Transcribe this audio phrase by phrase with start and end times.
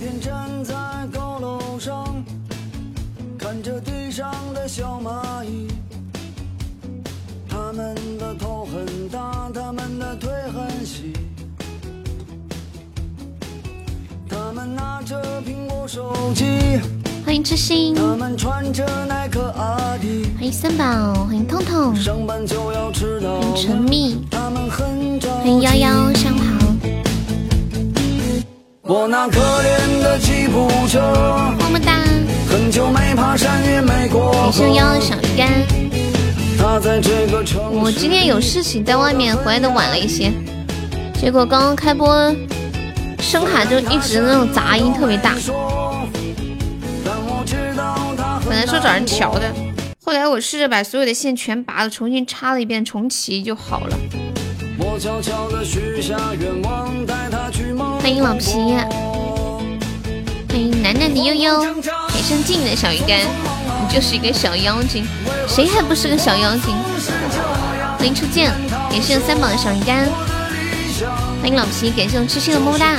[0.00, 0.74] 天站在
[1.12, 2.24] 高楼上，
[3.38, 5.68] 看着地上的小蚂蚁，
[7.46, 11.12] 它们的头很大，它们的腿很细，
[14.26, 16.80] 它们拿着苹果手机，
[17.26, 26.44] 欢迎知心，它们穿着耐克阿迪，欢迎三宝，欢迎痛痛，上班就要迟到欢迎陈蜜，它们很着欢迎幺幺上跑，
[28.92, 31.00] 我那可怜的吉普车，
[31.60, 32.02] 么么哒，
[32.48, 34.74] 很久没爬山也没过感谢河。
[34.74, 35.48] 幺幺小鱼干。
[36.58, 40.32] 它在这个城我今天有事情在外面，回来的晚了一些，
[41.14, 42.34] 结果刚刚开播，
[43.20, 45.36] 声卡就一直那种杂音特别大。
[48.44, 49.54] 本来说找人调的，
[50.04, 53.96] 后来我试着把所有的线全拔了，重新插了一遍，重启就好了。
[54.82, 57.39] 我悄悄地许下愿望，带它去梦
[58.10, 58.54] 欢迎老皮，
[60.48, 61.64] 欢迎楠楠的悠悠，
[62.12, 65.06] 给上静的小鱼干，你就是一个小妖精，
[65.46, 66.74] 谁还不是个小妖精？
[67.96, 68.50] 欢迎初见，
[68.90, 70.08] 感谢三宝的小鱼干，
[71.40, 72.96] 欢迎老皮，感谢我痴心的么么哒，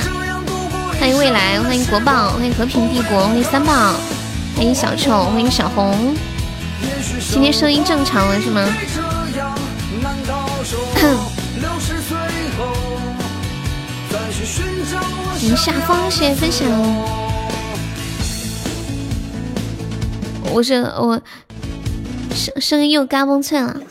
[0.98, 3.92] 欢迎未来，欢迎国宝，欢迎和平帝国，欢迎三宝，
[4.56, 6.16] 欢迎小丑，欢迎小红，
[7.30, 8.66] 今天声音正常了是吗？
[15.42, 16.68] 找我欢迎夏风，谢谢分享。
[20.52, 21.20] 我是我
[22.32, 23.74] 声声音又嘎嘣脆了。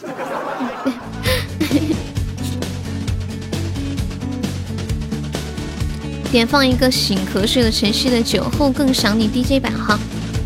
[6.31, 9.99] 点放一个醒瞌睡的晨曦的酒后更想你 DJ 版哈，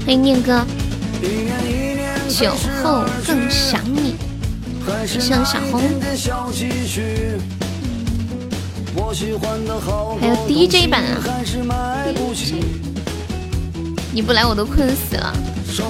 [0.05, 0.65] 欢迎念哥。
[2.27, 2.51] 酒
[2.83, 4.15] 后更想你，
[5.05, 5.83] 谢谢小红，
[10.19, 11.21] 还有 DJ 版啊，
[14.13, 15.33] 你不来我都困死了，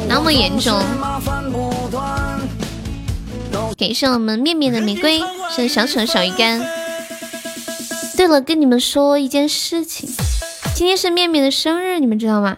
[0.07, 0.73] 那么严重。
[0.99, 2.41] 麻烦不断
[3.77, 5.21] 给上我们面面的玫瑰，
[5.55, 6.59] 是小丑小鱼干。
[8.17, 10.09] 对了，跟你们说一件事情，
[10.73, 12.57] 今天是面面的生日，你们知道吗？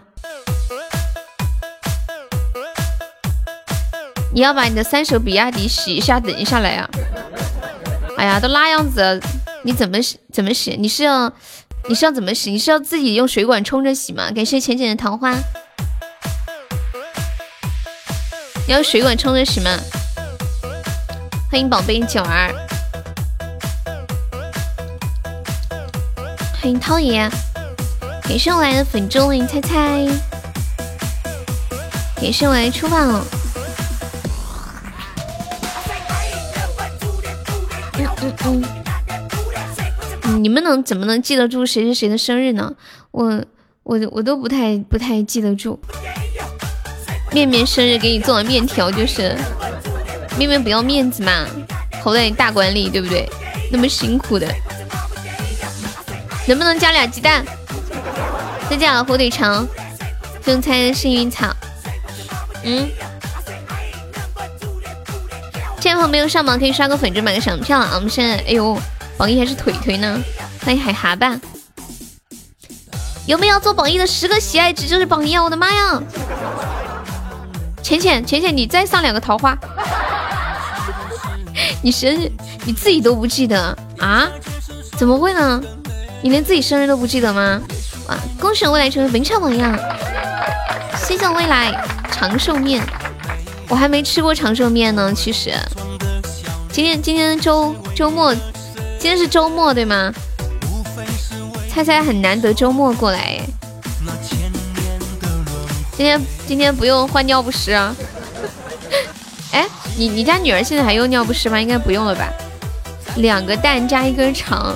[4.34, 6.90] 你要把你的三手比亚迪洗一下，等一下来啊、
[8.18, 9.20] 哎呀，都那样子了，
[9.64, 10.20] 你怎么洗？
[10.32, 10.76] 怎么洗？
[10.78, 11.32] 你是要
[11.90, 12.52] 你是要怎么洗？
[12.52, 14.32] 你是要自己用水管冲着洗吗？
[14.32, 15.34] 感谢浅浅的桃花，
[18.68, 19.72] 你要水管冲着洗吗？
[21.50, 22.54] 欢迎宝贝九儿，
[26.62, 27.30] 欢迎涛爷，
[28.24, 30.08] 给上来的粉粥，欢迎猜猜，
[32.18, 33.26] 给上来出饭了。
[38.00, 38.87] 嗯嗯嗯，嗯
[40.38, 42.72] 你们能怎么能记得住谁是谁的生日呢？
[43.12, 43.44] 我
[43.84, 45.80] 我我都不太不太记得住。
[47.32, 49.36] 面面生日给你做了面条，就是
[50.38, 51.46] 面面不要面子嘛，
[52.02, 53.28] 投在你大管理，对不对？
[53.72, 54.48] 那么辛苦的，
[56.48, 57.44] 能不能加俩鸡蛋？
[58.70, 59.68] 再加了火腿肠，
[60.44, 61.54] 正餐幸运草。
[62.64, 62.88] 嗯，
[65.80, 67.92] 这朋友没有上榜可以刷个粉就买个小票啊！
[67.96, 68.78] 我们现在哎呦，
[69.18, 70.24] 榜一还是腿腿呢，
[70.64, 71.40] 欢迎海蛤蟆。
[73.26, 75.44] 有没有做榜一的十个喜爱值就是榜一啊！
[75.44, 76.02] 我的妈呀！
[77.82, 79.58] 浅浅浅浅，你再上两个桃花。
[81.82, 82.32] 你生日
[82.64, 84.30] 你自己都不记得啊？
[84.98, 85.62] 怎么会呢？
[86.22, 87.60] 你连自己生日都不记得吗？
[88.08, 88.18] 哇！
[88.40, 89.76] 恭喜未来成为本场榜一啊！
[90.96, 91.74] 谢谢未来
[92.12, 92.86] 长寿面，
[93.68, 95.12] 我还没吃过长寿面呢。
[95.14, 95.54] 其实，
[96.72, 98.34] 今天今天周周末，
[99.00, 100.12] 今天是周末对吗？
[101.70, 103.48] 猜猜很难得周末过来哎。
[105.96, 107.96] 今天今天不用换尿不湿啊？
[109.54, 111.60] 哎，你你家女儿现在还用尿不湿吗？
[111.62, 112.28] 应该不用了吧？
[113.18, 114.76] 两个蛋加一根肠，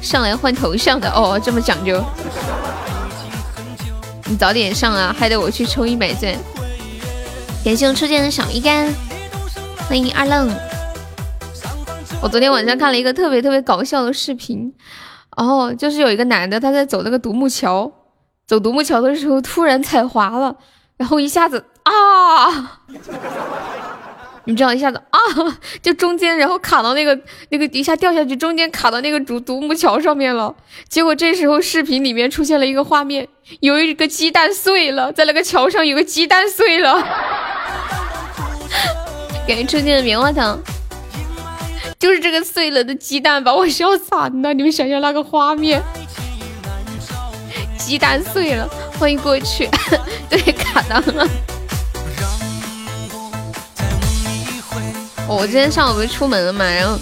[0.00, 2.04] 上来换头像的哦，这么讲究。
[4.26, 6.34] 你早点上啊，害得我去抽一百钻。
[7.64, 8.92] 感谢我初见的小鱼干，
[9.88, 10.54] 欢迎二愣。
[12.26, 14.74] 我昨天晚上看了一个特别特别搞笑的视频，
[15.36, 17.92] 然哦，就是有一个男的他在走那个独木桥，
[18.48, 20.56] 走独木桥的时候突然踩滑了，
[20.96, 22.80] 然后一下子啊，
[24.42, 25.20] 你知道一下子啊，
[25.80, 27.16] 就中间然后卡到那个
[27.50, 30.52] 那个一下掉下去，中间卡到那个独独木桥上面了。
[30.88, 33.28] 结果这时候视频里面出现了一个画面，
[33.60, 36.94] 有一个鸡蛋碎了，在那个桥上有个鸡蛋碎了，
[39.46, 40.58] 感觉出现的棉花糖。
[41.98, 45.82] 就是这个碎了的鸡蛋把我笑惨了，你们想想那个画面，
[47.78, 49.68] 鸡蛋碎了，欢迎过去。
[50.28, 51.26] 对，卡档了。
[55.28, 56.98] 我今天上午不是出门了嘛，然后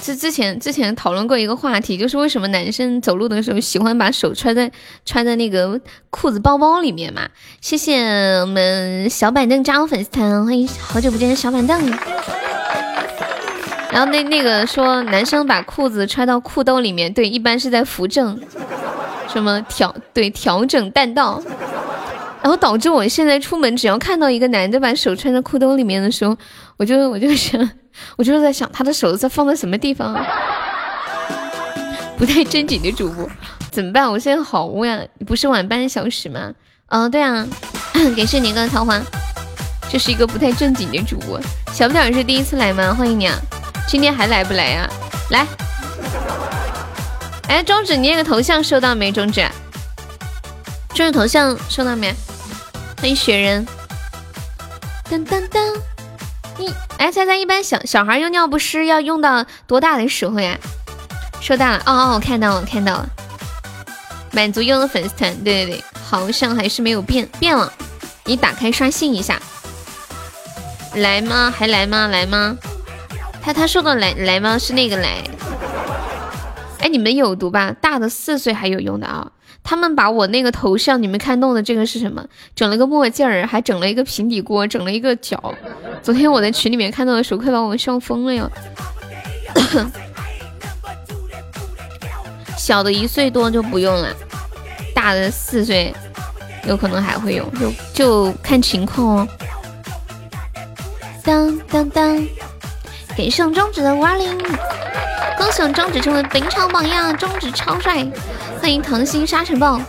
[0.00, 4.70] 之之前之前讨论过一个话题，就是为什么男生走路的时候喜欢把手揣在
[5.04, 5.80] 揣在那个
[6.10, 7.28] 裤子包包里面嘛？
[7.60, 8.00] 谢谢
[8.40, 11.92] 我们小板凳加入粉丝团，欢迎好久不见的小板凳。
[13.94, 18.36] 然后那那个说男生把裤子揣到裤兜里面，对，一般是在扶正，
[19.32, 21.40] 什么调对调整弹道，
[22.42, 26.36] 然后导致我现在出门只要看到一个男的把手揣在裤兜里面的时候，
[26.76, 27.70] 我就我就想，
[28.16, 30.12] 我就在想他的手在放在什么地方，
[32.18, 33.30] 不太正经的主播
[33.70, 34.10] 怎么办？
[34.10, 35.00] 我现在好污呀！
[35.24, 36.52] 不是晚半小时吗？
[36.88, 37.46] 嗯，对啊，
[38.16, 39.00] 感谢年糕桃花，
[39.88, 41.40] 这是一个不太正经的主播。
[41.72, 42.92] 小不点是第一次来吗？
[42.92, 43.38] 欢迎你啊！
[43.86, 44.90] 今天还来不来呀？
[45.30, 45.46] 来，
[47.48, 49.12] 哎，中指，你那个头像收到没？
[49.12, 49.46] 中指，
[50.94, 52.12] 中指头像收到没？
[53.00, 53.66] 欢迎雪人。
[55.10, 55.76] 噔噔噔，
[56.58, 60.58] 你哎，猜猜一般小小孩用尿不湿要用到多大的时候呀？
[61.40, 63.08] 收到了，哦哦，我看到了，看到了。
[64.32, 67.72] 满足用的粉丝团，对对对，好像还是没有变变了。
[68.24, 69.38] 你打开刷新一下，
[70.94, 71.52] 来吗？
[71.56, 72.08] 还来吗？
[72.08, 72.56] 来吗？
[73.44, 74.58] 他他说的来来吗？
[74.58, 75.22] 是那个来？
[76.78, 77.70] 哎，你们有毒吧？
[77.78, 79.30] 大的四岁还有用的啊！
[79.62, 82.24] 他们把我那个头像，你们看弄的这个是什么？
[82.54, 85.54] 整了个墨镜儿，还整了一个平底锅，整了一个脚。
[86.02, 88.50] 昨天我在群里面看到的时候，快把我笑疯了哟！
[92.56, 94.08] 小的一岁多就不用了，
[94.94, 95.94] 大的四岁
[96.66, 99.28] 有可能还会用，就就看情况哦。
[101.22, 102.26] 当当当。
[103.16, 104.36] 感谢中指的五二零，
[105.38, 108.04] 恭喜中指成为本场榜样，中指超帅！
[108.60, 109.80] 欢迎糖心沙尘暴，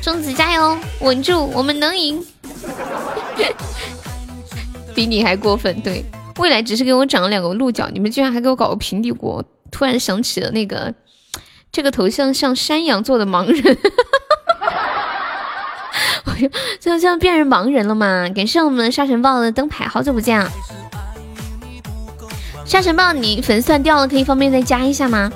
[0.00, 2.24] 中指加油，稳住，我们能赢！
[4.94, 6.02] 比你还过分，对，
[6.38, 9.44] 未来只是给我长了两个鹿角，你们居然还给我搞个平底锅！
[9.70, 10.94] 突然想起了那个，
[11.70, 13.76] 这个头像像山羊座的盲人，
[16.24, 16.48] 我就
[16.80, 18.26] 就像变成盲人了嘛！
[18.34, 20.50] 感谢我们沙尘暴的灯牌，好久不见啊！
[22.66, 25.30] 沙尘暴，你粉丝团掉了，可以方便再加一下吗？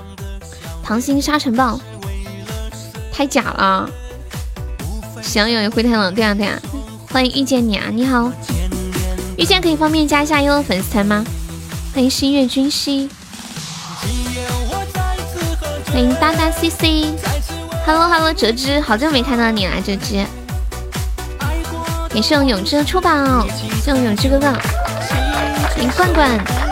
[0.83, 1.79] 糖心沙尘暴，
[3.13, 3.89] 太假了。
[5.23, 6.59] 想有灰太狼，对啊对啊。
[7.13, 8.33] 欢迎遇见你啊，你好，
[9.37, 11.25] 遇见可以方便加一下优的粉丝团吗？
[11.95, 13.09] 欢迎星月君兮，
[15.87, 20.25] 欢迎哒哒 CC，Hello Hello 折枝，好久没看到你了，折枝。
[22.09, 23.47] 感谢我永志的出宝，
[23.83, 24.47] 谢我永志哥哥，
[25.75, 26.70] 欢迎罐罐。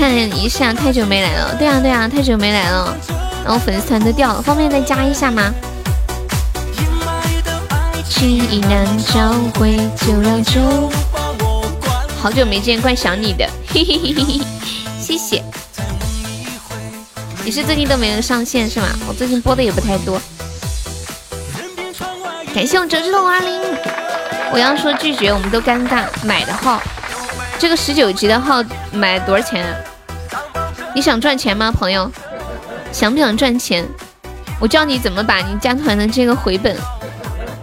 [0.00, 1.54] 看一下，太久没来了。
[1.58, 2.96] 对啊，对啊，太久没来了。
[3.44, 5.52] 然后粉丝团都掉了，方便再加一下吗？
[12.18, 13.46] 好久没见，怪想你的。
[13.68, 14.40] 嘿嘿嘿，
[14.98, 15.44] 谢谢。
[17.44, 18.88] 你是最近都没有上线是吗？
[19.06, 20.18] 我最近播的也不太多。
[22.54, 23.60] 感谢我折纸的五二零。
[24.50, 26.04] 我要说拒绝，我们都尴尬。
[26.24, 26.80] 买的号。
[27.58, 29.76] 这个十九级的号买多少钱啊？
[30.94, 32.10] 你想赚钱吗，朋友？
[32.92, 33.86] 想不想赚钱？
[34.58, 36.76] 我教你怎么把你加团的这个回本。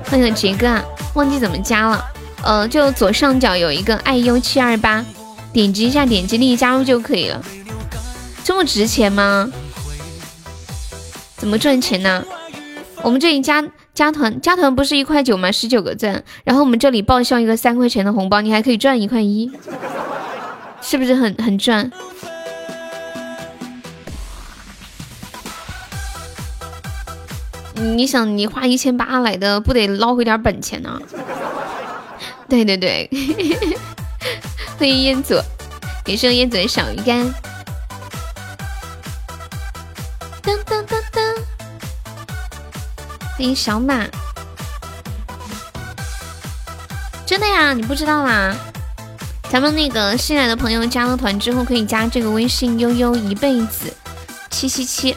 [0.05, 2.03] 欢迎杰哥啊，忘记怎么加了。
[2.43, 5.03] 呃，就左上角有一个爱优七二八，
[5.51, 7.43] 点击一下，点击立即加入就可以了。
[8.43, 9.51] 这么值钱吗？
[11.35, 12.23] 怎么赚钱呢？
[13.03, 15.51] 我们这里加加团，加团不是一块九吗？
[15.51, 19.51] 十九个赞，然后我们这里报销一个三块钱的红包，你还可以赚一块一。
[20.81, 21.91] 是不是很很赚？
[27.79, 30.99] 你想，你花一千八来的，不得捞回点本钱呢？
[32.49, 33.09] 对 对对，
[34.79, 35.35] 欢迎烟祖，
[36.03, 37.25] 给生烟祖的小鱼干。
[40.41, 41.35] 噔噔噔噔，
[43.35, 44.05] 欢迎小马，
[47.25, 47.73] 真的呀？
[47.73, 48.55] 你不知道啦？
[49.49, 53.93] 咱们那个新来的朋友加了团之后，可以加这个微信悠悠一辈子
[54.49, 55.15] 七七七，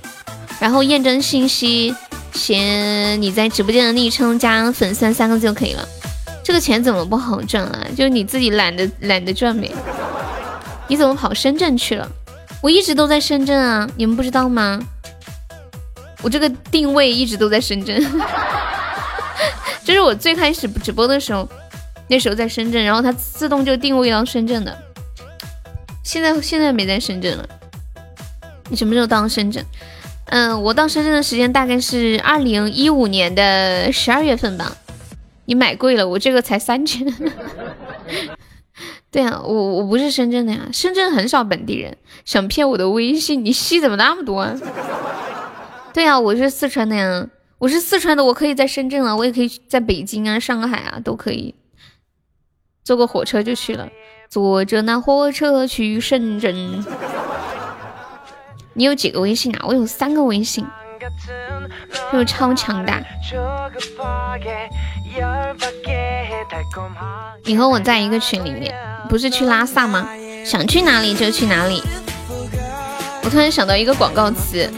[0.61, 1.95] 然后验证信息
[2.41, 5.87] 写你在直播间的昵称加粉丝三个字就可以了。
[6.43, 7.87] 这个钱怎么不好赚啊？
[7.95, 9.71] 就是你自己懒得懒得赚呗。
[10.89, 12.11] 你怎么跑深圳去了？
[12.63, 14.81] 我一直都在深圳啊，你们不知道吗？
[16.23, 18.03] 我这个定位一直都在深圳，
[19.85, 21.49] 就是我最开始直播的时候。
[22.09, 24.77] 那时候在深圳，然后它自动就定位到深圳的。
[26.03, 27.49] 现在现在没在深圳了。
[28.69, 29.65] 你什么时候到深圳？
[30.31, 34.77] 嗯，我到深圳的时间大概是二零一五年的十二月份吧。
[35.47, 37.05] 你买贵了，我这个才三千。
[39.11, 44.43] 对啊，我我不是深圳的呀，深圳很少本地人想骗我的微信，你戏怎么那么多？
[44.43, 44.57] 啊？
[45.93, 47.27] 对啊，我是四川的呀，
[47.59, 51.57] 我是四川的，我可以在深圳啊，我也可以在北京啊、上海啊都可以，
[52.85, 53.89] 坐个火车就去了，
[54.29, 56.85] 坐着那火车去深圳。
[58.75, 59.65] 你有几个微信啊？
[59.67, 60.65] 我有三个微信，
[62.13, 63.03] 就超强大。
[67.45, 68.75] 你和我在一个群里面，
[69.09, 70.09] 不是去拉萨吗？
[70.45, 71.83] 想去哪里就去哪里。
[73.23, 74.71] 我突然想到一个广告词，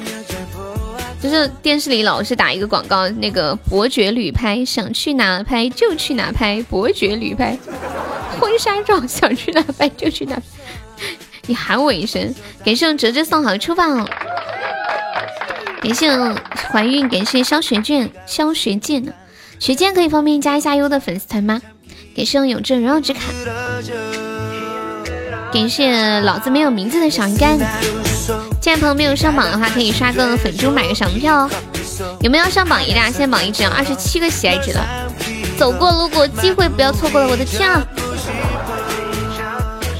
[1.20, 7.56] 就是电视里老是打一个广告，那个伯爵旅拍，想去哪拍就去哪拍，伯爵旅拍，
[8.40, 10.36] 婚纱照想去哪拍就去哪。
[11.46, 12.34] 你喊我一声，
[12.64, 13.88] 感谢哲哲送好的出发，
[15.82, 16.10] 感谢
[16.70, 19.12] 怀孕，感谢肖学卷，肖学剑，
[19.58, 21.60] 学剑可以方便加一下优的粉丝团吗？
[22.14, 23.20] 感谢永正荣耀之卡，
[25.52, 27.58] 感谢老子没有名字的小鱼干。
[28.60, 31.50] 现在朋友没有上榜的话，可以刷个粉猪买个小门票哦。
[32.20, 33.00] 有没有上榜一的？
[33.10, 34.86] 现在榜一只要二十七个喜爱值了，
[35.58, 37.84] 走过路过机会不要错过了，我的天啊！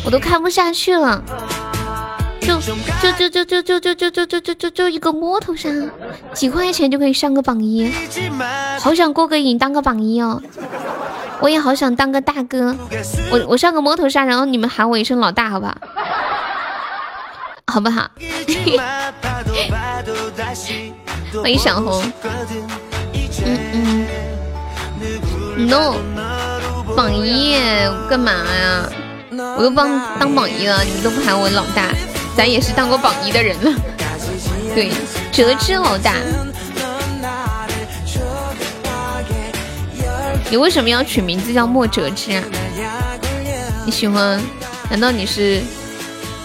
[0.05, 1.23] 我都看不下去了，
[2.41, 5.69] 就就就就就就就就就就就就就一个摸头杀，
[6.35, 7.93] 几块钱就可以上个榜一，
[8.81, 10.43] 好想过个瘾当个榜一哦！
[11.41, 12.75] 我也好想当个大哥，
[13.31, 15.77] 我我上个摸头杀，然后你们喊我一声老大，好不好？
[17.73, 18.11] 好不好？
[21.43, 22.05] 欢迎小红，
[23.47, 24.07] 嗯
[25.57, 25.95] 嗯，no，
[26.97, 27.57] 榜一
[28.11, 28.91] 干嘛呀？
[29.57, 31.89] 我都帮当榜一了，你们都不喊我老大，
[32.37, 33.73] 咱也是当过榜一的人了。
[34.75, 34.91] 对，
[35.31, 36.15] 折枝老大，
[40.51, 42.43] 你为什么要取名字叫莫折枝啊？
[43.85, 44.41] 你喜欢？
[44.89, 45.61] 难道你是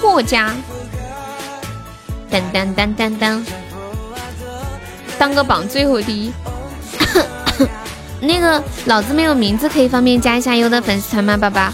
[0.01, 0.53] 墨家？
[2.29, 3.45] 当当当当当，
[5.17, 6.33] 当个榜最后第一。
[8.19, 11.73] 那个老子没有名字，可以方便加一下优的粉丝团吗，爸爸？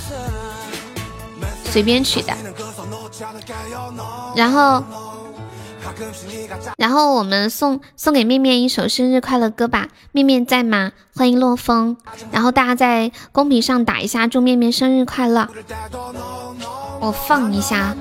[1.74, 2.32] 随便取的，
[4.36, 4.84] 然后，
[6.77, 9.88] 然后我们送送给面面一首生日快乐歌吧。
[10.12, 10.92] 面面在吗？
[11.15, 11.98] 欢迎洛风。
[12.30, 15.48] 然后大家在公屏上打一下祝面面生日快乐。
[17.00, 17.96] 我放一下。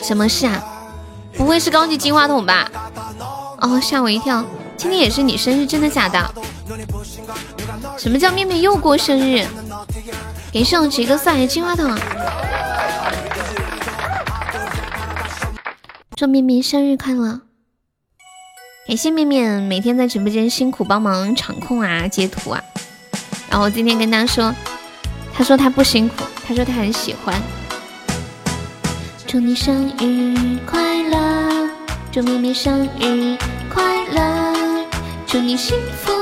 [0.00, 0.62] 什么事啊？
[1.36, 2.70] 不会是高级金话筒吧？
[3.58, 4.44] 哦，吓我一跳。
[4.76, 6.32] 今天也是你生日，真的假的？
[7.98, 9.44] 什么叫面面又过生日？
[10.52, 11.98] 给上几个赛金话筒，
[16.14, 17.40] 祝面面生日快乐！
[18.86, 22.62] 感谢面面每天在直播间辛苦帮忙场控啊、截图啊。
[23.48, 24.54] 然后今天跟他说，
[25.32, 26.16] 他说他不辛苦，
[26.46, 27.34] 他说他很喜欢。
[29.26, 31.70] 祝你生日快乐，
[32.12, 33.38] 祝面面生日
[33.72, 34.84] 快乐，
[35.26, 36.12] 祝你幸福，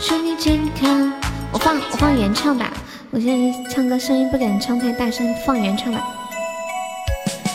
[0.00, 1.12] 祝你健康。
[1.52, 2.72] 我放我放原唱吧。
[3.10, 5.98] 我现在唱歌声音不敢唱太大声，放原唱吧。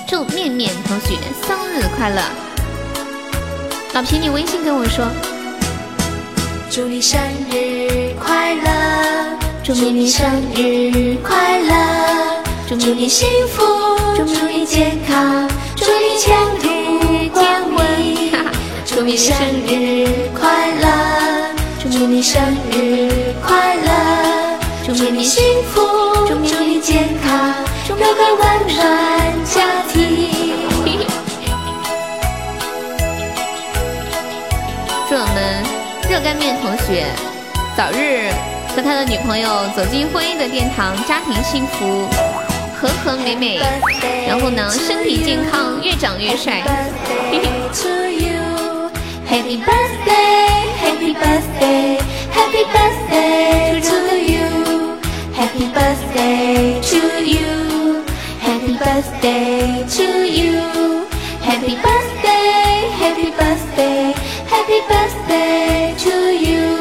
[0.07, 2.22] 祝面面同学生日快乐！
[3.93, 5.05] 老皮，你微信跟我说。
[6.72, 9.38] 祝你生日快乐！
[9.63, 12.43] 祝面面生日快乐！
[12.67, 13.62] 祝你幸福，
[14.15, 18.31] 祝你健康，祝你前途光明。
[18.88, 21.53] 祝你生日快乐！
[21.79, 22.41] 祝你生
[22.72, 24.23] 日快乐！
[24.95, 25.81] 祝你幸福，
[26.27, 27.55] 祝你健康，
[27.89, 30.29] 有个温暖家庭。
[35.09, 35.63] 祝我们
[36.07, 37.07] 热干面同学
[37.75, 38.29] 早日
[38.75, 42.07] 和他的女朋友走进婚姻的殿堂，家庭幸福，
[42.79, 43.59] 和和美美。
[44.27, 46.62] 然后呢，身体健康，越长越帅。
[49.27, 51.97] Happy birthday, happy birthday,
[52.31, 53.95] happy birthday to
[54.31, 54.52] you.
[55.36, 58.04] Happy birthday to you.
[58.40, 61.06] Happy birthday to you.
[61.42, 64.13] Happy birthday, happy birthday,
[64.48, 66.78] happy birthday to you.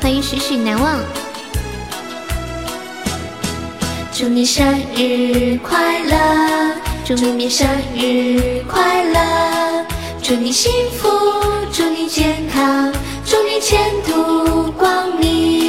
[0.00, 1.00] 欢迎许许难忘。
[4.12, 6.74] 祝你生日快乐！
[7.04, 9.86] 祝你生日快乐，
[10.22, 11.08] 祝你幸福，
[11.72, 12.92] 祝你健康，
[13.24, 15.65] 祝你前途光明，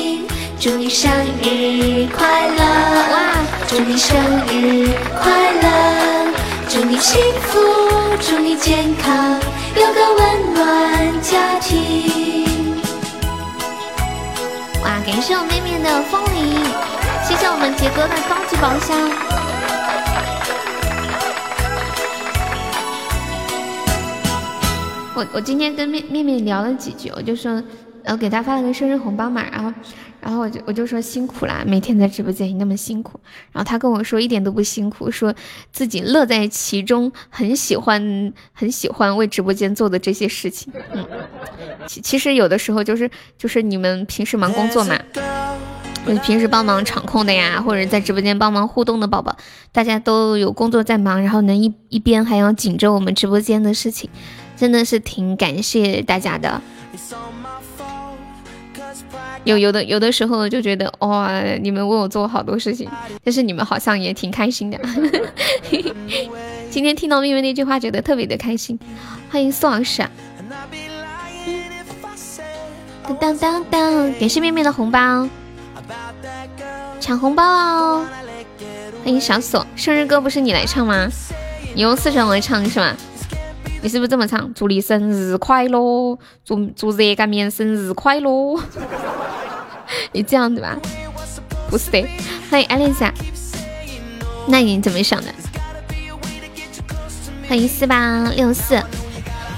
[0.60, 1.12] 祝你生
[1.44, 2.58] 日快乐！
[2.58, 3.32] 哇！
[3.68, 4.90] 祝你生日
[5.22, 6.34] 快乐，
[6.68, 7.60] 祝你你幸福，
[8.20, 9.40] 祝你健康，
[9.76, 12.76] 有个温暖家庭。
[14.82, 16.64] 哇，感谢我妹妹的风铃，
[17.24, 18.98] 谢谢我们杰哥的高级宝箱。
[25.14, 27.62] 我我今天跟面面面聊了几句，我就说。
[28.04, 29.70] 然后给他发了个生日红包嘛，然后，
[30.20, 33.20] 然后我就我就说辛苦啦，每天在直播间你那么辛苦。
[33.52, 35.34] 然后他跟我说一点都不辛苦，说
[35.72, 40.74] 自己乐在其中，很喜欢很喜欢为直播间做的这些事情。
[40.94, 41.06] 嗯，
[41.88, 45.00] 其其实有的时候就是就是你们平时忙工作嘛，
[46.06, 49.38] 你平时帮忙场控的呀，或者在直播间帮忙互动的宝宝，
[49.72, 54.10] 大家都有工作在忙，然后能一一边还要紧着我们直播间的事情，
[54.58, 56.62] 真的是挺感谢大家的。
[59.48, 62.90] 有有的有的时候就觉得哇，你们为我做好多事情，
[63.24, 64.78] 但是你们好像也挺开心的。
[66.70, 68.78] 今天听到妹妹那句话，觉得特别的开心。
[69.32, 70.04] 欢迎宋老师，
[73.04, 75.30] 当当当当，感谢妹妹的红包，
[77.00, 78.06] 抢红包哦！
[79.06, 81.08] 欢迎小锁，生日歌不是你来唱吗？
[81.74, 82.94] 你用四川话唱是吗？
[83.82, 84.54] 你是不是这么唱？
[84.54, 88.60] 祝你生日快乐，祝祝热干面生日快乐。
[90.12, 90.78] 你这样子吧？
[91.70, 92.08] 不是的。
[92.50, 93.12] 欢迎艾丽莎，
[94.48, 95.34] 那你怎么想的？
[97.48, 98.76] 欢迎四八六四，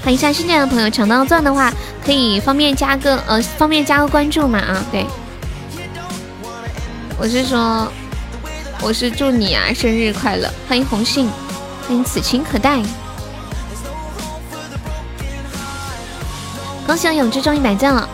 [0.02, 1.72] 欢迎一下新进来的朋友，抢到钻的话
[2.04, 4.84] 可以方便加个呃方便加个关注嘛啊？
[4.92, 5.04] 对，
[7.18, 7.90] 我是说
[8.80, 10.48] 我是祝你啊生日快乐！
[10.68, 11.28] 欢迎红杏，
[11.86, 12.80] 欢迎此情可待。
[16.86, 18.08] 恭喜我永志中一百赞了，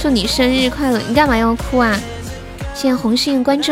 [0.00, 0.98] 祝你生日快乐！
[1.06, 1.94] 你干嘛要哭啊？
[2.74, 3.70] 谢谢红杏关注，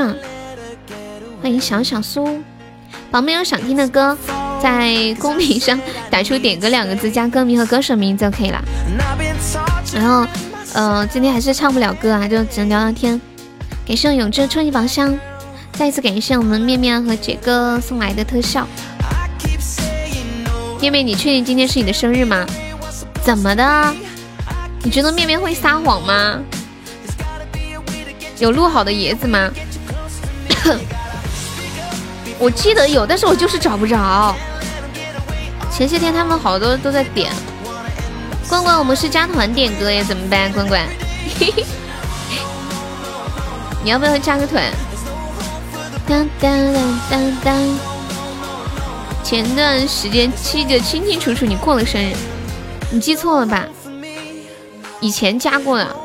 [1.41, 2.43] 欢迎小小苏。
[3.11, 4.15] 宝们有想听的歌，
[4.63, 5.81] 在公屏上
[6.11, 8.63] 打出“点歌”两个字，加歌名和歌手名就可以了。
[9.95, 10.27] 然后，
[10.75, 13.19] 呃，今天还是唱不了歌啊，就只能聊聊天。
[13.87, 15.19] 感谢永志初级宝箱，
[15.73, 18.69] 再一次感谢我们面面和杰哥送来的特效。
[20.79, 22.45] 面面，你确定今天是你的生日吗？
[23.23, 23.95] 怎么的？
[24.83, 26.41] 你觉得面面会撒谎吗？
[28.39, 29.51] 有录好的椰子吗？
[32.39, 34.35] 我记得有，但是我就是找不着。
[35.73, 37.33] 前些天他们好多都在点。
[38.49, 40.51] 关关，我们是加团点歌耶，怎么办？
[40.53, 40.87] 关关，
[43.83, 44.63] 你要不要加个团？
[46.07, 47.79] 当当当当当。
[49.23, 52.15] 前段时间记得清清楚楚，你过了生日。
[52.91, 53.67] 你记错了吧？
[55.01, 55.97] 以前加过的，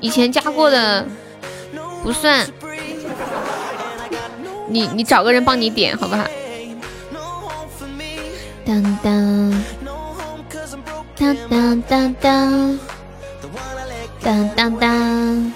[0.00, 1.06] 以前加过的
[2.02, 2.46] 不算。
[4.68, 6.24] 你你找个人帮你点好不好？
[8.64, 9.64] 当当
[11.16, 12.78] 当当当当
[14.22, 15.52] 当当当。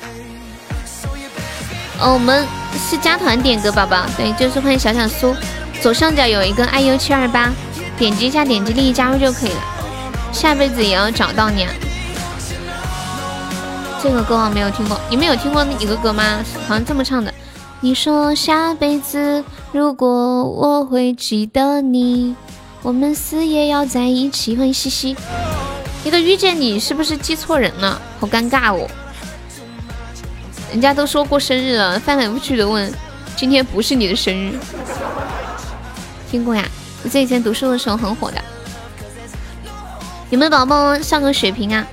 [2.00, 2.44] 哦，我们
[2.77, 5.33] 是加团点歌，宝宝，对，就是欢迎小小苏，
[5.81, 7.53] 左上角有一个 iu 七二八，
[7.96, 9.62] 点击一下，点击立即加入就可以了。
[10.33, 11.62] 下辈子也要找到你。
[11.62, 11.70] 啊！
[14.05, 16.45] 这个歌我没有听过，你们有听过那一个歌吗？
[16.69, 17.33] 好像这么唱的。
[17.81, 22.37] 你说下辈子如果我会记得你，
[22.83, 24.55] 我们死也要在一起。
[24.55, 25.17] 欢迎西西，
[26.05, 27.99] 一个遇见你是不是记错人了？
[28.21, 28.87] 好尴尬哦。
[30.71, 32.93] 人家都说过生日了，翻来覆去的问，
[33.37, 34.59] 今天不是你的生日。
[36.31, 36.62] 听过呀，
[37.03, 38.37] 我在以前读书的时候很火的。
[40.29, 41.87] 有没有宝宝上个水瓶啊？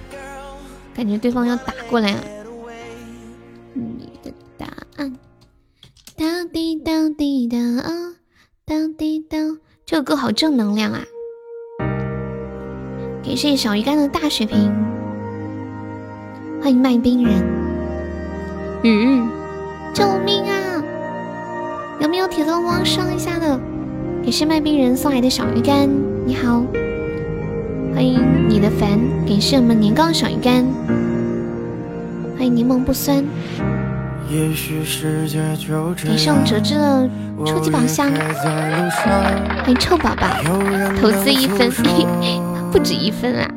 [0.93, 2.19] 感觉对方要打过来了。
[3.73, 5.17] 你的答案，
[6.15, 7.59] 当滴当滴当，
[8.65, 11.01] 当滴当，这个歌好正能量啊！
[13.23, 14.71] 感谢小鱼干的大水瓶，
[16.61, 17.41] 欢迎卖冰人。
[18.83, 19.29] 嗯，
[19.93, 20.83] 救命啊！
[21.99, 23.57] 有没有铁头王上一下的？
[24.21, 25.89] 感谢卖冰人送来的小鱼干，
[26.25, 26.65] 你好。
[27.93, 30.65] 欢迎你的烦，感谢我们年糕小鱼干，
[32.37, 33.23] 欢迎柠檬不酸，
[34.27, 37.09] 感谢我们哲志的
[37.45, 40.27] 初级宝箱，欢迎臭宝宝，
[40.99, 41.69] 投资一分，
[42.71, 43.47] 不止一分啊！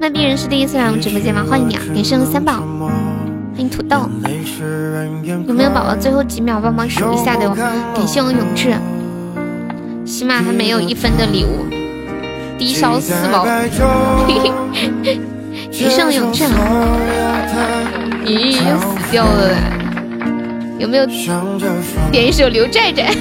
[0.00, 1.44] 卖冰人是第一次来我们直播间吗？
[1.48, 1.82] 欢迎你啊！
[1.94, 2.54] 感谢我们三宝，
[3.52, 4.08] 欢迎土豆，
[5.46, 7.48] 有没有宝宝最后几秒帮忙数一下的？
[7.94, 8.74] 感谢我永志，
[10.04, 11.83] 起码还没有一分的礼物。
[12.58, 13.46] 低烧四毛，
[15.70, 16.44] 余生永志，
[18.24, 19.50] 咦，又死掉了，
[20.78, 21.06] 有没有
[22.10, 23.12] 点一首刘寨寨？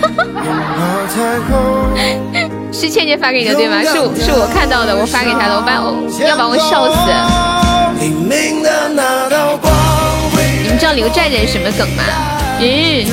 [2.72, 3.82] 是倩倩发给你的对吗？
[3.84, 7.12] 是我是我看到的，我发给他的，我把我要把我笑死。
[8.00, 8.10] 你
[10.70, 12.04] 们知道刘寨寨是什么梗吗？
[12.60, 13.06] 嗯，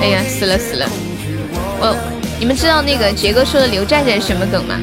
[0.00, 0.86] 哎呀，死了死了。
[1.80, 1.94] 我，
[2.38, 4.74] 你们知道那个杰哥说的刘寨寨是什么梗吗？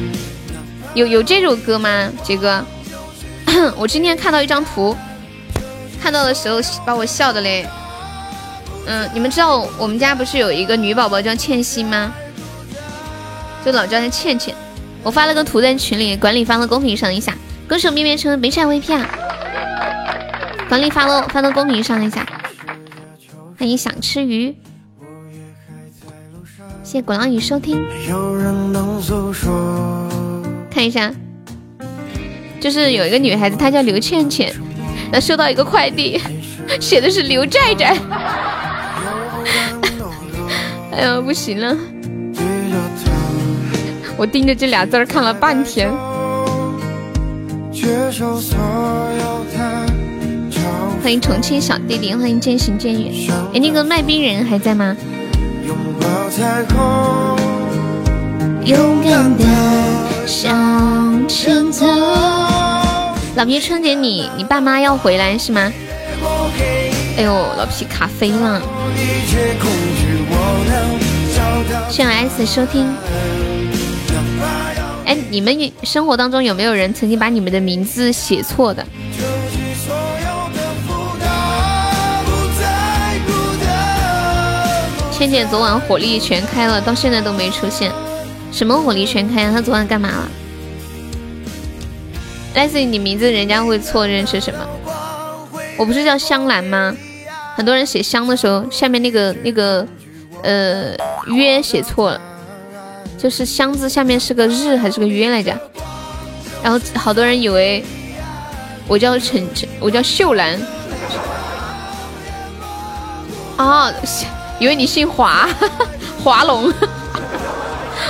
[0.94, 2.08] 有有这首歌吗？
[2.22, 2.64] 杰哥，
[3.76, 4.96] 我今天看到一张图，
[6.00, 7.66] 看到的时候把我笑的嘞。
[8.86, 12.14] 嗯，你们知道我们家不是有一个女宝宝叫倩欣吗？
[13.64, 14.54] 就老叫她倩倩。
[15.02, 17.34] 我发了个图在群里，管理发到公屏上一下。
[17.66, 19.08] 歌手面面车没晒 VP 啊，
[20.68, 22.24] 管理发到发到公屏上一下。
[23.58, 24.54] 欢迎想吃鱼，
[26.82, 27.82] 谢谢鼓浪屿收听。
[30.74, 31.12] 看一下，
[32.60, 34.52] 就是有一个女孩子，她叫刘倩倩，
[35.12, 36.20] 那收到一个快递，
[36.80, 37.96] 写的是刘寨寨。
[40.90, 41.76] 哎呀，不行了！
[44.16, 45.88] 我盯着这俩字儿看了半天。
[51.02, 53.12] 欢迎重庆小弟弟，欢迎渐行渐远。
[53.52, 54.96] 哎，那个卖冰人还在吗？
[58.64, 59.44] 勇敢的
[60.26, 61.86] 向前走。
[63.36, 65.72] 老皮，春节你你爸妈要回来是吗？
[67.16, 68.60] 哎呦，老皮卡飞了！
[71.88, 72.86] 谢谢 S 收听。
[75.04, 78.84] 哎，你们生活当中有没有人曾经把你们的名字写错的？
[85.12, 87.92] 倩倩昨晚火力全开了，到现在都没出现。
[88.54, 89.50] 什么火力全开啊？
[89.52, 90.28] 他昨晚干嘛了？
[92.54, 94.64] 类似于你名字，人家会错认是什么？
[95.76, 96.94] 我不是叫香兰吗？
[97.56, 99.84] 很多人写香的时候，下面那个那个
[100.44, 100.94] 呃
[101.26, 102.20] 约写错了，
[103.18, 105.52] 就是香字下面是个日还是个约来着？
[106.62, 107.84] 然后好多人以为
[108.86, 110.56] 我叫陈陈，我叫秀兰。
[113.58, 113.92] 哦，
[114.60, 115.48] 以为你姓华，
[116.22, 116.72] 华龙。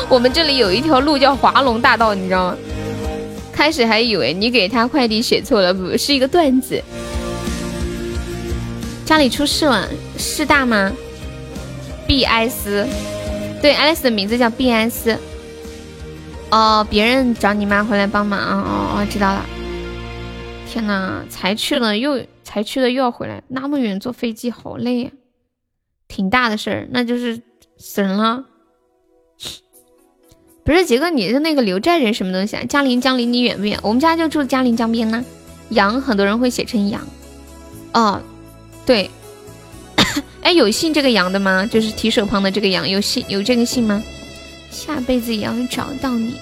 [0.09, 2.57] 我们这里有一条路叫华龙大道，你知道吗？
[3.53, 6.83] 开始还以为你给他快递写错了，不是一个段子。
[9.05, 9.89] 家里出事了，
[10.19, 10.93] 事大吗
[12.07, 12.87] ？B I S，
[13.63, 15.19] 对，Alice 的名字叫 B I S。
[16.51, 18.65] 哦，别人找你妈回来帮忙啊！
[18.67, 19.45] 哦哦，知道了。
[20.69, 25.11] 天呐，才去了又才去了又要回来，那么远坐飞机好累呀，
[26.09, 27.41] 挺大的事儿，那就是
[27.79, 28.45] 死人了。
[30.65, 32.65] 不是杰哥，你是那个刘寨人什么东西啊？
[32.67, 33.79] 嘉陵江离你远不远？
[33.83, 35.23] 我们家就住嘉陵江边呢。
[35.69, 37.07] 杨很多人会写成杨。
[37.93, 38.21] 哦。
[38.87, 39.11] 对，
[40.41, 41.67] 哎，有姓这个杨的吗？
[41.67, 44.03] 就是提手旁的这个杨，有姓有这个姓吗？
[44.71, 46.37] 下辈子也要找到你。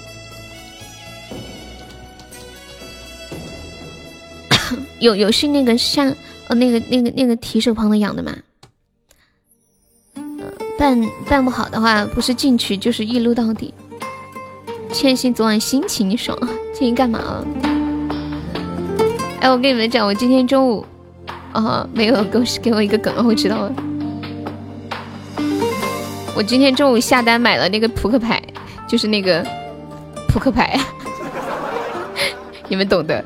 [4.99, 6.15] 有有姓那个像
[6.47, 8.33] 呃那个那个那个提手旁的羊的吗？
[10.77, 13.73] 办办不好的话，不是进去就是一撸到底。
[14.93, 16.37] 千玺昨晚心情爽，
[16.71, 17.45] 今天干嘛了？
[19.41, 20.85] 哎，我跟你们讲，我今天中午。
[21.53, 23.73] 哦，没有，给我给我一个梗，我知道了。
[26.35, 28.41] 我今天中午下单买了那个扑克牌，
[28.87, 29.45] 就是那个
[30.27, 30.79] 扑克牌，
[32.69, 33.23] 你们懂的。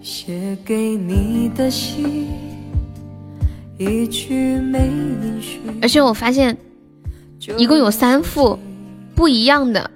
[0.00, 2.29] 写给你的信，
[3.80, 4.90] 一句没
[5.80, 6.54] 而且我发现，
[7.56, 8.58] 一共有三副
[9.14, 9.90] 不一样的。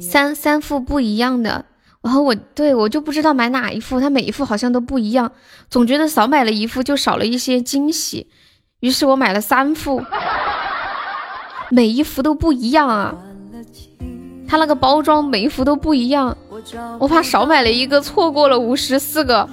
[0.00, 1.64] 三三副不一样的，
[2.02, 5.30] 然后我对我就不知道买哪一副，它每一副好像都不一样，
[5.70, 8.26] 总觉得少买了一副就少了一些惊喜，
[8.80, 10.02] 于是我买了三副，
[11.70, 13.14] 每一副都不一样啊，
[14.48, 16.36] 它那个包装每一副都不一样，
[16.98, 19.48] 我怕少买了一个错过了五十四个，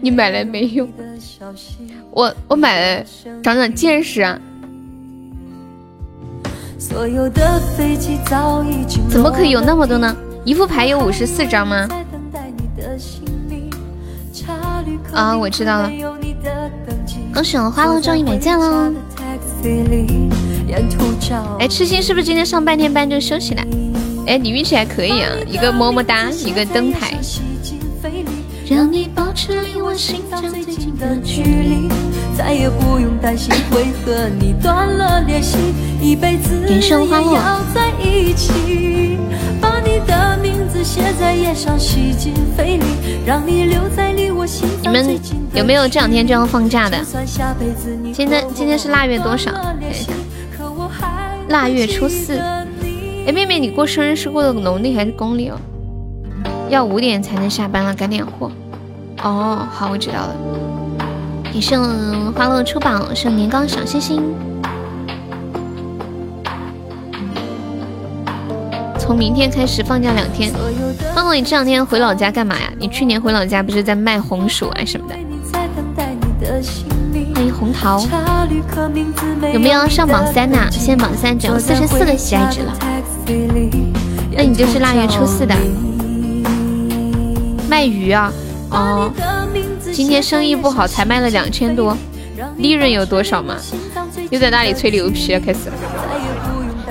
[0.00, 0.88] 你买来没用？
[2.10, 3.04] 我我买了，
[3.42, 4.38] 长长见识啊。
[9.08, 10.16] 怎么可以有那么多呢？
[10.44, 11.88] 一副牌有五十四张吗？
[15.12, 15.90] 啊，我知道了。
[17.34, 18.92] 恭喜我花落终于没见了。
[21.58, 23.62] 哎，痴心是不是今天上半天班就休息了？
[24.26, 27.18] 哎，你运气还可以啊，一个么么哒，一个灯牌。
[28.68, 31.88] 让你保持离我心脏最近的距离，
[32.36, 35.56] 再也不用担心会和你断了联系，
[36.02, 39.18] 一辈子也要在一起。
[39.60, 42.84] 把你的名字写在烟上，吸进肺里，
[43.24, 45.16] 让你留在离我心脏们
[45.54, 46.98] 有没有这两天就要放假的？
[48.12, 49.52] 今天今天是腊月多少？
[49.52, 50.12] 看一下，
[51.48, 52.36] 腊月初四。
[53.26, 55.56] 哎，妹妹，你过生日是过的农历还是公历哦？
[56.68, 58.50] 要五点才能下班了，赶点货。
[59.22, 60.34] 哦，好，我知道了。
[61.52, 64.22] 你剩花落出榜，是年糕小星星。
[68.98, 70.52] 从明天开始放假两天。
[71.14, 72.70] 方总，你这两天回老家干嘛呀？
[72.78, 75.14] 你去年回老家不是在卖红薯啊什么的？
[77.34, 78.04] 欢迎红桃。
[79.52, 80.68] 有没有上榜三呐？
[80.70, 82.74] 现在榜三只有四十四个喜爱值了。
[84.36, 85.54] 那你就是腊月初四的。
[87.68, 88.32] 卖鱼啊？
[88.70, 89.12] 哦。
[89.92, 91.96] 今天生意不好，才卖了两千多，
[92.58, 93.56] 利润有多少嘛？
[94.30, 95.74] 又在那里吹牛皮，开始了，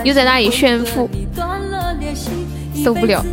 [0.04, 1.10] 又在那里炫富，
[2.84, 3.24] 受不了。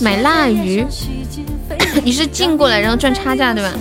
[0.00, 0.86] 买腊鱼，
[2.04, 3.72] 你是进过来然后赚差价对吧？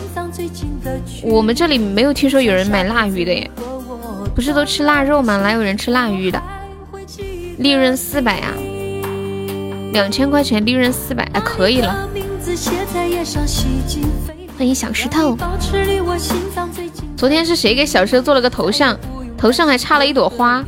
[1.21, 3.49] 我们这里没有听说有人买腊鱼的耶，
[4.35, 5.37] 不是都吃腊肉吗？
[5.37, 6.41] 哪有人吃腊鱼的？
[7.57, 8.51] 利润四百啊。
[9.93, 12.09] 两千块钱利润四百，哎，可以了。
[14.57, 15.37] 欢迎小石头。
[17.15, 18.97] 昨天是谁给小石头做了个头像？
[19.37, 20.65] 头上还插了一朵花。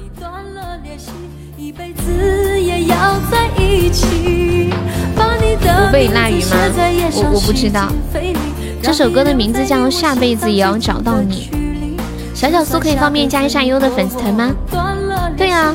[5.63, 6.55] 不背腊鱼吗？
[7.15, 7.91] 我我不知道。
[8.79, 11.49] 这首歌的名字叫《下辈子也要找到你》。
[12.35, 14.53] 小小苏可以方便加一下优的粉丝团吗？
[15.35, 15.73] 对呀。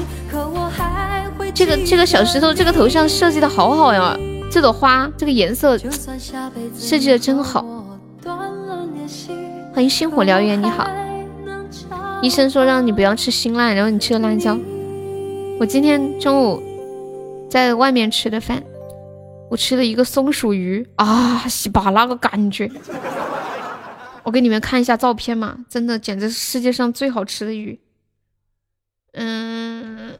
[1.54, 4.16] 这个这个小石头这个头像设计的好好呀，
[4.50, 7.64] 这朵花这个颜色设计的真好。
[9.72, 10.88] 欢迎星火燎原，你好。
[12.22, 14.58] 医生说让你不要吃辛辣，然后你吃了辣椒。
[15.58, 16.62] 我今天中午
[17.50, 18.62] 在外面吃的饭，
[19.50, 22.70] 我吃了一个松鼠鱼啊，西巴那个感觉。
[24.22, 27.80] 我给你们看一下照片嘛，真的简直是世界上最好吃的鱼。
[29.12, 30.18] 嗯。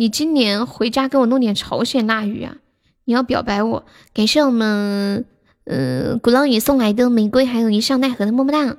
[0.00, 2.56] 你今年回家给我弄点朝鲜腊鱼啊！
[3.04, 3.84] 你要表白我，
[4.14, 5.26] 感谢我们
[5.66, 8.78] 嗯鼓浪屿送来的玫瑰，还有一笑奈何的么么哒。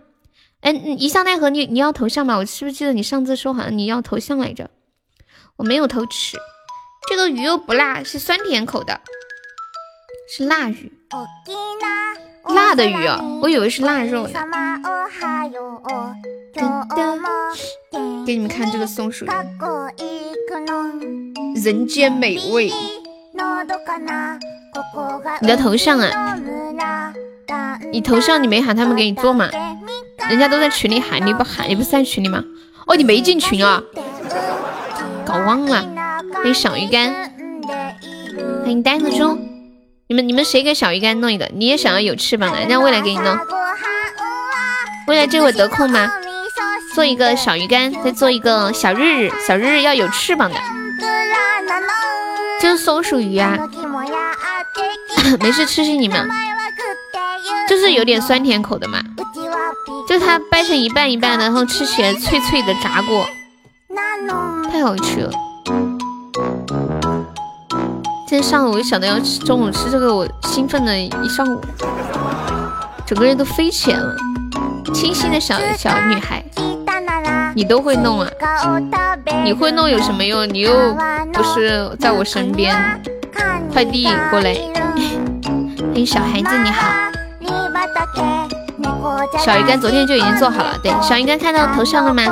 [0.61, 2.37] 哎，一笑奈何，你你要头像吗？
[2.37, 4.71] 我是不是记得你上次说好像你要头像来着？
[5.57, 6.37] 我没有偷吃，
[7.07, 8.99] 这个鱼又不辣，是酸甜口的，
[10.35, 10.91] 是腊鱼，
[12.45, 14.39] 辣的鱼啊，我以为是腊肉呢。
[18.25, 19.25] 给你们看这个松鼠。
[21.63, 22.71] 人间美味，
[25.41, 26.37] 你的头像啊？
[27.91, 29.49] 你头像你没喊他们给你做吗？
[30.29, 32.43] 人家都在群里喊你不喊，你不是在群里吗？
[32.87, 33.81] 哦，你没进群啊？
[35.25, 35.87] 搞忘了。
[36.33, 37.13] 欢迎小鱼干，
[38.61, 39.37] 欢迎呆子猪。
[40.07, 41.49] 你们你们谁给小鱼干弄一个？
[41.53, 43.37] 你也想要有翅膀的，让未来给你弄。
[45.07, 46.09] 未来这会得空吗？
[46.93, 50.55] 做一个小鱼干，再做一个小日日，小日日要有翅膀的。
[52.61, 53.57] 就是松鼠鱼啊，
[55.41, 56.29] 没事吃吃你们，
[57.67, 59.01] 就是有点酸甜口的嘛，
[60.07, 63.27] 就它掰成一半一半的，然后吃起来脆脆的，炸过，
[64.71, 65.31] 太好吃了。
[68.27, 71.59] 今天上午我就想到要吃，中午吃这个，我兴奋了一上午，
[73.07, 74.15] 整个人都飞起来了。
[74.93, 76.43] 清新的小小女孩。
[77.53, 78.29] 你都会弄啊？
[79.43, 80.47] 你会弄有什么用？
[80.53, 80.95] 你又
[81.33, 82.75] 不是在我身边。
[83.71, 84.53] 快递过来。
[85.79, 86.87] 欢 迎小孩子，你好。
[89.39, 90.77] 小鱼干昨天就已经做好了。
[90.83, 92.23] 对，小鱼干看到头像了吗？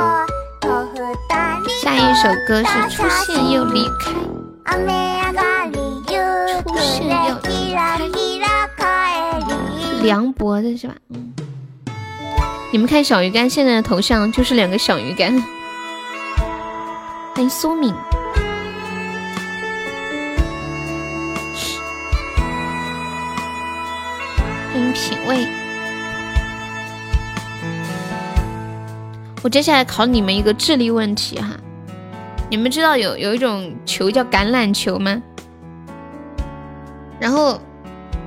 [1.82, 4.10] 下一首歌是出现又离开。
[6.62, 7.72] 出现又离
[8.76, 8.88] 开。
[10.02, 10.94] 梁博的是吧？
[11.14, 11.29] 嗯。
[12.72, 15.36] 你们看小鱼干现在的头像就是两个小鱼干。
[17.34, 17.92] 欢迎苏敏，
[24.72, 25.48] 欢迎品味。
[29.42, 31.48] 我接下来考你们一个智力问题哈，
[32.48, 35.20] 你们知道有有一种球叫橄榄球吗？
[37.18, 37.60] 然后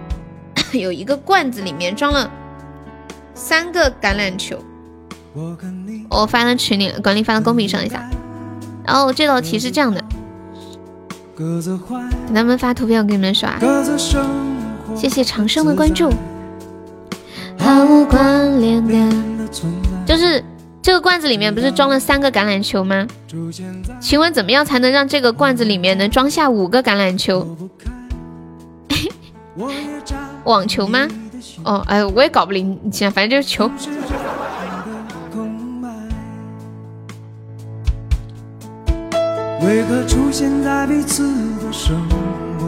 [0.73, 2.29] 有一个罐子里面装了。
[3.33, 4.57] 三个橄榄球，
[6.09, 8.07] 我发到群里了，管理发到公屏上一下。
[8.85, 10.03] 然后这道题是这样的，
[11.35, 11.43] 给
[12.33, 13.57] 他们发图片，我给你们刷。
[14.95, 16.11] 谢谢长生的关注。
[17.57, 19.15] 毫无关联的，
[20.05, 20.43] 就是
[20.81, 23.07] 这个罐子里面不是装了三个橄榄球吗？
[24.01, 27.57] 请问怎么样才能让这个罐子里面能装下五个橄榄球？
[30.43, 31.07] 网球吗？
[31.63, 33.69] 哦，哎，我也搞不明白，反正就是球。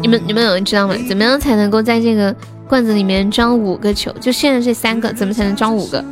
[0.01, 0.95] 你们你们有人知道吗？
[1.07, 2.33] 怎么样才能够在这个
[2.67, 4.11] 罐子里面装五个球？
[4.21, 6.03] 就现在这三个，怎么才能装五个？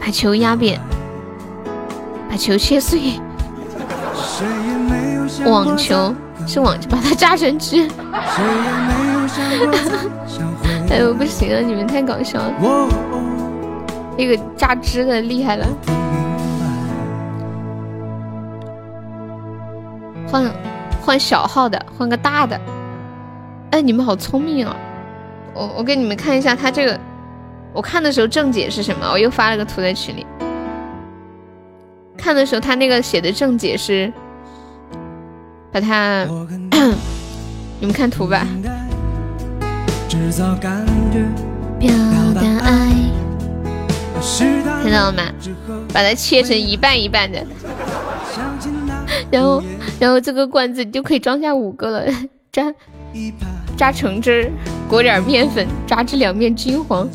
[0.00, 0.80] 把球压扁，
[2.28, 3.20] 把球切碎。
[5.44, 6.14] 网球
[6.46, 7.88] 是网球，把它榨成汁。
[10.90, 12.52] 哎呦，不行了，你们太搞笑了。
[14.18, 15.66] 那个榨汁的厉害了。
[20.28, 20.50] 换
[21.00, 22.60] 换小号的，换个大的。
[23.70, 24.76] 哎，你们好聪明啊！
[25.54, 26.98] 我我给你们看一下他这个，
[27.72, 29.08] 我看的时候正解是什么？
[29.10, 30.26] 我又发了个图在群里。
[32.16, 34.12] 看的时候他那个写的正解是，
[35.72, 36.26] 把它，
[37.80, 38.46] 你们看图吧。
[44.82, 45.22] 看到了吗？
[45.92, 47.42] 把它切成一半一半的。
[49.30, 49.62] 然后，
[49.98, 52.12] 然后这个罐子就可以装下五个了。
[52.52, 52.70] 榨
[53.74, 54.50] 榨橙汁儿，
[54.86, 57.08] 裹点面粉，炸至两面金黄。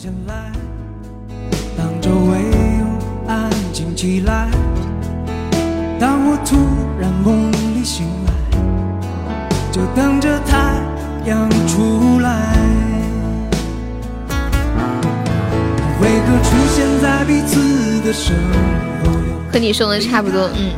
[19.52, 20.72] 和你说的差不多，嗯。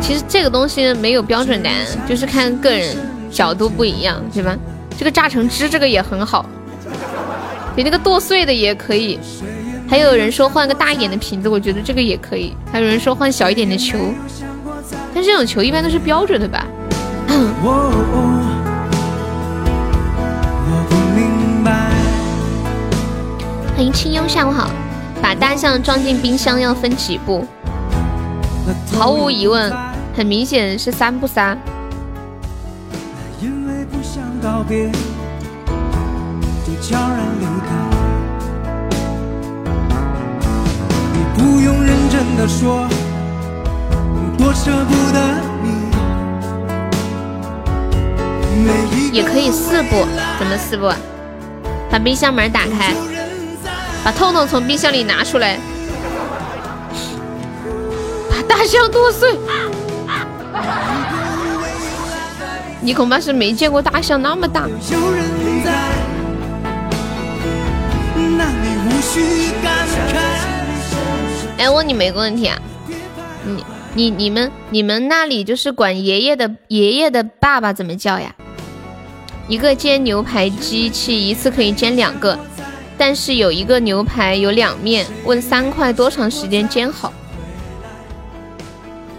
[0.00, 2.96] 其实这个东西没有标准答案，就是看个人
[3.30, 4.56] 角度不一样，对吧？
[4.96, 6.46] 这个榨成汁，这个也很好，
[7.74, 9.18] 比那个剁碎的也可以。
[9.88, 12.56] 还有人说换个大一点的瓶子，我觉得这个也可以。
[12.72, 13.98] 还有人说换小一点的球，
[15.14, 16.66] 但这种球一般都是标准的吧？
[23.76, 24.70] 欢迎清幽，下午好。
[25.20, 27.46] 把大象装进冰箱要分几步？
[28.98, 29.70] 毫无疑问。
[30.16, 31.58] 很明显是三不三。
[49.12, 50.06] 也可以四步，
[50.38, 50.90] 怎么四步？
[51.90, 52.94] 把冰箱门打开，
[54.06, 55.58] 把痛痛从冰箱里拿出来，
[58.30, 59.36] 把大象剁碎。
[62.80, 64.68] 你恐怕是没见过大象那么大。
[71.58, 72.56] 哎，问你们一个问题啊，
[73.44, 73.64] 你
[73.94, 78.32] 你你们你们那里就是管爷爷的爷爷的爸爸怎么叫呀？
[79.48, 82.38] 一个煎牛排机器一次可以煎两个，
[82.98, 87.12] 但是有一个牛排有两面，问三块多长时间煎好？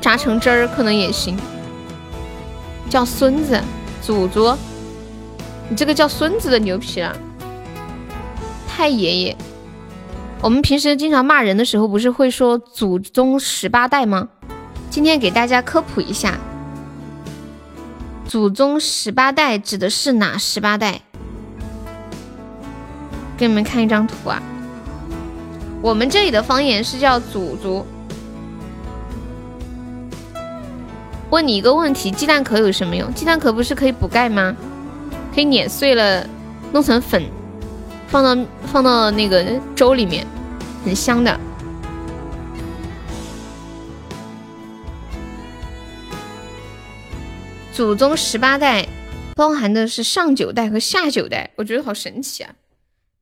[0.02, 1.38] 榨成汁儿可能也行。
[2.90, 3.62] 叫孙子，
[4.02, 4.56] 祖祖，
[5.70, 7.16] 你这个叫孙子的牛皮了。
[8.68, 9.38] 太爷爷，
[10.42, 14.30] 我们平时经常骂人的时候，不是会说祖宗十八代吗？
[14.90, 16.38] 今天给大家科普一下，
[18.26, 21.02] 祖宗十八代指的是哪十八代？
[23.38, 24.41] 给你们看一张图啊。
[25.82, 27.86] 我们这里的方言是叫祖祖。
[31.30, 33.13] 问你一个问题，鸡蛋壳有什么用？
[33.13, 34.56] 鸡蛋壳不是可以补钙吗？
[35.36, 36.28] 可以碾碎了，
[36.73, 37.21] 弄成粉，
[38.08, 39.45] 放到放到那个
[39.76, 40.26] 粥里面，
[40.84, 41.39] 很香的。
[47.71, 48.88] 祖宗十八代
[49.36, 52.50] 包含的是上九代和下九代，我觉得好神奇啊！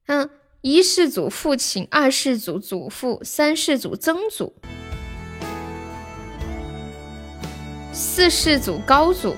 [0.07, 0.29] 嗯，
[0.61, 4.53] 一世祖父亲，二世祖祖父，三世祖曾祖。
[7.91, 9.35] 四世祖高祖，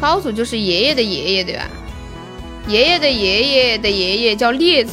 [0.00, 1.68] 高祖就是爷爷的爷爷，对吧？
[2.66, 4.92] 爷爷的爷爷的爷爷叫列祖，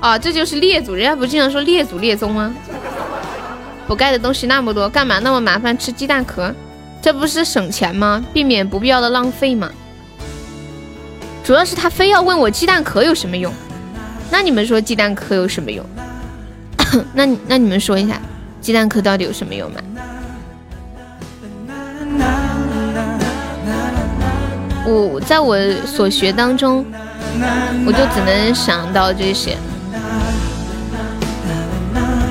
[0.00, 0.92] 啊，这就是列祖。
[0.92, 2.52] 人家不经常说列祖列宗吗？
[3.86, 6.52] 补钙的东西那么多，干嘛那么麻烦吃鸡蛋壳？
[7.00, 8.26] 这不是省钱吗？
[8.32, 9.70] 避免不必要的浪费吗？
[11.44, 13.52] 主要是他非要问我鸡蛋壳有什么用，
[14.30, 15.84] 那你们说鸡蛋壳有什么用？
[17.14, 18.20] 那那你们说一下，
[18.60, 19.80] 鸡蛋壳到底有什么用吗？
[24.88, 26.84] 我在我所学当中，
[27.84, 29.56] 我就只能想到这些，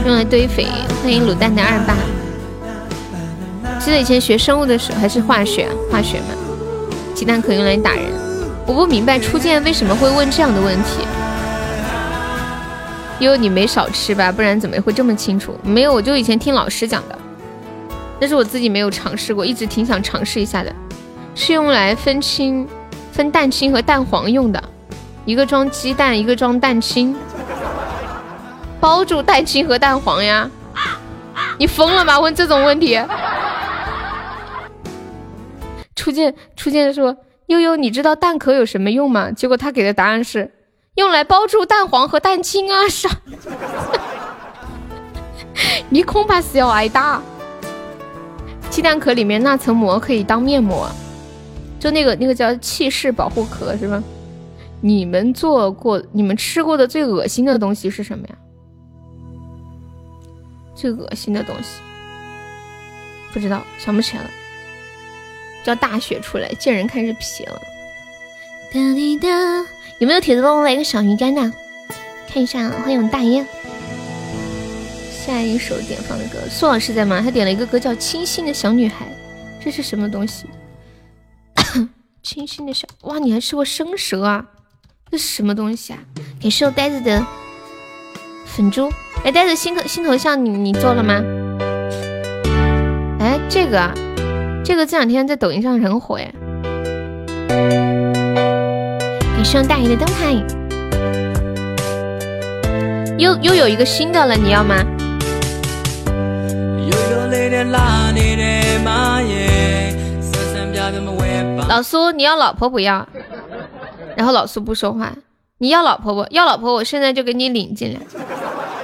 [0.05, 0.67] 用来堆肥。
[1.03, 1.95] 欢迎卤蛋的二爸。
[3.77, 6.27] 记得以前学生物的时候，还是化学，化学嘛，
[7.13, 8.05] 鸡蛋壳用来打人。
[8.65, 11.05] 我不明白初见为什么会问这样的问题。
[13.19, 15.57] 因为你没少吃吧，不然怎么会这么清楚？
[15.63, 17.17] 没有，我就以前听老师讲的，
[18.19, 20.73] 但是我自己没有尝试过，一直挺想尝试一下的。
[21.33, 22.67] 是用来分清、
[23.11, 24.63] 分蛋清和蛋黄用的，
[25.25, 27.15] 一个装鸡蛋，一个装蛋清，
[28.79, 30.49] 包住蛋清和蛋黄呀。
[31.57, 32.19] 你疯了吗？
[32.19, 32.99] 问这种问题？
[35.95, 37.15] 初见初见说
[37.47, 39.31] 悠悠，你知道蛋壳有什么用吗？
[39.31, 40.51] 结果他给的答案是
[40.95, 42.87] 用来包住蛋黄和蛋清啊！
[42.89, 43.09] 傻，
[45.89, 47.21] 你恐怕是要挨打。
[48.69, 50.89] 鸡蛋壳里面那层膜可以当面膜，
[51.79, 54.01] 就那个那个叫气势保护壳是吧？
[54.81, 58.35] 你们做过、你们吃过的最恶心的东西是什么呀？
[60.75, 61.81] 最恶心的东西，
[63.33, 64.29] 不知道，想不起来了。
[65.63, 67.61] 叫大雪出来，见人开始皮了。
[68.73, 69.27] 哒滴哒，
[69.97, 71.41] 有没有铁子帮我来个小鱼干的？
[72.27, 73.45] 看一下，欢迎我们大雁。
[75.09, 77.21] 下一首点放的歌，苏老师在吗？
[77.21, 79.05] 他点了一个歌叫《清新的小女孩》，
[79.63, 80.47] 这是什么东西？
[82.21, 84.45] 清新的小哇，你还吃过生蛇啊？
[85.09, 85.99] 这是什么东西啊？
[86.41, 87.25] 感谢我呆子的
[88.45, 88.91] 粉猪。
[89.23, 91.23] 哎，呆子新头新头像你你做了吗？
[93.21, 93.93] 哎，这个
[94.65, 96.33] 这个这两天在抖音上很火哎。
[99.45, 100.33] 感谢大爷的灯牌，
[103.19, 104.83] 又又有一个新的了，你要吗？
[111.69, 113.07] 老苏，你要老婆不要？
[114.17, 115.13] 然后老苏不说话。
[115.59, 116.73] 你要老婆不要老婆？
[116.73, 117.99] 我现在就给你领进来。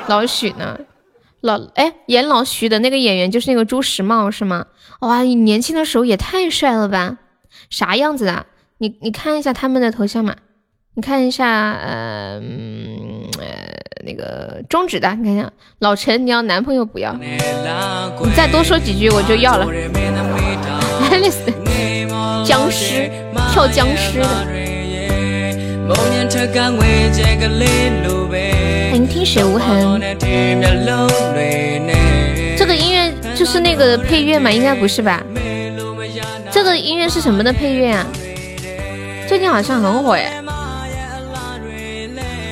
[0.05, 0.77] 老许呢？
[1.39, 4.67] 老哎，演老许的那个演员就是那个朱时茂是吗？
[4.99, 7.17] 哇，你年轻的时候也太帅了吧？
[7.71, 8.45] 啥样子啊？
[8.77, 10.35] 你你看一下他们的头像嘛？
[10.93, 12.41] 你看一下，呃，
[13.39, 13.47] 呃，
[14.05, 15.49] 那个中指的，你看一下。
[15.79, 17.13] 老陈，你要男朋友不要？
[17.13, 17.37] 你
[18.35, 19.65] 再多说几句我就要了。
[22.43, 23.09] 僵尸
[23.53, 24.27] 跳僵尸的。
[28.89, 30.01] 欢迎听雪无痕。
[32.57, 34.51] 这个音乐就是那个配乐吗？
[34.51, 35.23] 应该不是吧？
[36.51, 38.05] 这个音乐是什么的配乐啊？
[39.25, 40.40] 最近好像很火哎。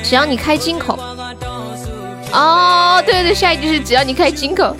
[0.02, 0.98] 只要你开金口。
[2.32, 4.76] 哦，对对，下一句是只要你开金口。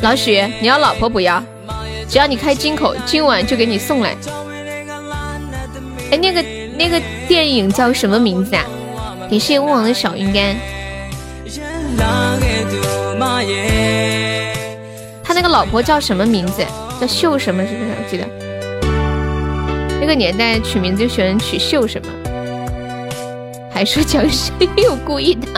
[0.00, 1.42] 老许，你要老婆不要？
[2.08, 4.16] 只要你开金口，今晚就给你送来。
[6.10, 6.44] 哎，那个。
[6.76, 8.64] 那个电影叫什么名字啊？
[9.30, 10.56] 感谢勿忘的小鱼干。
[15.22, 16.66] 他那个老婆叫什么名字？
[17.00, 17.62] 叫秀什么？
[17.62, 17.90] 是不是？
[17.90, 18.26] 我记得
[20.00, 22.08] 那个年代取名字就喜欢取秀什么。
[23.74, 25.48] 还说僵尸有故意的。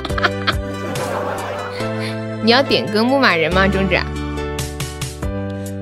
[2.43, 4.01] 你要点歌牧马人吗，中指？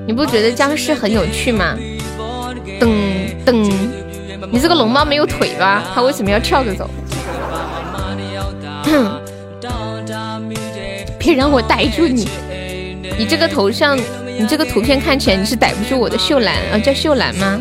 [0.05, 1.77] 你不觉得僵尸很有趣吗？
[2.79, 2.89] 噔
[3.45, 3.53] 噔。
[4.51, 5.81] 你这个龙猫没有腿吧？
[5.95, 6.89] 它为什么要跳着走？
[11.17, 12.27] 别让我逮住你！
[13.17, 13.97] 你这个头像，
[14.37, 16.77] 你这个图片看起来你是逮不住我的秀兰啊？
[16.77, 17.59] 叫秀兰吗？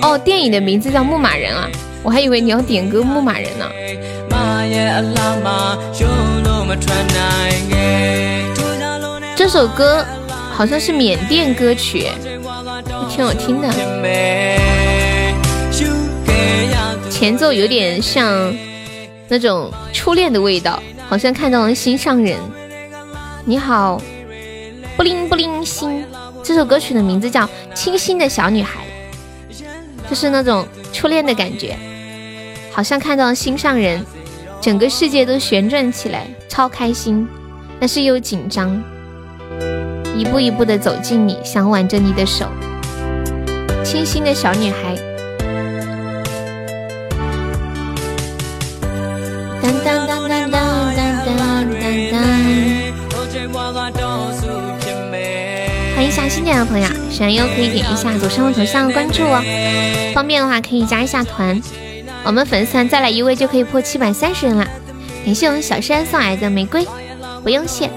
[0.00, 1.68] 哦，电影的名字叫牧马人啊，
[2.06, 3.68] 我还以为你要点歌牧马人呢。
[9.34, 10.06] 这首歌
[10.52, 12.06] 好像是缅甸歌曲，
[13.10, 13.68] 挺好听的。
[17.10, 18.54] 前奏有点像
[19.26, 22.38] 那种初恋的味道，好像看到了心上人。
[23.44, 24.00] 你好，
[24.96, 26.04] 布灵布灵心。
[26.44, 27.42] 这首歌曲的名字叫
[27.74, 28.84] 《清新的小女孩》，
[30.08, 31.76] 就是那种初恋的感觉，
[32.76, 34.04] 好像看到了心上人，
[34.60, 37.26] 整个世界都旋转起来，超开心，
[37.80, 38.78] 但是又紧张，
[40.14, 42.44] 一步一步的走近你，想挽着你的手。
[43.82, 44.94] 清新的小女孩。
[49.62, 51.64] 当当当当当当当
[52.12, 52.22] 当！
[55.94, 59.42] 欢迎下新进来的朋友，喜欢优可以点一下左上方头像关注哦，
[60.14, 61.58] 方便的话可以加一下团。
[62.26, 64.66] 我们粉丝团再来一位就可以破七百三十人了。
[65.24, 66.84] 感谢我们小山送来的玫瑰，
[67.44, 67.88] 不用谢。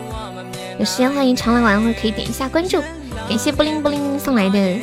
[0.77, 2.79] 有时间欢迎常来玩会可以点一下关注。
[3.27, 4.77] 感谢布灵布灵送来的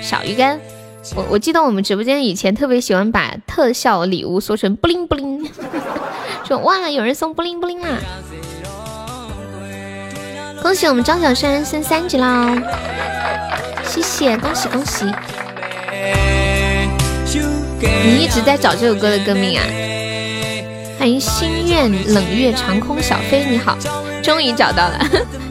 [0.00, 0.58] 小鱼干。
[1.14, 5.46] 我我记得我们直播间以前特别喜欢把特效礼物说成布灵布灵。
[6.48, 7.88] 说哇，有人送布灵布灵啦！
[10.62, 12.56] 恭喜我们张小山升三级啦！
[13.84, 15.04] 谢谢，恭喜恭喜！
[17.80, 19.64] 你一直在找这首歌的歌名啊？
[20.98, 23.78] 欢迎心愿冷月长空小飞，你好，
[24.22, 25.06] 终于找到了，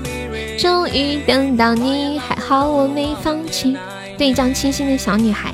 [0.60, 3.78] 终于等到你，还好我没放弃。
[4.18, 5.54] 对一张清新的小女孩。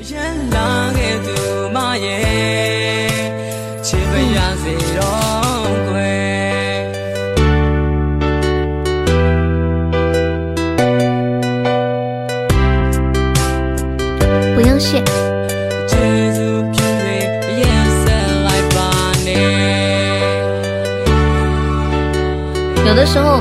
[23.06, 23.40] 时候，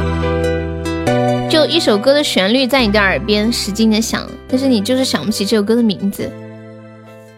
[1.50, 6.30] 就一首歌的旋律在你的耳边使劲的响，但是你就是想不起这首歌的名字。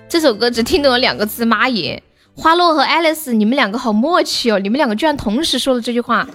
[0.07, 2.01] 这首歌只听懂了两个字“妈耶”。
[2.38, 4.59] 花落和爱丽丝，你们两个好默契哦！
[4.59, 6.28] 你们两个居然同时说了这句话，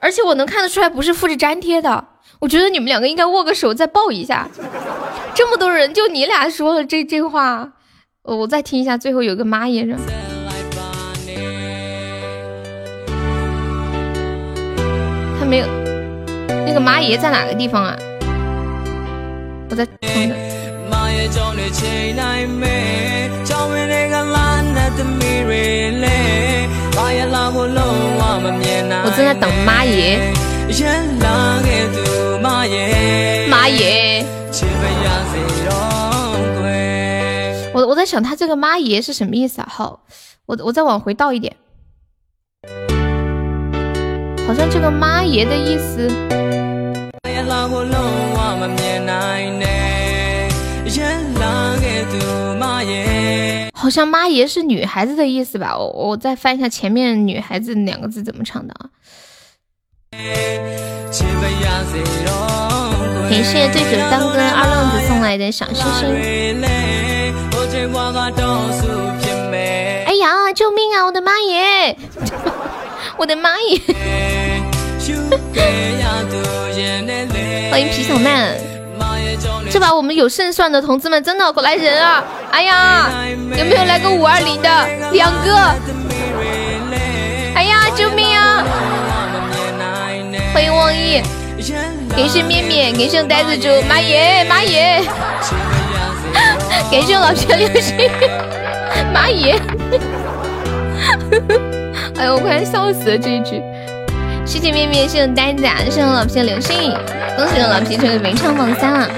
[0.00, 2.04] 而且我能看得出来不是复制粘贴的。
[2.38, 4.48] 我觉得你们两个应该握个手再抱一下。
[5.34, 7.72] 这么多人，就你俩说了这这话，
[8.22, 9.98] 我再听一下，最后有个妈耶人。
[15.48, 15.66] 没有，
[16.66, 17.96] 那个妈耶在哪个地方啊？
[19.70, 19.88] 我在。
[29.04, 30.20] 我正在等妈耶，
[33.48, 34.24] 妈耶。
[37.72, 39.68] 我我在想他这个妈耶是什么意思啊？
[39.70, 40.00] 好，
[40.46, 41.56] 我我再往回倒一点，
[44.48, 46.08] 好像这个妈耶的意思。
[53.74, 55.76] 好像妈耶是女孩子的意思吧？
[55.76, 58.88] 我我再翻一下前面女孩子两个字怎么唱的啊？
[63.28, 66.08] 感谢醉酒当歌二愣子送来的小星星。
[70.06, 71.04] 哎呀，救命啊！
[71.04, 71.94] 我的妈耶！
[73.18, 73.80] 我的妈耶！
[77.68, 78.56] 欢迎皮小曼。
[79.70, 82.22] 这把我们有胜算的同志们真的过来人啊！
[82.52, 83.10] 哎呀，
[83.58, 84.68] 有没有来个五二零的？
[85.12, 85.56] 两个！
[87.54, 88.64] 哎呀，救命啊！
[90.54, 91.20] 欢迎望意，
[92.16, 95.02] 感谢面面，感谢呆子猪，妈耶妈耶！
[96.90, 98.08] 感谢老皮流星，
[99.12, 99.60] 妈耶！
[102.18, 103.62] 哎呦，我快笑死了这一句。
[104.44, 106.92] 谢谢面面，谢谢呆子，谢谢老皮的流星，
[107.36, 109.08] 恭喜老皮成为名唱榜三了。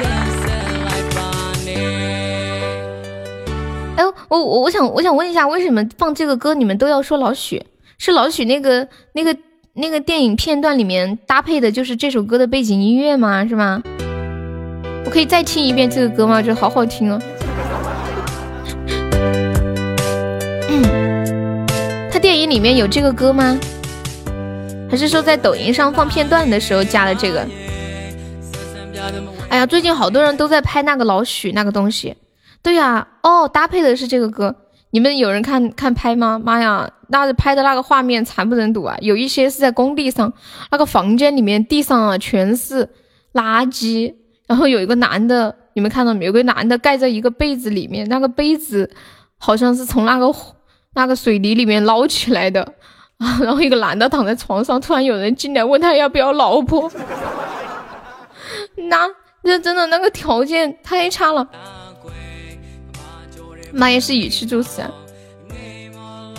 [3.96, 7.62] 哎，我我我想我想问一下，为什么放这个歌你们都要说老许？
[7.96, 9.34] 是老许那个那个
[9.74, 13.46] 那个电影片段里面搭配的就是这首歌的背景音乐吗？
[13.46, 13.82] 是吗？
[15.06, 16.42] 我可以再听一遍这个歌吗？
[16.42, 17.18] 这好好听哦。
[22.20, 23.58] 电影里面有这个歌吗？
[24.90, 27.46] 还是说在抖音上放片段的时候加的这个？
[29.48, 32.14] 哎呀，最近好多人都在拍那个老许那个东西。
[32.62, 34.54] 对呀，哦，搭配的是这个歌，
[34.90, 36.38] 你们有人看看拍吗？
[36.38, 38.94] 妈呀，那拍的那个画面惨不忍睹啊！
[39.00, 40.30] 有一些是在工地上，
[40.70, 42.86] 那个房间里面地上啊全是
[43.32, 44.14] 垃圾，
[44.46, 46.28] 然后有一个男的，你们看到没有？
[46.28, 48.90] 有个男的盖在一个被子里面，那个被子
[49.38, 50.30] 好像是从那个
[50.94, 52.62] 那个水泥里面捞起来的
[53.18, 53.38] 啊。
[53.42, 56.90] 然后一个男的躺在床上，突然有人进来问他要不要老婆，
[58.88, 59.08] 那
[59.42, 61.48] 那真的那个条件太差了。
[63.72, 64.82] 那也，是语气助词，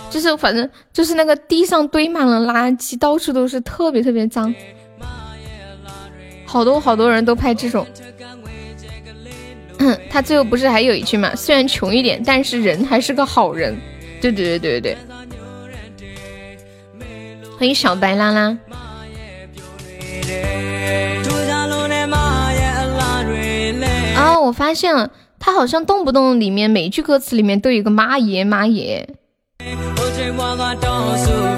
[0.09, 4.53] 就是反正就是那个地上堆满了垃圾，到处都是，特别特别脏，
[6.45, 7.87] 好多好多人都拍这种。
[10.11, 11.33] 他最后不是还有一句嘛？
[11.33, 13.77] 虽然穷一点，但是人还是个好人。
[14.21, 14.97] 对对对对对对。
[17.57, 18.57] 欢迎小白拉拉。
[24.15, 25.11] 啊，我发现了。
[25.43, 29.09] 他好像动不动里面每句歌词里面都有一个妈耶妈耶，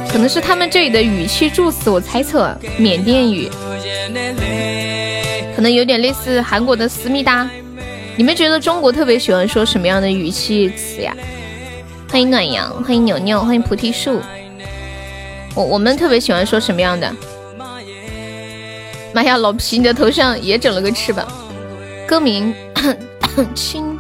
[0.10, 3.50] 可能是他们这里的语气助词，我猜测缅甸语，
[5.54, 7.46] 可能有点类似韩国的思密达。
[8.16, 11.14] 你们觉得中国特别喜欢说什么样的语气词呀？
[12.14, 14.22] 欢迎暖阳，欢迎牛牛，欢迎菩提树。
[15.56, 17.12] 我我们特别喜欢说什么样的？
[19.12, 21.26] 妈呀，老皮，你的头上也整了个翅膀。
[22.08, 22.54] 歌名。
[23.56, 23.98] 清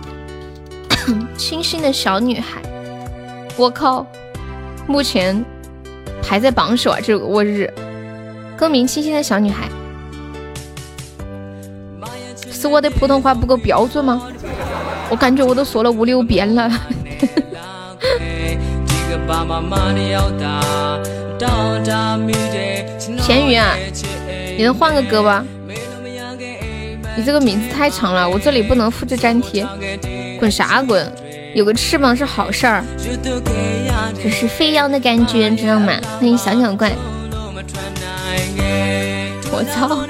[1.36, 2.62] 清新的小女孩，
[3.58, 4.06] 我靠！
[4.86, 5.44] 目前
[6.22, 7.68] 排在榜首啊，这个末日。
[8.56, 9.68] 歌名清新的小女孩，
[12.52, 14.28] 是我的普通话不够标准吗？
[15.10, 16.70] 我感觉我都说了五六遍了。
[23.20, 23.76] 咸鱼啊，
[24.58, 25.46] 你能换个歌吧？
[27.16, 29.66] 你这个名字太长了，我这里不能复制粘贴。
[30.40, 31.12] 滚啥滚？
[31.54, 32.84] 有个翅膀是好事儿，
[34.22, 35.94] 这是飞扬的感觉，知道吗？
[36.20, 36.92] 欢迎小小怪。
[39.52, 40.08] 我操！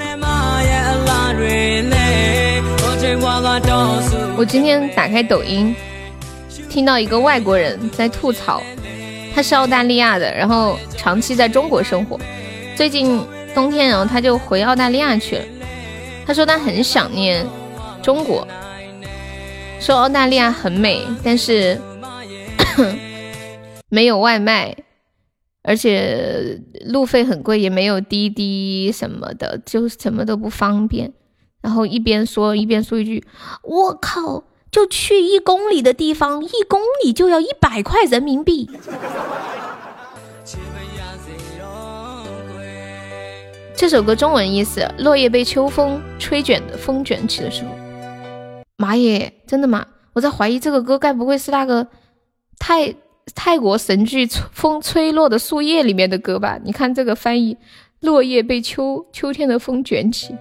[4.36, 5.76] 我今天打开抖音，
[6.70, 8.62] 听到一个外国人在吐槽，
[9.34, 12.18] 他是澳大利亚的，然后长期在中国生活，
[12.76, 13.20] 最近
[13.54, 15.44] 冬天，然后他就回澳大利亚去了。
[16.24, 17.44] 他说他很想念
[18.00, 18.46] 中国，
[19.80, 21.78] 说澳大利亚很美，但是
[23.90, 24.74] 没有外卖，
[25.62, 31.12] 而且路费很贵，也没有滴滴什么的，就什么都不方便。
[31.60, 33.24] 然后一边说一边说一句
[33.64, 38.68] ：“我靠，就去一公里的地方，一公里就要一百块人民币。”
[43.76, 47.70] 这首歌中文意思：落叶被秋风吹卷的风卷起的时候。
[48.76, 49.86] 妈耶，真的吗？
[50.12, 51.86] 我在怀疑这个歌该不会是那个
[52.58, 52.92] 泰
[53.32, 56.58] 泰国神剧《风吹落的树叶》里面的歌吧？
[56.64, 57.56] 你看这个翻译：
[58.00, 60.34] 落叶被秋秋天的风卷起，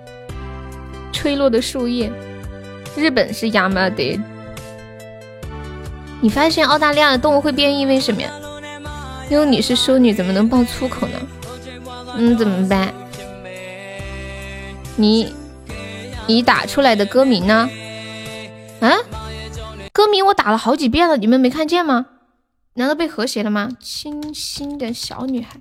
[1.12, 2.12] 吹落的树叶。
[2.96, 4.20] 日本是亚麻得。
[6.22, 8.32] 你发现澳大利亚的动物会变异，为什么呀？
[9.30, 11.20] 因为你是淑女，怎么能爆粗口呢？
[12.16, 12.94] 嗯，怎么办？
[14.96, 15.34] 你
[16.28, 17.70] 你打出来的歌名呢？
[18.80, 18.92] 啊，
[19.92, 22.06] 歌名我打了好几遍了，你们没看见吗？
[22.76, 23.70] 难道被和谐了吗？
[23.80, 25.60] 清新的小女孩，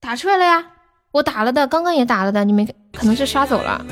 [0.00, 0.66] 打出来了呀，
[1.12, 3.84] 我打了的，刚刚也打了的，你们可能是刷走了。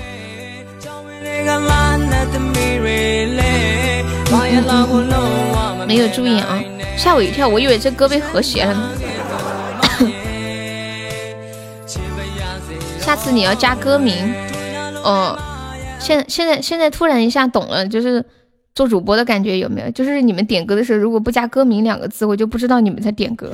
[5.87, 6.59] 没有注意啊，
[6.97, 8.91] 吓我一跳，我以为这歌被和谐了呢。
[12.99, 14.35] 下次你要加歌名，
[15.03, 15.39] 哦，
[15.99, 18.25] 现现在现在突然一下懂了，就是
[18.75, 19.91] 做主播的感觉有没有？
[19.91, 23.53] 就是你们点歌的时候，如果不加歌名两个字，我就不知道你们在点歌。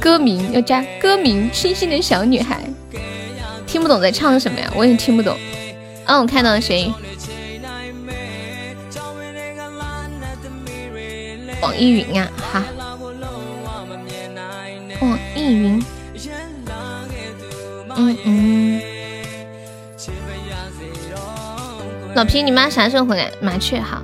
[0.00, 2.62] 歌名要加歌名，清新的小女孩，
[3.76, 4.72] 听不懂在唱什么呀？
[4.74, 5.36] 我也听不懂。
[6.06, 6.90] 嗯，我看到了谁？
[11.60, 12.64] 网易云啊，哈。
[15.02, 15.84] 网易云，
[17.96, 18.80] 嗯嗯，
[22.14, 23.30] 老皮，你妈啥时候回来？
[23.42, 24.02] 麻雀哈，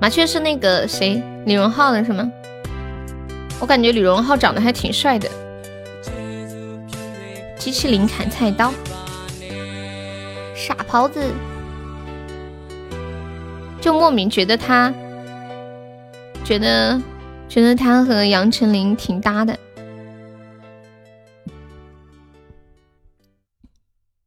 [0.00, 2.32] 麻雀是那个谁，李荣浩的是吗？
[3.60, 5.28] 我感觉李荣浩长得还挺帅的。
[7.66, 8.72] 机器灵砍菜刀，
[10.54, 11.20] 傻狍子，
[13.80, 14.94] 就莫名觉得他，
[16.44, 17.02] 觉得。
[17.48, 19.58] 觉得他和杨丞琳挺搭的。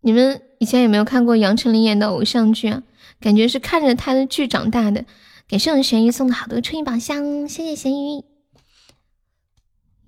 [0.02, 2.84] 你们以前有没有看过杨丞琳演的偶像剧啊？
[3.22, 5.06] 感觉是看着他的剧长大的。
[5.48, 8.24] 感谢我们咸鱼送的好多春意宝箱，谢谢咸鱼。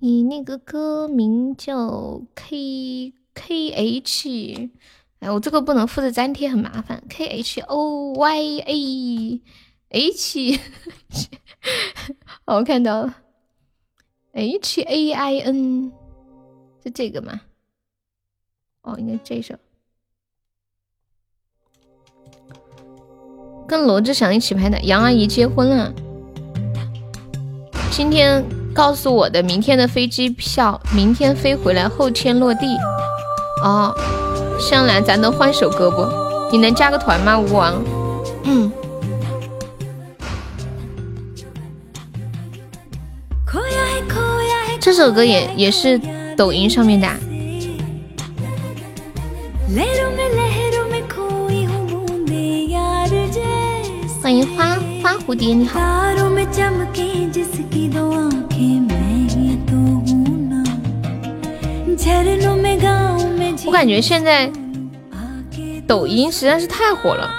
[0.00, 4.70] 你那个歌名叫 K K H，
[5.20, 7.02] 哎，我这个不能复制粘贴，很麻烦。
[7.08, 9.40] K H O Y A
[9.88, 10.60] H。
[12.44, 13.14] 我看到了
[14.32, 15.92] ，H A I N，
[16.82, 17.40] 是这个吗？
[18.82, 19.54] 哦，应该这首。
[23.68, 25.94] 跟罗志祥一起拍的，杨阿姨结婚了。
[27.90, 32.66] 今天告诉我的明天的飞机票，明天飞回来，后天落地。
[33.62, 33.94] 哦，
[34.58, 36.06] 香兰，咱能换首歌不？
[36.50, 37.38] 你能加个团吗？
[37.38, 37.82] 吴王。
[38.44, 38.70] 嗯。
[44.80, 46.00] 这首歌也也是
[46.36, 47.08] 抖音上面的。
[54.20, 55.80] 欢迎花花蝴蝶，你好。
[63.64, 64.50] 我感觉现在
[65.86, 67.30] 抖音实在是太火了。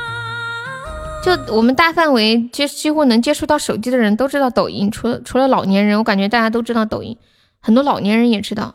[1.23, 7.17] 就我们大范围接几乎能接触到手机的人都知道抖音，除了除了老年人，我感觉大家都知道抖音，
[7.61, 8.73] 很多老年人也知道。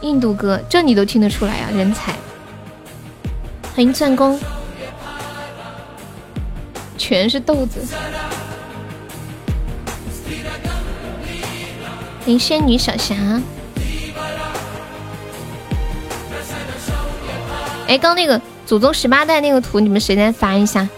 [0.00, 2.14] 印度歌，这你都听得出来啊，人才！
[3.74, 4.40] 欢迎战功，
[6.96, 7.80] 全是豆子。
[12.24, 13.14] 欢迎仙女小霞。
[17.90, 20.88] 哎，刚那个祖宗十八代那个图，你们谁来翻一下？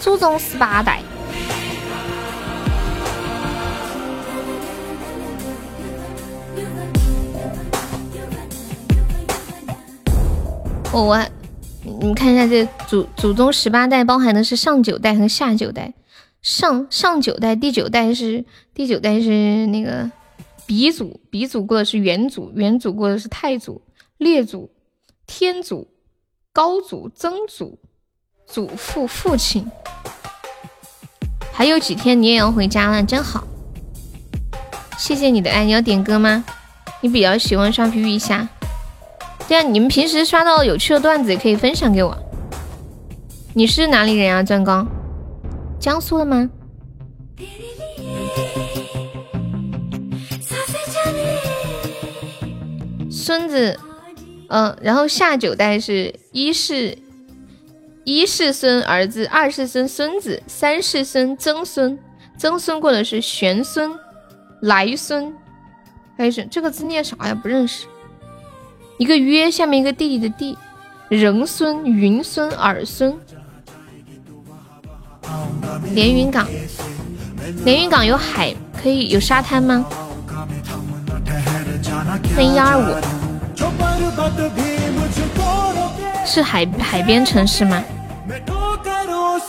[0.00, 1.02] 祖宗十八代。
[10.92, 11.20] 我我，
[11.82, 15.92] 你们看一下这祖祖宗十八代包含的是上九代和下九代。
[16.40, 20.08] 上上九代第九代是第九代是那个
[20.64, 23.82] 鼻祖，鼻祖过的是元祖，元祖过的是太祖、
[24.16, 24.70] 列祖、
[25.32, 25.86] 天祖、
[26.52, 27.78] 高祖、曾祖、
[28.48, 29.64] 祖父、父亲。
[31.52, 33.44] 还有几天你也要回家了，真好。
[34.98, 36.44] 谢谢你的爱，你要点歌吗？
[37.00, 38.48] 你比较喜欢刷皮皮虾？
[39.46, 42.18] 对啊，你们平时刷到有趣的段子也可以分享给我。
[43.54, 44.84] 你是哪里人啊，钻刚？
[45.78, 46.50] 江苏的吗？
[53.08, 53.78] 孙子，
[54.50, 56.98] 嗯，然后下九代是一世
[58.02, 61.96] 一世孙儿子，二世孙孙子，三世孙曾孙，
[62.36, 63.92] 曾孙过的是玄孙、
[64.60, 65.32] 来孙，
[66.18, 67.34] 还是这个字念啥呀？
[67.34, 67.86] 不认识。
[68.98, 70.58] 一个约下面一个弟弟的弟，
[71.08, 73.16] 人孙、云孙、儿孙。
[75.94, 76.48] 连云港，
[77.64, 79.86] 连云港有海，可以有沙滩吗？
[82.34, 83.29] 欢迎幺二五，
[86.24, 87.82] 是海海边城市吗？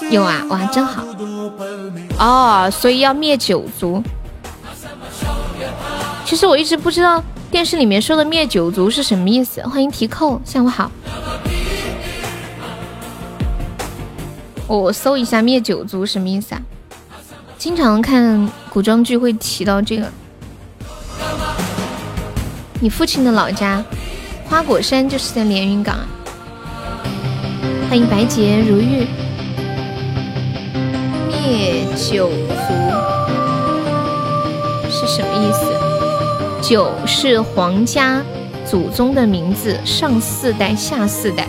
[0.10, 1.04] 有啊，哇，真好。
[2.18, 4.02] 哦，所以要灭九族。
[6.26, 9.62] 其实我一直不知道电视里面说的灭九族是什么意思。
[9.64, 10.90] 欢迎提扣，下午好。
[14.68, 16.62] 我搜一下灭九族什么意思啊？
[17.58, 20.12] 经常看古装剧会提到这个。
[22.84, 23.86] 你父亲的老家
[24.46, 26.08] 花果山就是在连云港啊。
[27.88, 29.06] 欢迎白洁如玉。
[31.28, 32.74] 灭九族
[34.90, 36.68] 是什么意思？
[36.68, 38.24] 九是皇家
[38.66, 41.48] 祖宗的名字，上四代下四代。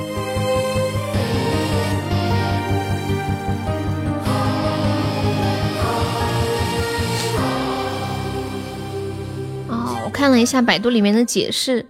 [10.22, 11.84] 看了一下百度里面的解释，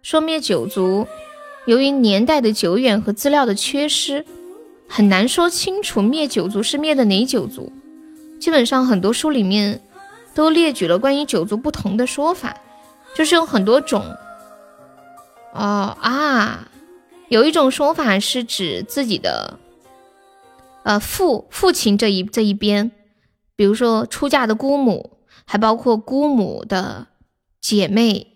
[0.00, 1.06] 说灭九族，
[1.66, 4.24] 由于年代的久远和资料的缺失，
[4.88, 7.70] 很难说清楚灭九族是灭的哪九族。
[8.40, 9.82] 基本上很多书里面
[10.32, 12.56] 都列举了关于九族不同的说法，
[13.14, 14.02] 就是有很多种。
[15.52, 16.68] 哦啊，
[17.28, 19.58] 有一种说法是指自己的，
[20.82, 22.90] 呃父父亲这一这一边，
[23.54, 27.08] 比如说出嫁的姑母，还包括姑母的。
[27.68, 28.28] 姐妹，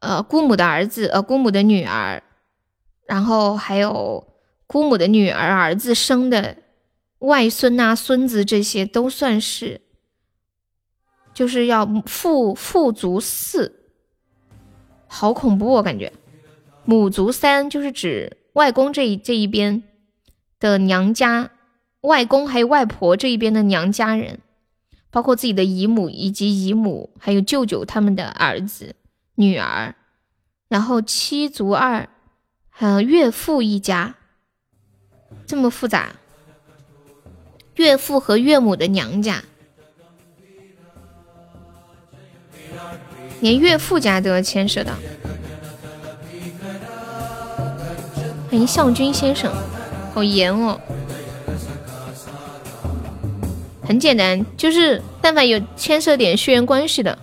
[0.00, 2.20] 呃，姑母的儿子，呃，姑母的女儿，
[3.06, 4.26] 然后还有
[4.66, 6.56] 姑母的女儿儿子生的
[7.20, 9.82] 外孙呐、孙子，这些都算是，
[11.32, 13.84] 就是要父父族四，
[15.06, 16.12] 好恐怖，我感觉，
[16.84, 19.84] 母族三就是指外公这一这一边
[20.58, 21.52] 的娘家，
[22.00, 24.40] 外公还有外婆这一边的娘家人。
[25.10, 28.94] 包括自己的姨母以及姨母，还有舅舅他们的儿子、
[29.36, 29.94] 女儿，
[30.68, 32.08] 然后七族二，
[32.68, 34.14] 还有岳父一家，
[35.46, 36.12] 这么复杂。
[37.76, 39.42] 岳父和岳母的娘家，
[43.40, 44.94] 连岳父家都要牵涉到。
[48.50, 49.54] 欢迎向军先生，
[50.12, 50.80] 好严哦。
[53.88, 57.18] 很简单，就是但凡有牵涉点血缘关系的，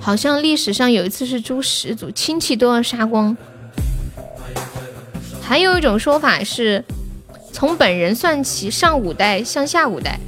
[0.00, 3.36] 好像历史上有一次是诛十族，亲戚都要杀光。
[5.42, 6.82] 还有一种说法是，
[7.52, 10.18] 从本人算起，上五代向下五代，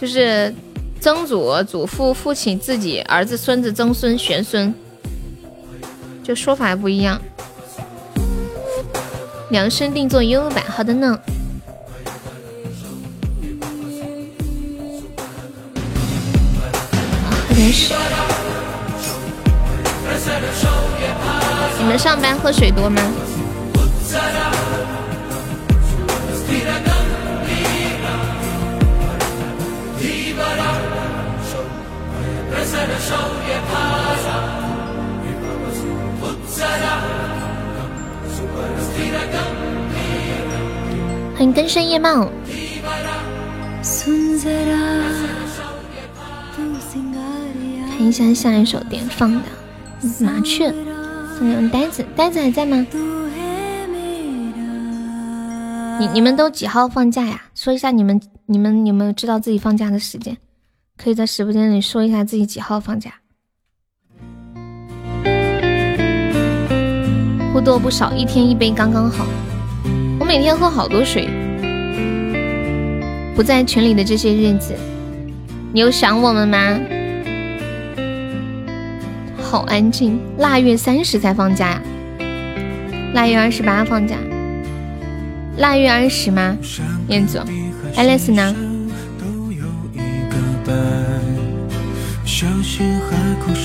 [0.00, 0.54] 就是
[0.98, 4.74] 曾祖、祖父、父亲、自己、儿子、孙子、曾孙、玄孙，
[6.24, 7.20] 就说法不一样。
[9.50, 11.20] 量身定做悠悠版，好的呢。
[17.60, 17.64] 你
[21.88, 23.02] 们上班喝水多吗？
[41.34, 42.30] 欢迎根深叶茂。
[47.98, 49.40] 看一下下一首点放的
[50.20, 50.72] 麻雀。
[51.40, 52.86] 嗯，呆子，呆子还在吗？
[55.98, 57.42] 你你们都几号放假呀？
[57.56, 60.36] 说一下你们你们有没有知道自己放假的时间？
[60.96, 63.14] 可以在直播间里说一下自己几号放假。
[67.52, 69.26] 不多不少，一天一杯刚刚好。
[70.20, 71.28] 我每天喝好多水。
[73.34, 74.72] 不在群里的这些日子，
[75.72, 76.78] 你有想我们吗？
[79.50, 81.80] 好安静，腊月三十才放假呀？
[83.14, 84.14] 腊月二十八放假？
[85.56, 86.54] 腊月二十吗？
[87.08, 87.42] 燕子
[87.96, 88.54] ，Alice 呢？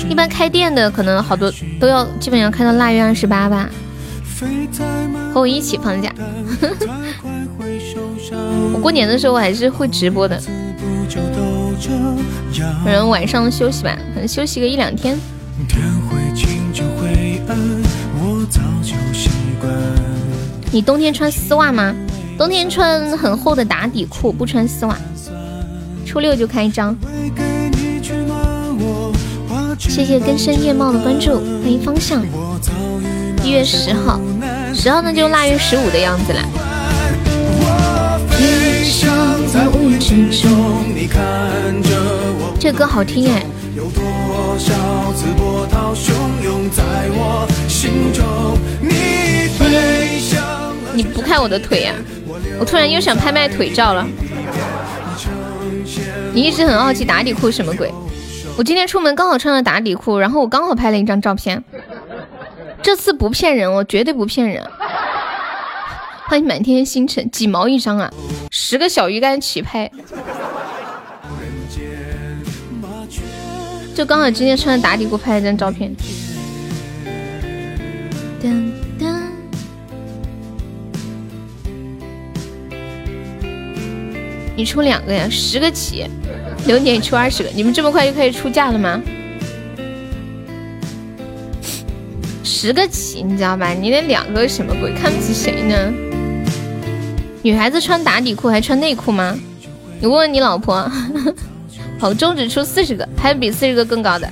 [0.08, 3.68] 一般开店的可能好多都要基本上开到腊月二十八吧。
[5.34, 6.10] 和我一起放假。
[8.72, 10.40] 我过年的时候我还是会直播的。
[12.82, 15.14] 反正晚上休息吧，可能休息个一两天。
[20.74, 21.94] 你冬天穿丝袜吗？
[22.36, 24.98] 冬天穿很厚的打底裤，不穿丝袜。
[26.04, 26.96] 初六就开张。
[29.78, 32.20] 谢谢根深叶茂的关注，欢迎方向。
[33.44, 34.18] 一月十号，
[34.74, 36.42] 十号那就腊月十五的样子了。
[42.58, 43.46] 这歌好听哎。
[48.80, 50.03] 你
[50.94, 51.92] 你不看我的腿呀？
[52.58, 54.06] 我突然又想拍卖腿照了。
[56.32, 57.92] 你一直很好奇打底裤什么鬼？
[58.56, 61.62] 我今天出门刚好穿了打底裤，然后我刚好拍了一张照片。
[62.82, 64.62] 这次不骗人，我绝对不骗人。
[66.26, 68.10] 欢迎满天星辰，几毛一张啊？
[68.50, 69.90] 十个小鱼干起拍。
[73.94, 75.94] 就刚好今天穿的打底裤拍了一张照片。
[84.56, 85.28] 你出两个呀？
[85.30, 86.06] 十个起。
[86.66, 89.02] 留点出二十个，你们这么快就可以出价了吗？
[92.42, 93.74] 十个起，你知道吧？
[93.74, 94.94] 你那两个什么鬼？
[94.94, 95.92] 看不起谁呢？
[97.42, 99.38] 女孩子穿打底裤还穿内裤吗？
[100.00, 100.90] 你问问你老婆。
[102.00, 104.26] 好，中指出四十个，还有比四十个更高的。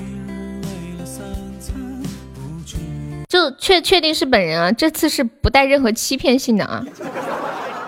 [3.29, 4.71] 就确确定是本人啊？
[4.71, 6.83] 这次是不带任何欺骗性的啊？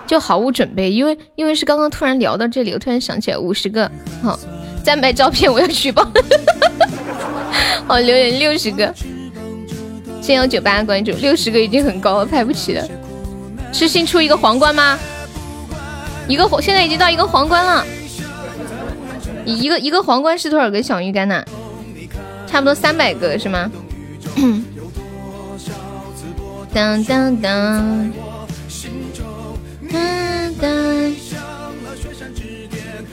[0.06, 3.90] 就毫无准备，因为因为是刚刚突然聊到这里，我突然想起来五十个，
[4.22, 4.38] 好，
[4.84, 6.06] 再卖照片我要举报，
[7.86, 8.94] 好留言六十个，
[10.22, 12.86] 先有九八关注，六十个已经很高了，拍不起了。
[13.72, 14.98] 是新出一个皇冠吗？
[16.28, 17.84] 一个皇现在已经到一个皇冠了，
[19.44, 21.44] 一个一个皇冠是多少个小鱼干呢？
[22.46, 23.70] 差不多三百个是吗？
[26.72, 28.25] 当 当当。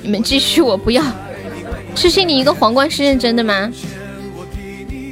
[0.01, 1.03] 你们继续，我不要。
[1.95, 3.71] 痴心，你一个皇冠是认真的吗？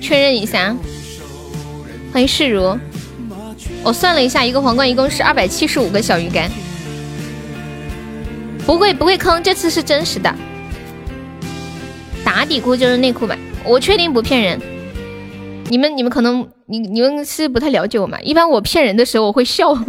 [0.02, 0.76] 确认一下。
[2.12, 2.78] 欢迎世如。
[3.84, 6.52] 我算了一下，一个皇冠一共是二百七十五个小鱼干。
[8.66, 10.34] 不会不会坑，这次是真实的。
[12.24, 13.38] 打底裤就是内裤吧？
[13.64, 14.60] 我确定不骗人。
[15.70, 18.20] 你们你们可能你你们是不太了解我嘛？
[18.22, 19.74] 一般我骗人的时候我会笑。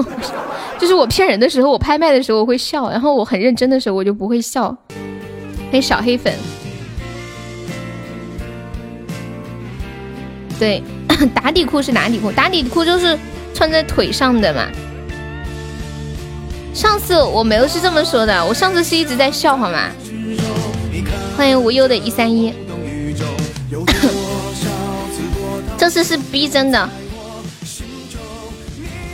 [0.82, 4.76] 就是我骗人的时候，我拍卖的时候我会笑，然后我很认真的时候我就不会笑。
[5.70, 6.34] 黑小黑粉，
[10.58, 10.82] 对，
[11.32, 13.16] 打底裤是打底裤，打底裤就是
[13.54, 14.66] 穿在腿上的嘛。
[16.74, 19.88] 上次我没有是这么说的，我上次是一直在笑，好吗？
[21.36, 22.52] 欢迎无忧的一三一，
[25.78, 26.90] 这次是逼真的。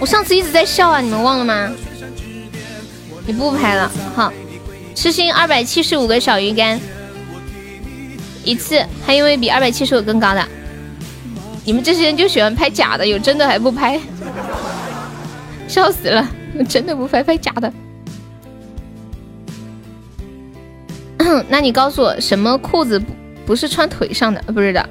[0.00, 1.70] 我上次一直在笑啊，你们忘了吗？
[3.26, 4.32] 你不拍了，好，
[4.94, 6.80] 痴心二百七十五个小鱼干
[8.44, 10.48] 一次，还因为比二百七十五更高的？
[11.64, 14.00] 你们这些人就喜欢拍假的，有真的还不拍，
[15.66, 16.26] 笑死了！
[16.66, 17.72] 真的不拍，拍假的。
[21.50, 23.12] 那你告诉我，什么裤子不
[23.48, 24.40] 不是穿腿上的？
[24.52, 24.88] 不是的。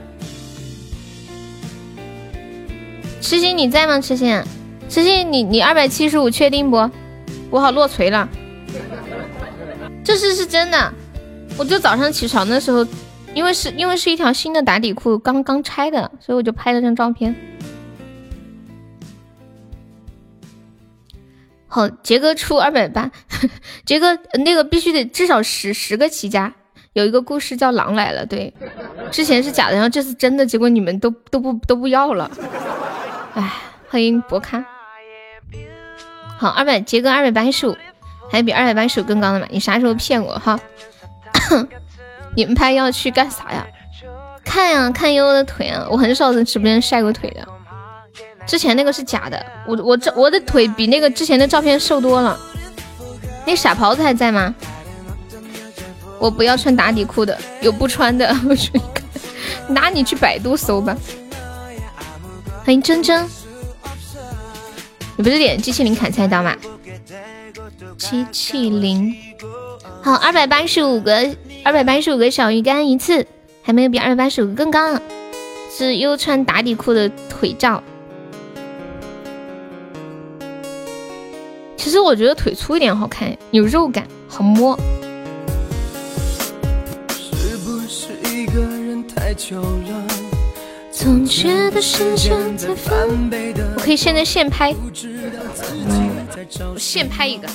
[3.20, 4.00] 痴心你在吗？
[4.00, 4.40] 痴心。
[4.90, 6.90] 痴心，你你二百七十五确定不？
[7.50, 8.28] 我好落锤了，
[10.04, 10.94] 这是是真的。
[11.58, 12.86] 我就早上起床的时候，
[13.34, 17.36] 因为是因为是一条新的打底裤，刚刚拆的，所以我就拍了张照片。
[21.68, 23.12] 好，杰哥出二百八，
[23.86, 26.54] 杰哥那个必须得至少十十个起家。
[26.94, 28.54] 有一个故事叫狼来了，对，
[29.12, 32.32] 之前是假的，然后这次真的，结果你们都都不都不要了。
[33.36, 33.54] 哎，
[33.90, 34.64] 欢迎博卡。
[36.38, 37.76] 好，二百杰哥二百八十五，
[38.32, 39.48] 还比二百八十五更高的吗？
[39.50, 40.60] 你啥时候骗我哈？
[42.36, 43.66] 你们拍要去干啥呀？
[44.46, 45.88] 看呀，看悠悠的腿啊！
[45.90, 47.48] 我很少在直播间晒过腿的，
[48.46, 49.46] 之前那个是假的。
[49.66, 52.40] 我我这我的腿比那个之前的照片瘦多了。
[53.46, 54.54] 那傻狍子还在吗？
[56.20, 58.36] 我不要穿打底裤的，有不穿的。
[58.48, 58.72] 我去，
[59.68, 60.96] 拿你去百度搜吧。
[62.64, 63.26] 欢迎铮铮，
[65.18, 66.56] 你不是点机器灵砍菜刀吗？
[67.98, 69.16] 机器灵，
[70.04, 73.26] 好，二百八十五个，二百八十五个小鱼干一次，
[73.64, 75.02] 还没有比二百八十五个更高，
[75.76, 77.82] 是又穿打底裤的腿照。
[81.76, 84.78] 其实我觉得腿粗一点好看，有肉感，好摸。
[87.10, 90.07] 是不是一个人太久了
[91.08, 94.76] 总觉得时间在翻倍的，我可以现在现拍，
[96.74, 97.48] 我现拍一个。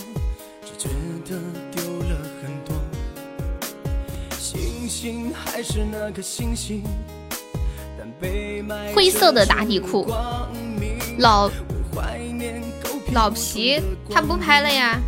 [8.94, 10.10] 灰色的打底裤，
[11.18, 11.50] 老
[13.12, 14.98] 老皮他不拍了呀，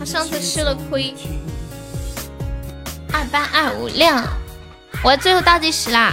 [0.00, 1.14] 他上次吃了亏。
[3.12, 4.08] 二八二五六，
[5.04, 6.12] 我最后倒计时啦。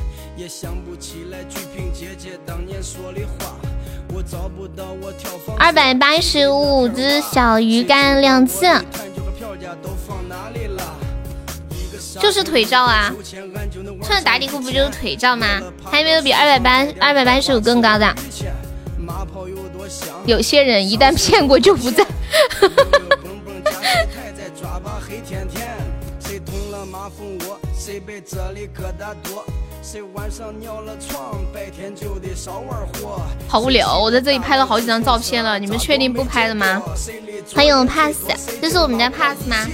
[0.37, 3.55] 也想不起来鞠萍姐姐当年说的话，
[4.13, 5.55] 我找不到我跳房。
[5.57, 8.65] 二百八十五只小鱼干两次，
[12.19, 13.13] 就是腿照啊！
[14.01, 15.61] 穿打底裤不就是腿照吗？
[15.83, 18.15] 还有没有比二百八二百八十五更高的？
[20.25, 22.05] 有些人一旦骗过就不在。
[33.47, 36.81] 好无聊，我在这里拍了好几张照片了，你们确定不拍了吗？
[37.55, 38.17] 欢迎 pass，
[38.61, 39.65] 这是我们家 pass 吗？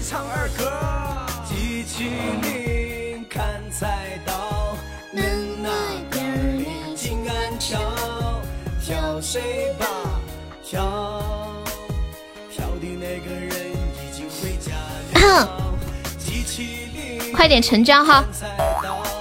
[17.33, 18.23] 快点成交哈！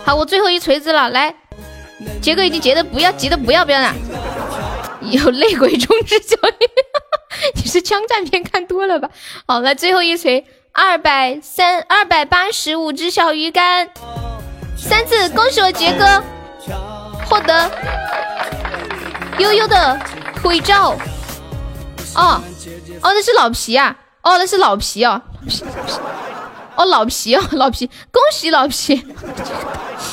[0.07, 1.35] 好，我最后一锤子了，来，
[2.23, 3.93] 杰哥已经结的，不要急的，不要不要了。
[5.01, 6.71] 有内鬼中之小鱼，
[7.61, 9.11] 你是枪战片看多了吧？
[9.49, 13.91] 好，来最后一锤，二百三，二百八十五只小鱼干，
[14.77, 16.23] 三次，恭喜我杰哥
[17.25, 17.69] 获得
[19.39, 19.99] 悠悠的
[20.37, 20.97] 腿照。
[22.15, 22.41] 哦
[23.03, 23.97] 哦，那是老皮啊！
[24.23, 25.21] 哦，那是老皮哦。
[26.77, 29.05] 哦，老皮哦，老皮，恭喜老皮！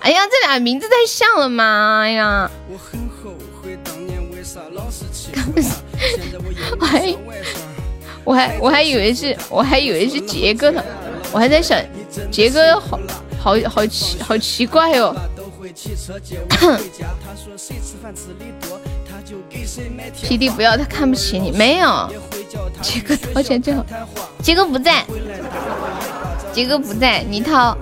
[0.00, 2.00] 哎呀，这俩名字太像了嘛！
[2.02, 2.50] 哎呀，
[6.80, 7.14] 我还
[8.24, 10.82] 我还我还以为是我还以为是杰哥呢，
[11.32, 11.78] 我还在想
[12.30, 12.98] 杰哥好
[13.38, 15.14] 好好奇好奇怪哦。
[20.22, 22.10] P D 不要，他看不起你，没有。
[22.80, 23.84] 杰哥掏钱最好，
[24.42, 25.04] 杰哥不在，
[26.52, 27.76] 杰哥不在，你掏。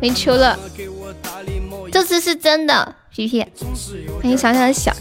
[0.00, 0.58] 没球了，
[1.92, 2.94] 这次是真的。
[3.10, 3.44] 皮皮，
[4.20, 4.92] 欢迎小小的小。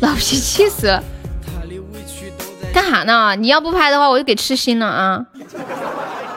[0.00, 1.02] 老皮气死了，
[2.72, 3.36] 干啥呢？
[3.36, 5.26] 你要不拍的话，我就给吃心了啊！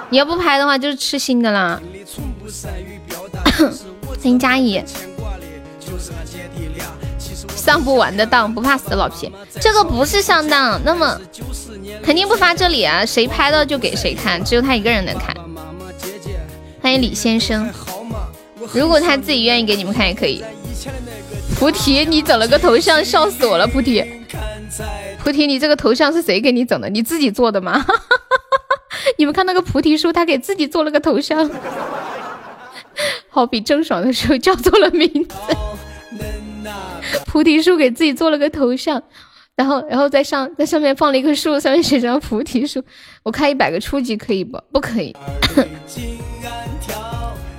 [0.10, 1.82] 你要不拍的话，就是吃心的啦。
[4.08, 4.84] 欢迎佳怡。
[7.68, 11.20] 上不完的当，不怕死，老皮，这个不是上当，那么
[12.02, 15.36] 肯定不发这里啊，谁拍到就给谁看，只有他一个人能看。
[16.82, 17.70] 欢迎李先生，
[18.72, 20.42] 如果他自己愿意给你们看也可以。
[21.60, 24.02] 菩提，你整了个头像，笑死我了，菩提。
[25.22, 26.88] 菩提，你这个头像是谁给你整的？
[26.88, 27.86] 你自己做的吗？
[29.20, 31.52] 你们看那个菩提树，他给自己做了个头像，
[33.30, 35.36] 好比郑爽的时候叫错了名字。
[37.26, 39.02] 菩提树给自己做了个头像，
[39.56, 42.84] 然后，然后在上在上面放了一棵树，上面写着菩提树。
[43.24, 44.60] 我开一百个初级可以不？
[44.72, 45.16] 不可以。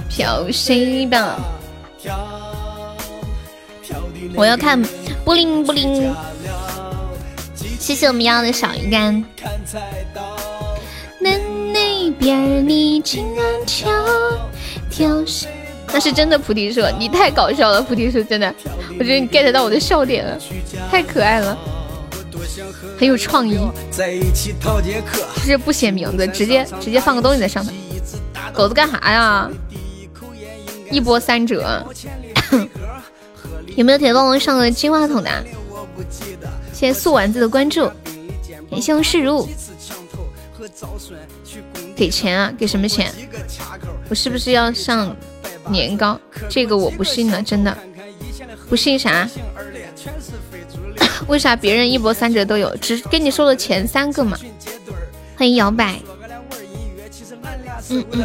[0.08, 1.36] 飘谁吧？
[4.34, 4.80] 我要看
[5.24, 6.14] 布灵布灵。
[7.78, 9.24] 谢谢我们要的小鱼干。
[11.20, 11.36] 那
[11.72, 13.88] 那边你静安桥，
[15.92, 18.54] 那是真的菩提树，你太搞笑了，菩提树真的，
[18.98, 20.38] 我觉得你 get 到我的笑点了，
[20.90, 21.56] 太可爱了，
[22.98, 23.58] 很有创意。
[25.36, 27.74] 就是不写名字，直接直接放个东西在上面。
[28.52, 29.50] 狗子干啥呀？
[30.90, 31.84] 一波三折。
[33.76, 35.30] 有没有铁帮忙上个金话筒的？
[36.72, 37.90] 谢谢素丸子的关注，
[38.70, 39.48] 感谢世如。
[41.94, 42.52] 给钱啊？
[42.58, 43.12] 给什么钱？
[44.08, 45.14] 我是不是要上
[45.70, 46.18] 年糕？
[46.48, 47.76] 这个我不信了，真的
[48.68, 49.28] 不信啥？
[51.28, 54.38] 为啥别人一波三折都有，只跟你说了前三个嘛？
[55.36, 56.00] 欢迎摇摆。
[57.90, 58.24] 嗯嗯。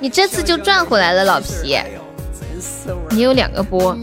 [0.00, 1.78] 你这次就赚回来了，老皮。
[3.10, 3.96] 你有两个波，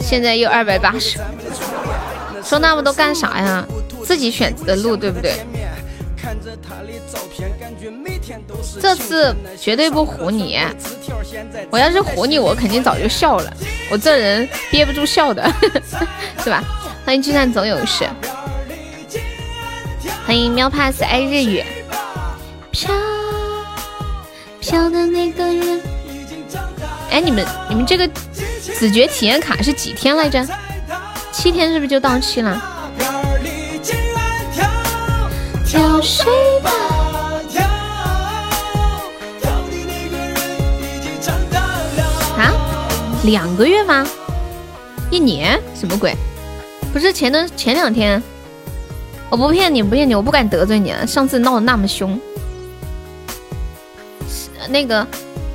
[0.00, 1.18] 现在又二百八十，
[2.42, 3.66] 说那么多干啥呀？
[4.04, 5.34] 自己选择的路，对不对？
[8.80, 10.58] 这次绝对不唬你，
[11.70, 13.52] 我要是唬你，我肯定早就笑了。
[13.90, 15.50] 我这人憋不住笑的，
[16.42, 16.62] 是吧？
[17.04, 18.04] 欢迎聚散总有事，
[20.26, 21.64] 欢迎喵 pass 爱日语，
[22.70, 22.92] 飘
[24.60, 25.80] 飘的那个人。
[27.10, 28.08] 哎，你们你们这个
[28.78, 30.44] 子爵体验卡是几天来着？
[31.32, 32.50] 七天是不是就到期了？
[32.50, 32.72] 啊？
[43.26, 44.06] 两个月吗？
[45.10, 45.60] 一年？
[45.74, 46.14] 什么鬼？
[46.92, 48.22] 不是前段前两天？
[49.28, 50.94] 我不骗你，不骗你，我不敢得罪你。
[51.08, 52.18] 上次闹得那么凶，
[54.68, 55.04] 那个。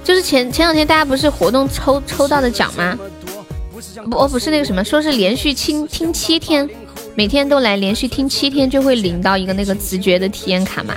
[0.03, 2.97] 就是前前两天大家不是活动抽抽到的奖吗？
[4.09, 6.67] 不，我不是那个什么，说是连续听听七天，
[7.15, 10.95] 每天都来连续听七天就会领到一个那个直觉的体验卡嘛。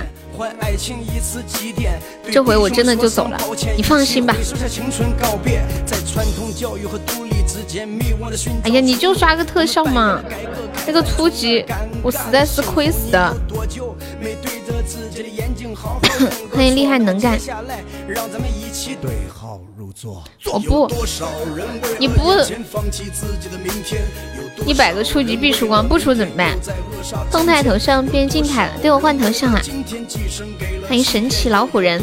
[2.31, 3.37] 这回我真的就走了，
[3.77, 4.35] 你放心吧。
[8.63, 10.21] 哎呀，你就刷个特效嘛，
[10.85, 11.65] 那个初级
[12.01, 13.35] 我实在是亏死的。
[16.51, 17.39] 欢迎厉害能干。
[20.51, 20.87] 我不，
[21.99, 22.33] 你不，
[24.65, 26.57] 一百个初级必输光，不出怎么办？
[27.31, 29.61] 动态头像变静态了，对我换头像了。
[30.87, 32.01] 欢迎神奇老虎人。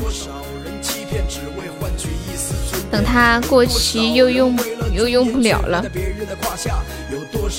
[2.90, 4.55] 等他过期又用
[4.93, 5.82] 又用不了了。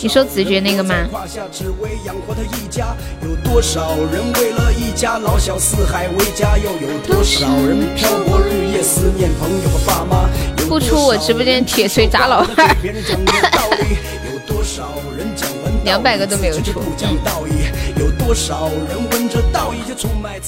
[0.01, 0.95] 你说子爵那个吗？
[10.67, 12.47] 不出我直播间铁锤砸老二。
[15.83, 16.81] 两百个都没有出。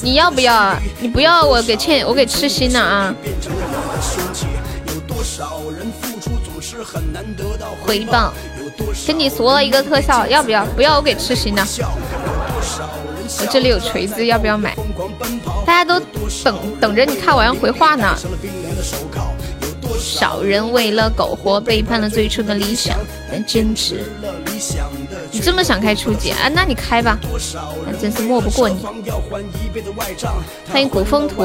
[0.02, 0.74] 你要不要？
[0.98, 3.14] 你不要我给欠我给痴心了啊！
[7.80, 8.32] 回报，
[9.06, 10.64] 跟你说了一个特效，要不要？
[10.66, 11.66] 不要我给痴心了。
[13.40, 14.76] 我这里有锤子，要不要买？
[15.66, 15.98] 大家都
[16.44, 18.16] 等等着你看我要回话呢。
[19.98, 22.98] 少人为了苟活背叛了最初的理想，
[23.30, 24.04] 但坚持。
[25.30, 26.48] 你这么想开初级啊？
[26.52, 27.18] 那你开吧，
[27.86, 28.76] 那真是磨不过你。
[30.70, 31.44] 欢迎古风图。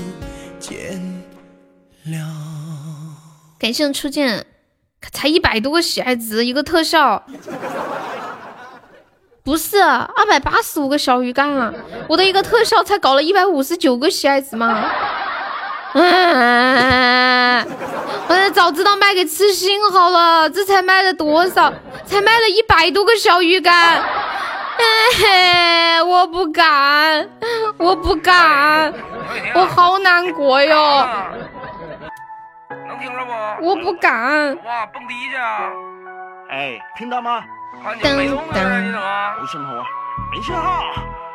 [3.61, 4.43] 感谢初见，
[5.11, 7.23] 才一百多个喜爱值，一个特效，
[9.45, 11.71] 不是二百八十五个小鱼干啊！
[12.09, 14.89] 我的一个特效才搞了一百五十九个喜爱值吗？
[15.93, 17.67] 嗯 啊！
[18.51, 21.71] 早知道卖给痴心好了，这才卖了多少？
[22.03, 24.03] 才卖了一百多个小鱼干。
[25.19, 27.29] 嘿，我不敢，
[27.77, 28.91] 我不敢，
[29.53, 31.07] 我好难过哟。
[33.01, 33.65] 能听着不？
[33.65, 34.55] 我不敢。
[34.63, 35.59] 哇，蹦迪去啊！
[36.49, 37.43] 哎，听到吗？
[38.01, 38.37] 噔噔，没信
[39.59, 39.85] 号啊，
[40.31, 40.83] 没信号，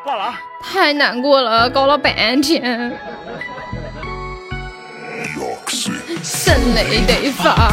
[0.04, 0.34] 挂了。
[0.62, 2.96] 太难过了，搞了半天，
[6.22, 7.72] 声泪得发。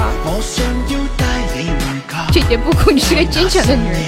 [2.31, 4.03] 姐姐不哭，你是个坚强的女人。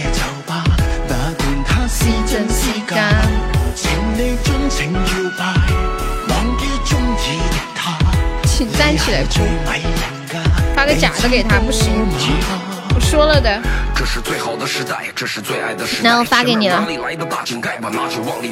[8.57, 9.41] 请站起来哭，
[10.73, 12.07] 发个假的给他不行，
[12.95, 13.61] 我说了的。
[13.94, 16.88] 这是最好的时代，这是最爱的时那我发给你了，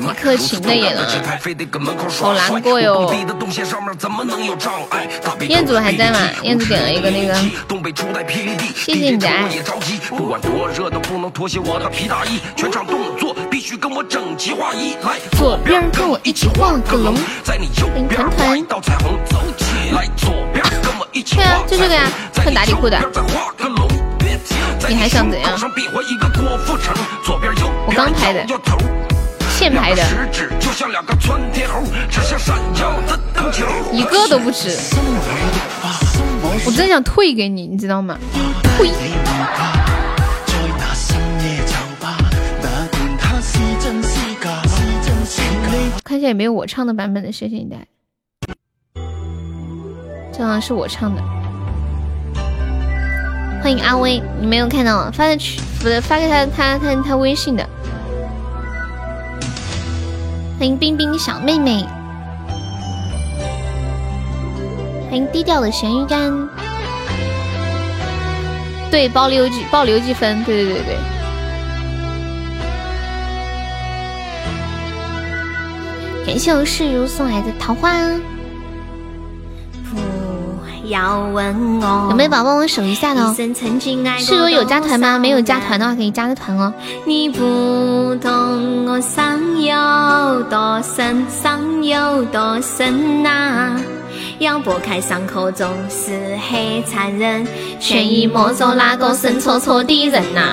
[0.01, 1.07] 一颗情的也能，
[2.19, 3.15] 好难过哟。
[5.47, 6.19] 彦祖还在吗？
[6.41, 7.33] 彦祖点了一个那个，
[8.75, 9.45] 谢谢你的爱。
[15.37, 17.15] 左边跟我一起画个龙，
[18.37, 19.62] 欢迎团团。
[19.93, 22.99] 对啊，就这个呀，穿打底裤的。
[24.89, 25.51] 你还想怎样？
[27.85, 28.45] 我刚拍的，
[29.49, 30.03] 现拍的，
[33.91, 34.75] 一个都不值。
[36.65, 38.17] 我真想退给你，你知道吗？
[38.77, 38.89] 退。
[46.03, 47.77] 看一下有没有我唱的版本的，谢谢你的。
[50.35, 51.21] 这好像是我唱的。
[53.61, 57.63] 欢迎阿威，你没有看到发在群，不是发给他他他他微信的。
[60.57, 61.85] 欢迎冰冰小妹妹，
[65.09, 66.31] 欢迎低调的咸鱼干。
[68.89, 70.97] 对，保留几保留几分，对对对对。
[76.25, 77.91] 感谢我世如送来的桃花。
[82.09, 83.33] 有没有宝宝帮我守一下的哦？
[84.19, 85.17] 是如有加团吗？
[85.17, 86.73] 没有加团的话可以加个团哦。
[87.05, 93.79] 你不懂我伤有多深，伤有多深呐？
[94.39, 97.47] 要拨开伤口总是很残忍，
[97.79, 100.43] 却已莫做那个神戳戳的人呐。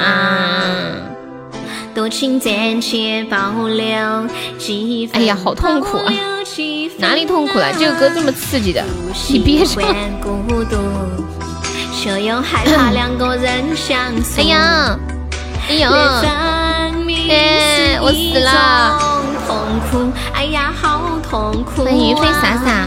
[1.94, 4.26] 多情暂且保留
[4.58, 5.20] 几分。
[5.20, 6.12] 哎呀，好痛苦啊！
[6.98, 7.72] 哪里痛苦了？
[7.78, 8.84] 这个歌这么刺激的，
[9.28, 9.82] 你别唱。
[14.36, 14.98] 哎呀，
[15.68, 15.90] 哎呀，
[17.28, 18.50] 哎，我死了。
[21.76, 22.86] 欢迎于飞洒洒。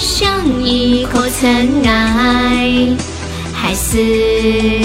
[0.00, 2.88] 像一颗尘埃，
[3.52, 4.80] 还是。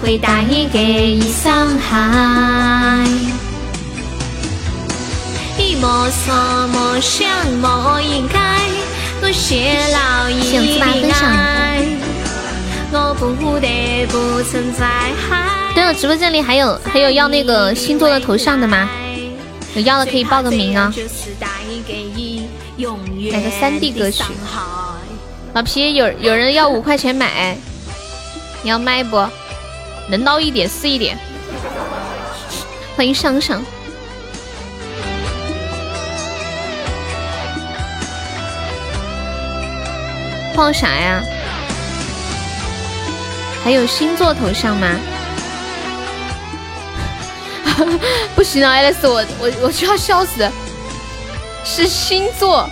[0.00, 3.02] 会大意给你伤害，
[5.56, 7.26] 你莫说莫想
[7.60, 8.38] 莫应该，
[9.22, 10.68] 我谢老一
[11.02, 11.82] 的爱，
[12.92, 14.86] 我不得不存在。
[15.74, 18.86] 对了，直播间里还有还有要那个星座的头像的吗？
[19.74, 20.92] 有要的可以报个名啊。
[23.30, 24.24] 来个三 D 歌曲。
[25.52, 27.56] 老皮，有有人要五块钱买，
[28.62, 29.24] 你要卖不？
[30.10, 31.16] 能捞一点是一点，
[32.96, 33.62] 欢迎上上。
[40.54, 41.22] 放啥呀？
[43.62, 44.88] 还有星座头像吗？
[48.34, 50.50] 不行了，爱丽丝，我我我就要笑死！
[51.64, 52.68] 是星座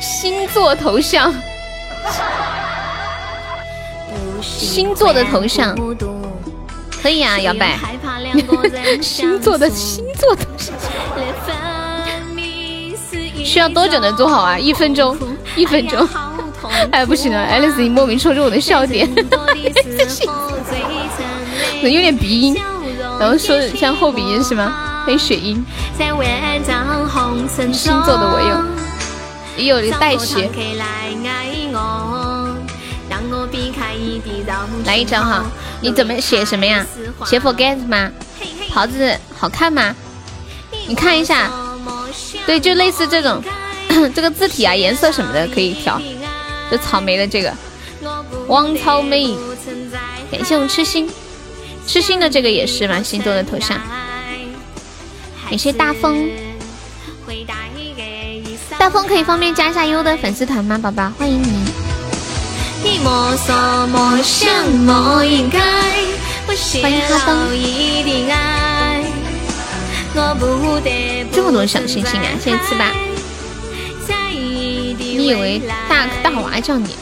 [0.00, 1.34] 星座头像，
[4.40, 5.76] 星座的头像。
[7.02, 7.76] 可以啊，摇摆。
[9.02, 10.44] 星座的星座的，
[13.44, 14.56] 需要多久能做好啊？
[14.58, 15.18] 一分钟，
[15.56, 16.08] 一分钟。
[16.90, 19.08] 哎，不行了，爱丽丝，你莫名戳中我的笑点。
[21.82, 22.56] 能有点鼻音，
[23.18, 25.02] 然后说像后鼻音是吗？
[25.04, 25.64] 欢迎水音。
[27.72, 28.76] 星座的我有。
[29.56, 30.50] 也有一个带起。
[34.84, 35.44] 来一张哈，
[35.80, 36.84] 你怎么写什么呀？
[37.24, 38.10] 写 forget 吗？
[38.70, 39.94] 袍子好看吗？
[40.86, 41.50] 你看一下，
[42.44, 43.42] 对，就类似这种，
[44.14, 46.00] 这个字体啊、颜色什么的可以调。
[46.70, 47.52] 就草莓的这个，
[48.48, 49.34] 汪草莓，
[50.30, 51.08] 感谢我们痴心，
[51.86, 53.02] 痴心的这个也是吗？
[53.02, 53.80] 心动的头像，
[55.48, 56.28] 感谢大风，
[58.78, 60.78] 大风可以方便加一下优的粉丝团吗？
[60.78, 61.66] 宝宝，欢迎你。
[66.82, 67.48] 欢迎哈登。
[71.32, 72.28] 这么多小星星啊！
[72.42, 72.92] 谢谢吃吧。
[74.98, 76.94] 你以为大大娃叫你？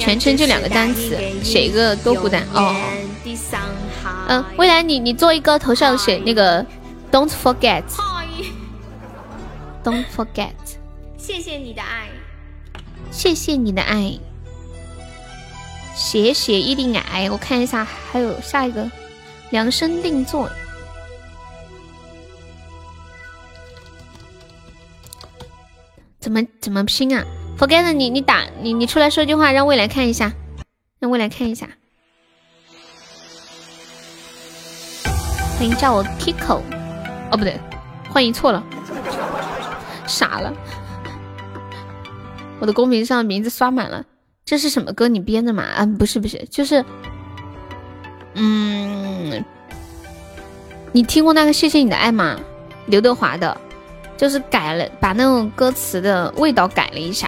[0.00, 2.74] 全称就两个单词，写一个都孤单哦。
[4.28, 6.66] 嗯，未来你你做一个头像写那个
[7.12, 7.30] Don't
[9.82, 10.52] forget，Don't forget。
[11.16, 12.08] 谢谢你的爱，
[13.10, 14.18] 谢谢你的爱，
[15.94, 17.28] 谢谢一定爱。
[17.30, 18.90] 我看一下，还有下一个
[19.50, 20.50] 量身定做。
[26.18, 27.24] 怎么怎么拼啊
[27.58, 30.32] ？Forget 你你打你你出来说句话，让未来看一下，
[30.98, 31.68] 让未来看一下。
[35.58, 36.62] 欢迎叫我 Kiko，
[37.30, 37.58] 哦不对，
[38.08, 38.64] 欢迎错了，
[40.10, 40.52] 傻了。
[42.58, 44.04] 我的公屏上名字刷满了，
[44.44, 45.08] 这是什么歌？
[45.08, 45.62] 你编的吗？
[45.62, 46.84] 啊不是不是，就是，
[48.34, 49.42] 嗯，
[50.92, 52.38] 你听过那个谢谢你的爱吗？
[52.86, 53.56] 刘德华的。
[54.18, 57.26] 就是改了，把那种歌词的味道改了一下。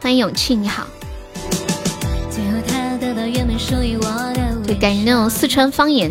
[0.00, 0.86] 欢迎勇气，你好。
[4.66, 6.10] 对，改那种四川方言。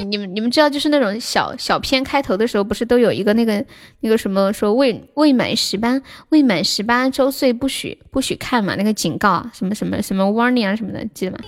[0.00, 3.64] 你你们你们知道，就是那种小小片开头的时候，不是都有一个那个
[4.00, 6.00] 那个什么说未未满十八
[6.30, 8.74] 未满十八周岁不许不许看嘛？
[8.76, 11.38] 那个警告什么什么什么 warning 啊什么的，记得吗？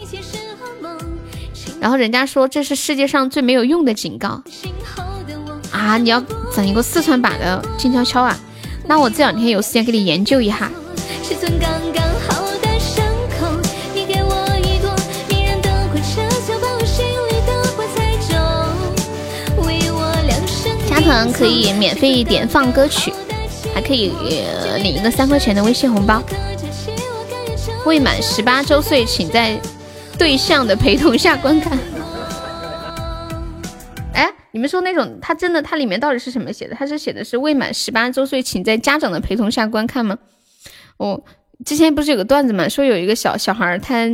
[1.80, 4.42] 然后人家说这是世界上最没有用的警告。
[5.72, 5.96] 啊！
[5.96, 6.22] 你要
[6.54, 8.38] 整一个四川版的静悄悄啊？
[8.86, 10.70] 那我这两天有时间给你研究一下。
[11.22, 11.91] 加
[21.02, 23.12] 团可以免费点放歌曲，
[23.74, 24.12] 还可以
[24.82, 26.22] 领一个三块钱的微信红包。
[27.84, 29.58] 未满十八周岁，请在
[30.16, 31.76] 对象的陪同下观看。
[34.14, 36.76] 哎你们说那种，它真的，它里面到底是什么写的？
[36.76, 40.16] 它是写的是未满十八周岁，请在家长的陪同下观看吗？
[40.96, 41.24] 我
[41.64, 44.06] 之前不是有个段子嘛，说有一个小小孩，他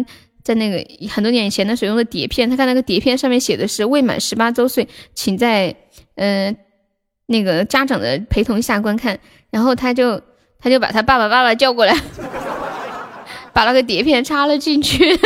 [0.42, 5.74] 在那个很多年以前的时候用的碟片，他看那个碟片上面写的是未满十八周岁，请在
[6.14, 6.56] 嗯
[7.30, 9.18] 那个家长的陪同下观看，
[9.50, 10.18] 然后他就
[10.58, 11.94] 他就把他爸爸爸爸叫过来，
[13.52, 15.14] 把那个碟片插了进去。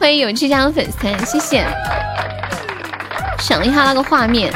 [0.00, 1.64] 欢迎勇气加入粉丝团，谢谢。
[3.38, 4.52] 想一下那个画面，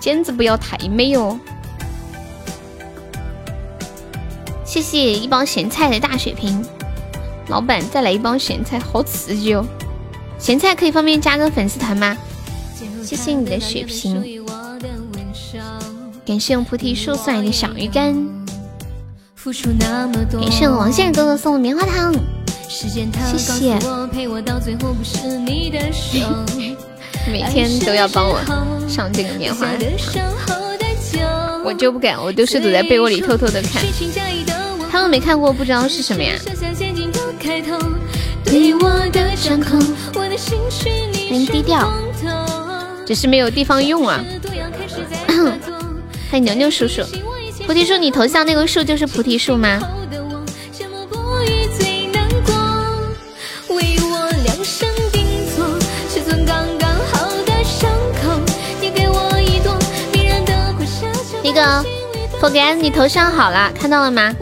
[0.00, 1.38] 简直不要太美哦！
[4.64, 6.64] 谢谢一包咸菜的大血瓶，
[7.48, 9.66] 老板再来一包咸菜，好刺激哦！
[10.38, 12.16] 咸菜可以方便加个粉丝团吗？
[13.04, 14.35] 谢谢你的血瓶，
[16.26, 18.12] 感谢用菩提树送来的小鱼干，
[20.40, 22.12] 感谢王先生哥哥送的棉花糖，
[22.68, 22.88] 谢
[23.38, 23.78] 谢。
[27.30, 28.40] 每天都要帮我
[28.88, 29.76] 上这个棉花糖，
[31.64, 33.84] 我就不敢，我都是躲在被窝里偷偷的看。
[34.90, 36.34] 他们没看过，不知道是什么呀。
[41.30, 41.92] 很低调，
[43.06, 44.24] 只是没有地方用啊。
[46.30, 47.02] 欢迎牛牛叔叔，
[47.66, 49.80] 菩提树，你头像那个树就是菩提树吗？
[61.42, 61.84] 那个
[62.40, 64.34] 佛干，你头像好了，看到了吗？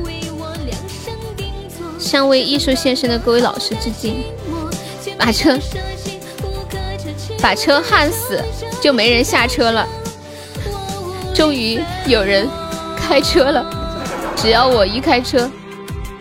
[1.98, 4.24] 向为艺术献身的各位老师致敬。
[5.16, 5.58] 把车
[7.40, 8.42] 把车焊死，
[8.80, 9.86] 就没人下车了。
[11.34, 12.48] 终于有人
[12.96, 13.66] 开车了，
[14.36, 15.50] 只要我一开车，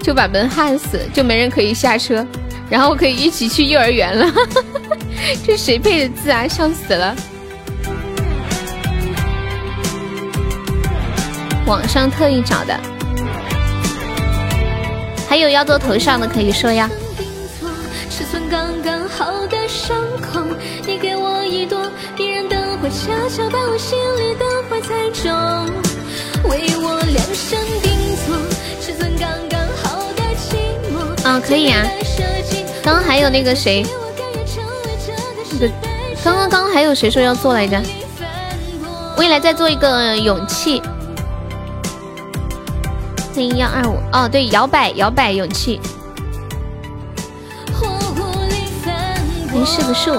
[0.02, 2.26] 就把门焊死，就没人可以下车，
[2.70, 4.26] 然后可以一起去幼儿园了。
[5.46, 6.48] 这谁配的字啊？
[6.48, 7.16] 笑死了！
[11.66, 12.78] 网上特意找的，
[15.30, 16.90] 还有要做头像的可以说呀。
[18.10, 19.03] 尺寸刚刚
[23.04, 25.30] 悄悄把我心里的花栽种，
[26.50, 28.34] 为我量身定做，
[28.80, 30.56] 尺寸刚刚好的寂
[30.90, 31.28] 寞。
[31.28, 31.86] 啊，可以啊。
[32.82, 33.86] 刚刚还有那个谁，
[35.52, 35.70] 那个
[36.24, 37.82] 刚刚刚还有谁说要做来着？
[39.18, 40.82] 未来再做一个勇气。
[43.36, 45.78] 零幺二五哦，对，摇摆摇摆勇气，
[49.52, 50.18] 零是个数。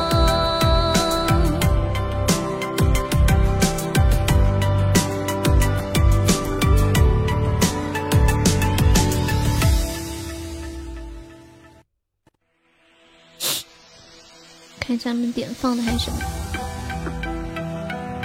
[14.96, 16.18] 看咱们点放的还是什么？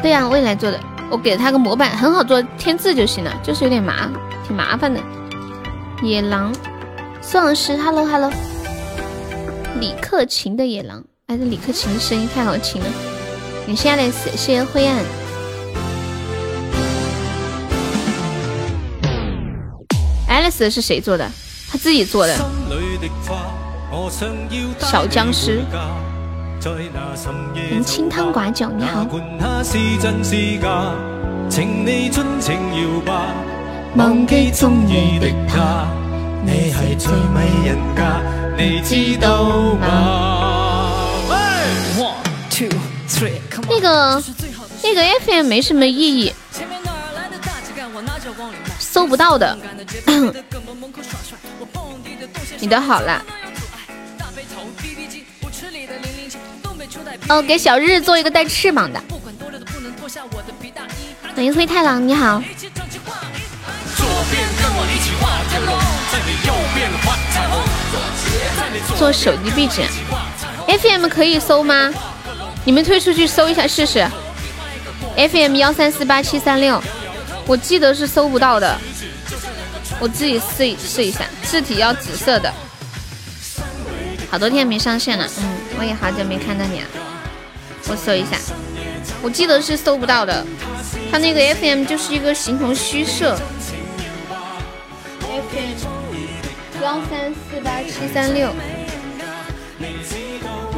[0.01, 0.79] 对呀，未来做的，
[1.09, 4.09] 我给了他个模板，很好做，添字就行了，就是有点麻。
[4.47, 4.99] 挺麻烦的，
[6.01, 6.53] 野狼，
[7.21, 8.31] 宋老师，hello hello，
[9.79, 12.87] 李克勤的野狼，哎，这李克勤的声音太好听了。
[13.67, 14.97] 感谢 Alex，谢谢灰暗。
[20.27, 21.29] Alex 是谁做的？
[21.69, 22.35] 他自己做的。
[24.79, 25.61] 小僵尸。
[27.83, 29.05] 清汤寡酒，你好。
[33.95, 35.87] 忘记中意的他，
[36.45, 38.21] 你系最美人家，
[38.57, 39.45] 你知道
[39.75, 39.85] 吗？
[43.67, 44.21] 那个
[44.83, 46.33] 那个 FM 没什么意义，
[48.77, 49.57] 搜不到的。
[52.59, 53.23] 你的好了。
[57.27, 59.01] 哦，给小日做一个带翅膀的。
[61.35, 62.41] 欢迎灰太狼，你好。
[68.97, 69.81] 做手机壁纸
[70.67, 71.93] ，FM 可以搜吗？
[72.65, 74.07] 你们退出去搜一下试试。
[75.15, 76.81] FM 幺三四八七三六，
[77.45, 78.77] 我记得是搜不到的，
[79.99, 81.25] 我自己试一试一下。
[81.43, 82.53] 字体要紫色的。
[84.29, 86.87] 好多天没上线了，嗯，我也好久没看到你了。
[87.87, 88.37] 我搜一下，
[89.21, 90.45] 我记得是搜不到的，
[91.09, 93.39] 他那个 FM 就是一个形同虚设。
[96.81, 98.49] 幺三四八七三六，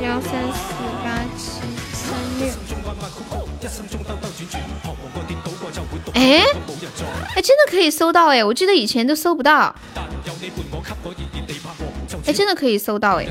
[0.01, 0.61] 幺三四
[1.03, 1.61] 八七
[1.91, 2.05] 三
[2.39, 2.47] 六。
[6.13, 6.45] 哎，
[7.35, 8.43] 哎，真的可以搜到哎！
[8.43, 9.75] 我记得以前都搜不到。
[12.25, 13.27] 哎，真的可以搜到哎！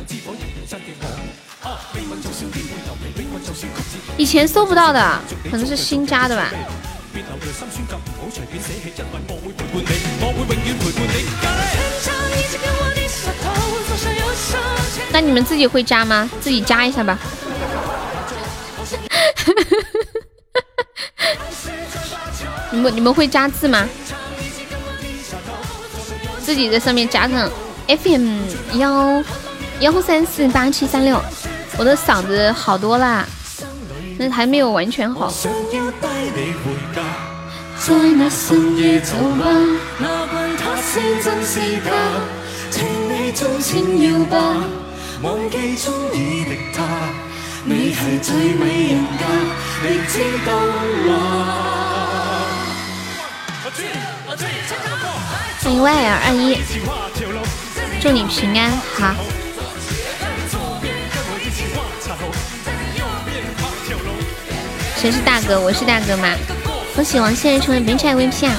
[4.20, 5.18] 以前搜不到的，
[5.50, 6.50] 可能是新加的吧。
[15.10, 16.28] 那你们自己会加吗？
[16.38, 17.18] 自己加一下吧。
[22.70, 23.88] 你们你们会加字吗？
[26.44, 27.50] 自己在上面加上
[27.88, 28.38] FM
[28.74, 29.24] 幺
[29.80, 31.18] 幺三四八七三六。
[31.78, 33.26] 我的嗓子好多啦，
[34.22, 35.30] 那还没有完全好。
[35.30, 35.40] 在
[38.18, 39.46] 那深夜酒吧，
[39.98, 41.90] 哪管他是真是假，
[42.70, 44.36] 情你纵情摇吧，
[45.22, 46.84] 忘记中意的他，
[47.64, 49.24] 你系最美人家，
[49.84, 50.52] 你知道
[51.08, 51.10] 吗？
[55.62, 56.58] 欢迎 Y L 二一，
[58.02, 59.14] 祝你平安，好。
[65.00, 65.58] 谁是大哥？
[65.58, 66.28] 我是大哥吗？
[66.94, 68.54] 恭喜王先生成为本场 VP 啊！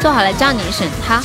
[0.00, 1.20] 做好了叫你一声，好。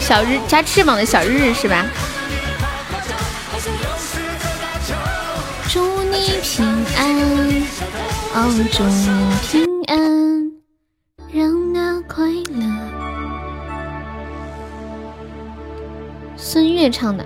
[0.00, 1.86] 小日加翅膀的小日日是吧？
[5.68, 6.66] 祝你平
[6.96, 7.62] 安，
[8.34, 10.50] 哦，祝你平安，
[11.32, 12.95] 让那快乐。
[16.36, 17.24] 孙悦唱的。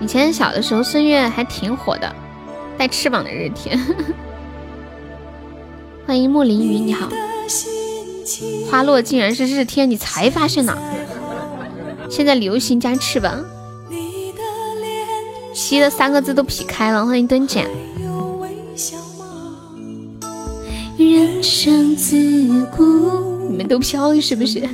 [0.00, 2.14] 以前小的时候，孙悦还挺火的，
[2.78, 3.78] 带翅膀的日天。
[6.06, 7.08] 欢迎木林雨，你好。
[8.70, 10.76] 花落竟然是日天，你才发现呢？
[12.08, 13.44] 现在流行加翅膀。
[15.52, 17.66] 七的三个字都劈开了，欢迎蹲姐。
[20.96, 24.60] 人生自古，你们都飘了是不是？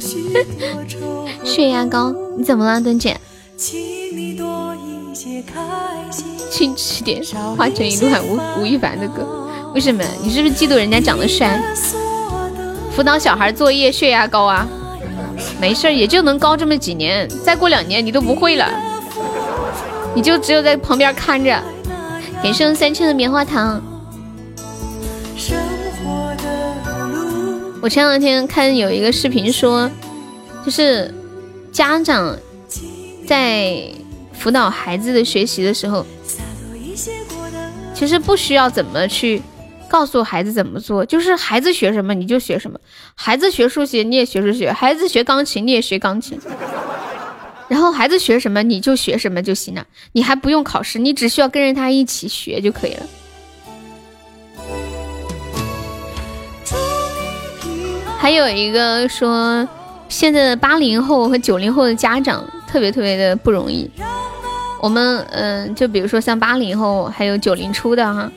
[1.47, 3.17] 血压高，你怎么了，墩姐？
[6.51, 7.23] 请吃点
[7.57, 9.25] 化成一段吴吴亦凡的歌。
[9.73, 10.03] 为什么？
[10.23, 11.63] 你是不是嫉妒人家长得帅？
[12.91, 14.67] 辅导小孩作业，血压高啊？
[15.61, 18.69] 没事儿，也就能高这么几年，再过两年你都不会了，
[20.15, 21.63] 你就只有在旁边看着。
[22.43, 23.81] 给剩三千的棉花糖。
[27.81, 29.91] 我前两天看有一个视频说，
[30.65, 31.13] 就是
[31.77, 32.35] 家长
[33.27, 33.87] 在
[34.33, 36.07] 辅导孩子的学习的时候，
[37.93, 39.43] 其实不需要怎么去。
[39.89, 42.77] 告诉孩子怎么做，就是孩子学什么你就学什么，
[43.15, 46.37] 孩子学数学你也学数学，孩子学钢琴你也学钢琴，
[47.69, 53.07] 然后孩子学什么你就学什么就行了，你还不用考试，你只需要跟着他一起学就可以了。
[58.19, 59.69] 还有一个说，
[60.09, 63.91] 现在的八零后和九零后的家长特别特别的不容易，
[64.81, 68.31] 我们嗯，就比如说像八零后还有九零初的哈。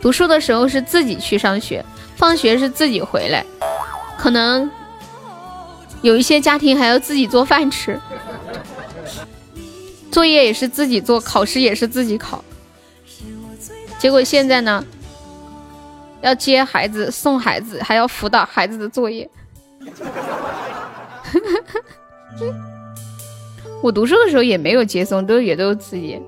[0.00, 1.84] 读书的时候是自己去上学，
[2.16, 3.44] 放学是自己回来，
[4.16, 4.70] 可能
[6.00, 8.00] 有一些家庭还要自己做饭吃，
[10.10, 12.42] 作业也是自己做，考试也是自己考。
[13.98, 14.82] 结果现在呢，
[16.22, 19.28] 要接孩子、送孩子，还要辅导孩子的作业。
[23.82, 26.20] 我读书的时候也没有接送，都也都自己。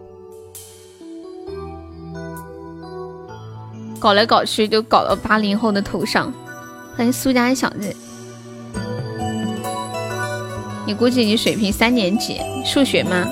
[4.01, 6.33] 搞来搞去就搞到八零后的头上，
[6.97, 7.95] 欢迎苏家小子。
[10.85, 13.25] 你估计你水平三年级数学吗？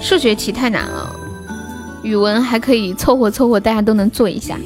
[0.00, 1.14] 数学题太难了，
[2.02, 4.56] 语文还可以凑合凑合，大家都能做一下。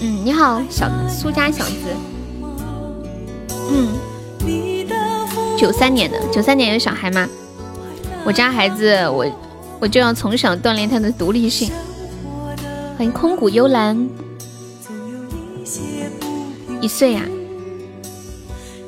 [0.00, 1.74] 嗯，你好，小苏家小子。
[3.70, 3.98] 嗯，
[5.56, 7.28] 九三年的，九三年有小孩吗？
[8.24, 9.26] 我家孩子我。
[9.82, 11.72] 我就要从小锻炼他的独立性。
[12.98, 14.10] 欢迎空谷幽兰，
[16.82, 17.22] 一岁呀？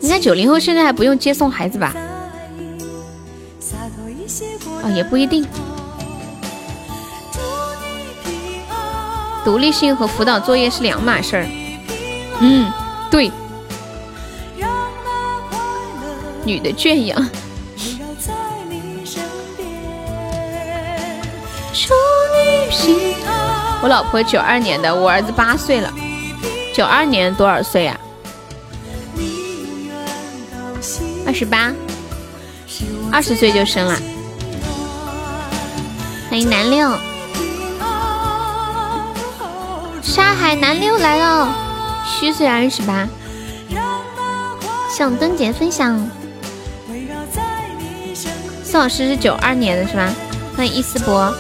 [0.03, 1.95] 应该九零后现在还不用接送孩子吧？
[4.83, 5.47] 哦，也不一定。
[9.47, 11.47] 独立性和辅导作业是两码事儿。
[12.41, 12.71] 嗯，
[13.11, 13.33] 对。
[16.45, 17.31] 女的圈养。
[23.83, 25.93] 我老婆九二年的，我儿子八岁了。
[26.75, 27.99] 九二年多少岁呀？
[31.27, 31.73] 二十八，
[33.11, 33.99] 二十岁就生了。
[36.31, 36.91] 欢迎南六，
[40.03, 41.55] 沙海南六来了，
[42.05, 43.09] 虚岁二十八。
[44.91, 46.09] 向灯姐分享。
[48.73, 50.11] 宋老师是九二年的是吧？
[50.57, 51.31] 欢迎伊思博。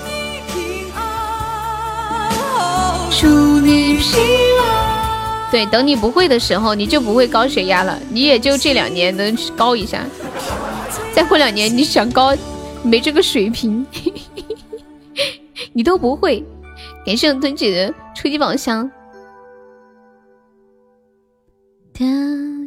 [3.10, 3.26] 祝
[3.58, 4.20] 你平
[4.60, 5.50] 安。
[5.50, 7.98] 对，等你不会的时候，你就不会高血压了。
[8.10, 10.04] 你也就这两年能高一下，
[11.14, 12.36] 再过两年你想高，
[12.82, 13.86] 没这个水平，
[15.72, 16.44] 你都不会。
[17.06, 18.92] 感谢墩姐的初级宝箱。
[21.94, 22.04] 的，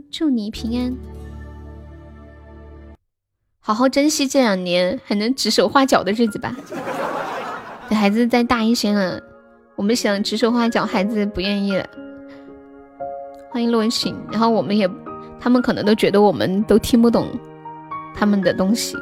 [0.10, 0.92] 祝你平安，
[3.68, 6.56] 好好珍惜这两年还能指手画脚的日子吧。
[7.90, 9.20] 等孩子再大一些了。
[9.76, 11.84] 我们想指手画脚，孩子不愿意了。
[13.50, 14.88] 欢迎洛晴，然后我们也，
[15.40, 17.28] 他们可能都觉得我们都听不懂
[18.14, 18.96] 他们的东西。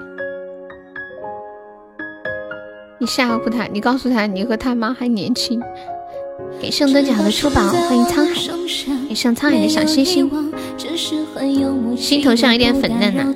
[2.99, 5.61] 你吓唬他，你告诉他你和他妈还年轻。
[6.61, 8.33] 给圣灯奖的出宝，欢迎沧海，
[9.09, 10.31] 给上沧海的小星星。
[11.97, 13.35] 心头上有点粉嫩呢，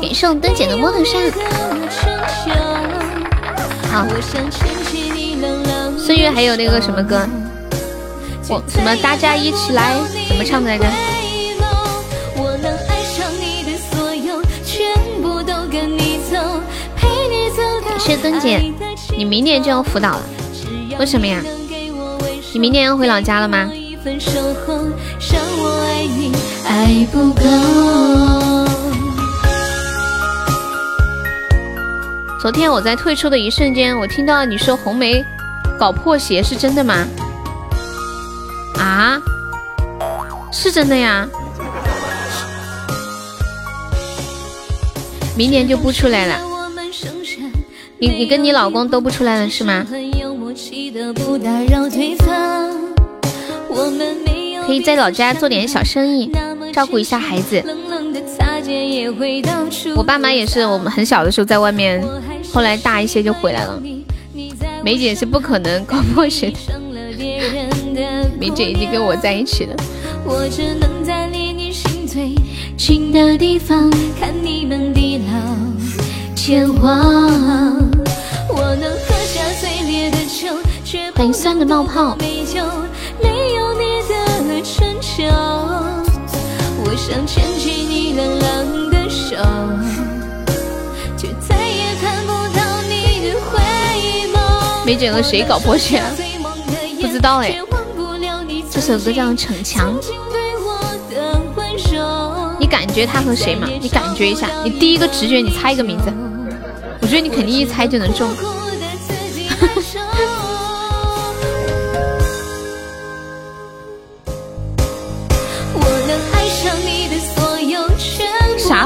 [0.00, 1.18] 给送灯姐的摩托车。
[3.90, 4.06] 好。
[5.98, 7.26] 孙悦还有那个什么歌？
[8.48, 9.96] 我什么大家一起来？
[10.28, 10.84] 怎么唱的来着？
[17.98, 18.60] 谢灯姐，
[19.16, 20.22] 你明年就要辅导了，
[20.98, 21.42] 为什么呀？
[22.52, 23.70] 你明年要回老家了吗？
[26.66, 27.42] 爱不够
[32.40, 35.24] 昨天我在退出的一瞬间，我听到你说红梅
[35.78, 37.06] 搞破鞋，是真的吗？
[38.78, 39.18] 啊，
[40.52, 41.26] 是真的呀。
[45.36, 46.38] 明年就不出来了。
[47.98, 49.86] 你你跟你老公都不出来了是吗？
[54.66, 56.30] 可以在老家做点小生意，
[56.74, 57.62] 照顾一下孩子。
[59.94, 62.04] 我爸妈也是，我们很小的时候在外面，
[62.52, 63.80] 后来大一些就回来了。
[64.82, 66.58] 梅姐是不可能搞破鞋的，
[68.40, 69.76] 梅姐已经跟我在一起了。
[81.14, 81.64] 欢迎酸的
[87.04, 87.74] 冒泡。
[94.86, 96.02] 梅姐和谁搞破鞋？
[97.00, 97.58] 不知道哎。
[98.70, 99.94] 这首歌叫《逞强》。
[102.58, 103.68] 你感觉他和谁吗？
[103.80, 106.12] 你感觉一下，你第一个直觉，你猜一个名字。
[107.00, 108.30] 我觉得你肯定一猜就能中。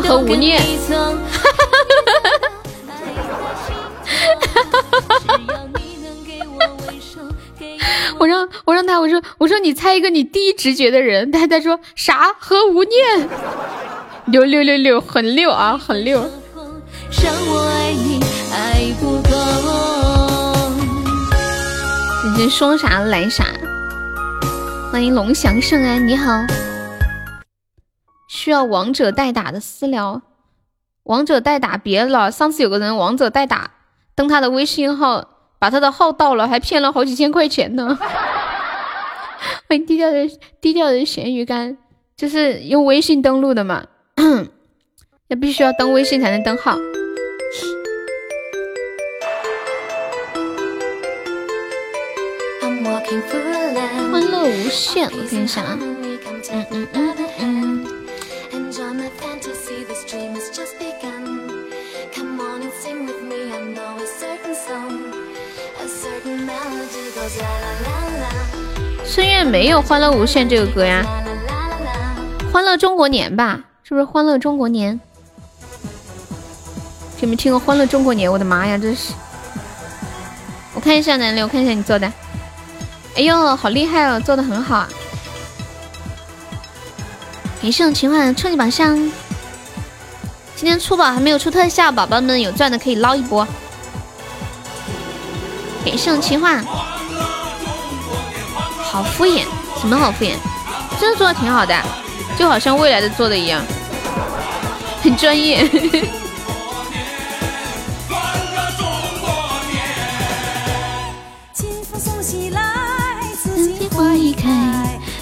[0.09, 0.59] 和无念？
[8.19, 13.29] 我让我让他我说我说你猜一个你第一直觉的人，他他说啥和无念？
[14.25, 16.25] 六六六六，很六啊，很六。
[22.25, 23.45] 你这说啥来啥？
[24.91, 26.33] 欢迎龙翔圣安，你好。
[28.29, 30.21] 需要王者代打的私聊，
[31.05, 32.31] 王者代打别了。
[32.31, 33.71] 上次有个人王者代打
[34.15, 35.27] 登他的微信号，
[35.59, 37.99] 把他的号盗了，还骗了好几千块钱呢。
[39.67, 40.29] 欢 迎低调的
[40.61, 41.79] 低调的咸鱼干，
[42.17, 43.87] 就是用微信登录的嘛，
[45.29, 46.77] 那必须要登微信才能登号。
[54.11, 56.19] 欢乐无限，我看一下啊，嗯
[56.53, 57.18] 嗯嗯嗯。
[69.19, 71.05] 孙悦没有《欢乐无限》这个歌呀，
[72.53, 73.59] 《欢乐中国年》吧？
[73.83, 74.95] 是不是《欢乐中国年》？
[77.21, 78.31] 有没有听过《欢乐中国年》？
[78.33, 79.13] 我的妈呀，这是！
[80.73, 82.07] 我看一下南流，我看一下你做的。
[83.17, 84.89] 哎呦，好厉害哦，做的很好啊！
[87.61, 88.97] 感谢我情话初级宝箱，
[90.55, 93.45] 今天出宝还没有出特效，宝宝们有钻的可以捞一波。
[95.85, 96.63] 感谢我情话，
[98.91, 99.45] 好敷衍，
[99.81, 100.33] 什么好敷衍？
[100.99, 101.75] 真的做的挺好的，
[102.39, 103.63] 就好像未来的做的一样，
[105.03, 105.69] 很专业。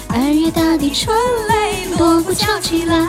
[0.09, 1.15] 二月大地春
[1.47, 3.07] 雷，锣鼓敲起来，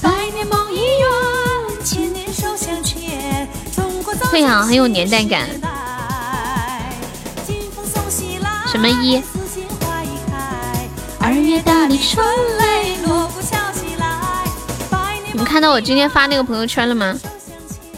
[0.00, 3.48] 百年梦已圆，千年手相牵。
[4.30, 5.48] 对啊，很有年代感。
[8.66, 9.22] 什么一？
[11.24, 12.26] 二月大地春
[12.58, 14.44] 雷，锣鼓敲起来。
[15.30, 17.16] 你们看到我今天发那个朋友圈了吗？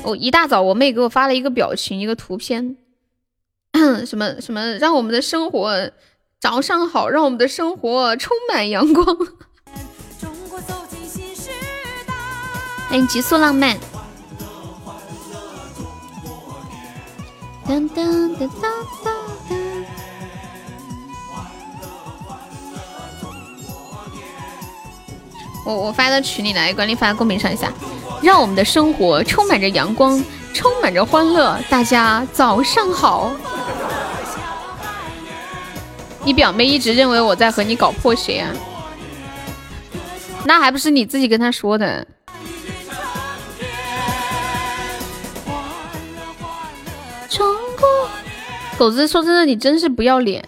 [0.03, 2.77] 我一大早，我妹给我发了一个表情，一个图片，
[4.07, 5.91] 什么什么，让我们的生活。
[6.39, 9.07] 早上好，让我们的生活充满阳光。
[12.91, 13.79] 欢迎极速浪漫。
[17.67, 18.71] 当当当当
[19.03, 19.24] 当。
[25.65, 27.73] 我我发到群里来，管理发到公屏上一下。
[28.23, 30.23] 让我们的生活充满着阳光，
[30.53, 31.59] 充满着欢乐。
[31.69, 33.33] 大家早上好。
[36.23, 38.51] 你表妹一直认为我在和你搞破鞋啊？
[40.45, 42.07] 那还不是你自己跟她说的？
[47.29, 47.47] 中
[47.79, 48.09] 国
[48.79, 50.43] 狗子说真的，你真是不要脸！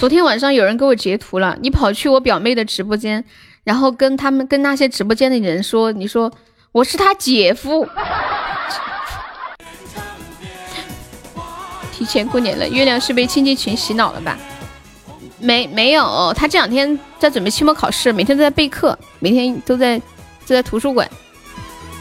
[0.00, 3.22] 昨天晚上有人给我截图了，你跑去我表妹的直播间，
[3.64, 6.32] 然后跟他们跟那些直播间的人说，你说
[6.72, 7.86] 我是他姐夫。
[11.92, 14.38] 提前过年了，月亮是被亲戚群洗脑了吧？
[15.38, 20.04] 没没有，他这两天在准备期末考试，每天都在备课，每天都在都
[20.46, 21.06] 在图书馆，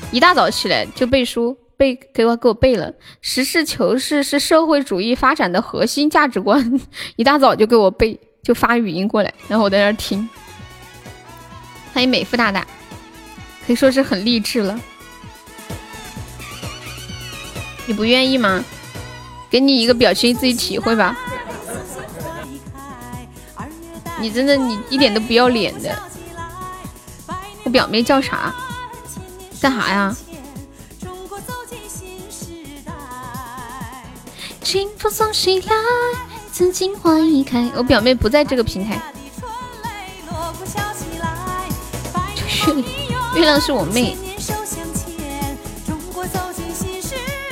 [0.09, 1.57] 一大早起来就背书。
[1.79, 2.91] 背给我给我背了。
[3.21, 6.81] 实事求是是社会主义发展的核心价值观，
[7.15, 10.29] 一大早就给我背，就发语音过来，然后我在那听。
[11.93, 12.67] 欢迎美肤大大，
[13.65, 14.77] 可以说是很励志了。
[17.87, 18.61] 你不愿意吗？
[19.49, 21.17] 给你一个表情，自己体会吧。
[24.19, 25.97] 你真的，你一点都不要脸的。
[27.63, 28.53] 我表妹叫啥？
[29.61, 30.13] 干啥呀？
[34.61, 35.73] 清风送谁来，
[36.51, 37.69] 紫荆花已开。
[37.75, 39.01] 我表妹不在这个平台。
[43.35, 44.15] 月亮是我妹。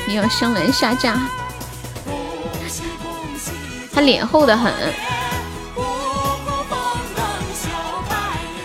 [0.06, 1.20] 你要香兰下架。
[3.92, 4.72] 他脸厚的很。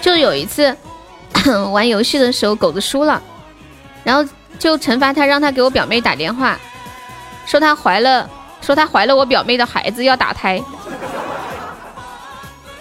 [0.00, 0.76] 就有一次
[1.72, 3.22] 玩游戏的时候，狗子输了，
[4.04, 6.58] 然后就惩罚他，让他给我表妹打电话，
[7.46, 8.28] 说她怀了，
[8.60, 10.62] 说她怀了我表妹的孩子要打胎。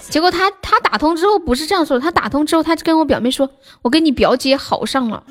[0.09, 3.49] 结果她她打通之后不是这样说的，他打通之后她就跟我表妹说，
[3.81, 5.23] 我跟你表姐好上了。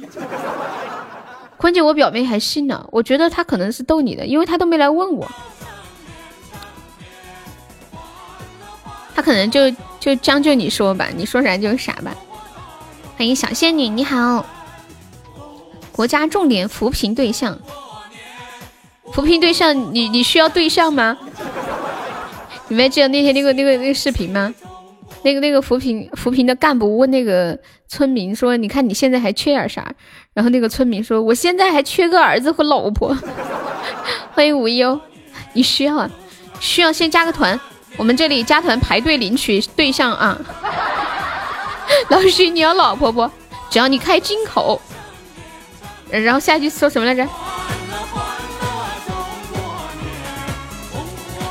[1.57, 5.31] 关键我表妹还信呢，我觉得她可能是逗你的，因为她都没来问我，
[9.15, 9.73] 她可能就。
[10.01, 12.15] 就将就你说吧，你说啥就是啥吧。
[13.19, 14.47] 欢迎小仙女，你好。
[15.93, 17.59] 国家重点扶贫对象，
[19.13, 21.17] 扶贫对象，你你需要对象吗？
[22.69, 24.55] 你们记得那天那个那个那个视频吗？
[25.23, 27.59] 那个那个扶贫扶贫的干部问那个
[27.89, 29.93] 村民说：“你看你现在还缺点啥？”
[30.33, 33.15] 然后那个村民说：“我现在还缺个儿子和老婆。
[34.33, 34.99] ”欢迎无忧，
[35.53, 36.11] 你需要啊？
[36.61, 37.59] 需要先加个团。
[37.97, 40.39] 我们这里加团排队领取对象啊，
[42.09, 43.29] 老徐你要老婆不？
[43.69, 44.81] 只要你开金口，
[46.09, 47.29] 然后下一句说什么来着？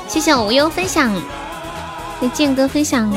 [0.10, 1.14] 谢谢无忧分享，
[2.20, 3.10] 谢剑哥分享。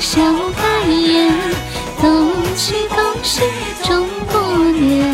[0.00, 0.20] 笑
[0.56, 1.32] 开颜，
[2.00, 3.42] 恭喜恭喜
[3.82, 4.40] 中国
[4.70, 5.12] 年。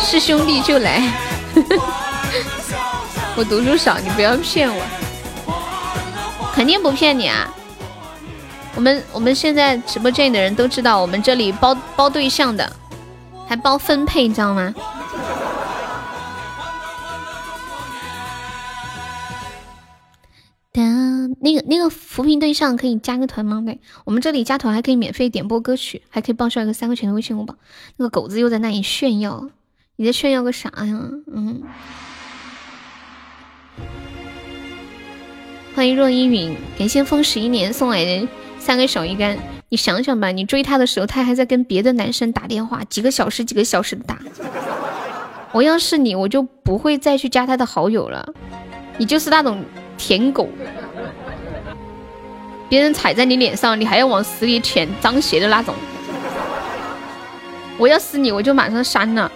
[0.00, 1.12] 是兄弟就来，
[3.36, 4.82] 我读书少，你不要骗我，
[6.54, 7.52] 肯定不骗你啊！
[8.76, 12.70] 我们我们现在直播间里的人都知道，我们这里包包对象的，
[13.46, 14.74] 还包分配，你知道吗？
[20.72, 20.82] 的
[21.40, 23.62] 那个那个扶贫对象可以加个团吗？
[23.64, 27.54] 对，我们这里加团还可以免费点播歌曲，还可以报销一个三块钱的微信红包。
[27.96, 29.48] 那个狗子又在那里炫耀。
[29.94, 31.00] 你在炫耀个啥呀？
[31.32, 31.62] 嗯，
[35.76, 38.28] 欢迎若依云，感谢风十一年送来的
[38.64, 39.36] 三个小鱼干。
[39.68, 44.18] 你想想吧，你追他的时候，他还在跟别的男生打电话，几个小时、几个小时的打。
[45.52, 48.26] 我要是你，我就不会再去加他的好友了。
[48.96, 49.62] 你就是那种
[49.98, 50.48] 舔狗，
[52.68, 55.74] 别人踩在你脸上，你还要往死里舔脏鞋的那种。
[57.76, 59.30] 我要是你，我就马上删了。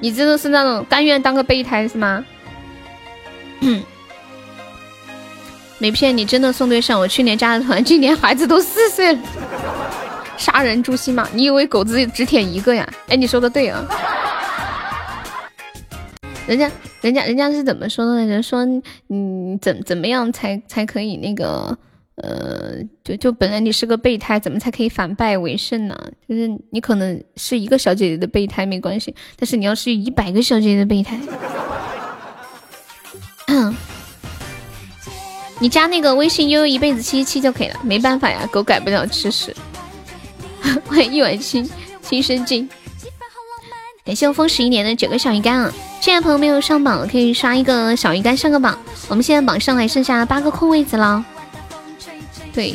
[0.00, 2.24] 你真的是那种甘愿当个备胎是吗？
[3.60, 3.82] 嗯
[5.80, 7.00] 没骗你，真的送对象。
[7.00, 9.18] 我去年加的团， 今年孩子都四岁了。
[10.36, 11.28] 杀人诛心嘛？
[11.34, 12.88] 你以为狗子只舔一个呀？
[13.08, 13.84] 哎，你说的对啊。
[16.46, 16.70] 人家，
[17.00, 18.42] 人家，人家是怎么说的人？
[18.42, 18.60] 说，
[19.08, 21.76] 嗯，怎怎么样才才可以那个？
[22.22, 25.96] 呃，就就本来你是个备胎，怎么才可以反败为胜呢？
[26.28, 31.18] 就是你可能是一个小姐姐的备胎没关系，但是你要是一百个小姐姐的备胎，
[35.60, 37.78] 你加那个微信悠悠一辈子七七七就可以了。
[37.82, 39.54] 没办法呀，狗改不了吃屎。
[40.86, 41.68] 欢 迎一碗清
[42.02, 42.68] 清生静，
[44.04, 45.72] 感谢我风十一年的九个小鱼干啊！
[46.00, 48.78] 现在朋友没有上榜，可以刷一个小鱼干上个榜。
[49.08, 51.24] 我们现在榜上还剩下八个空位子了。
[52.54, 52.74] 对，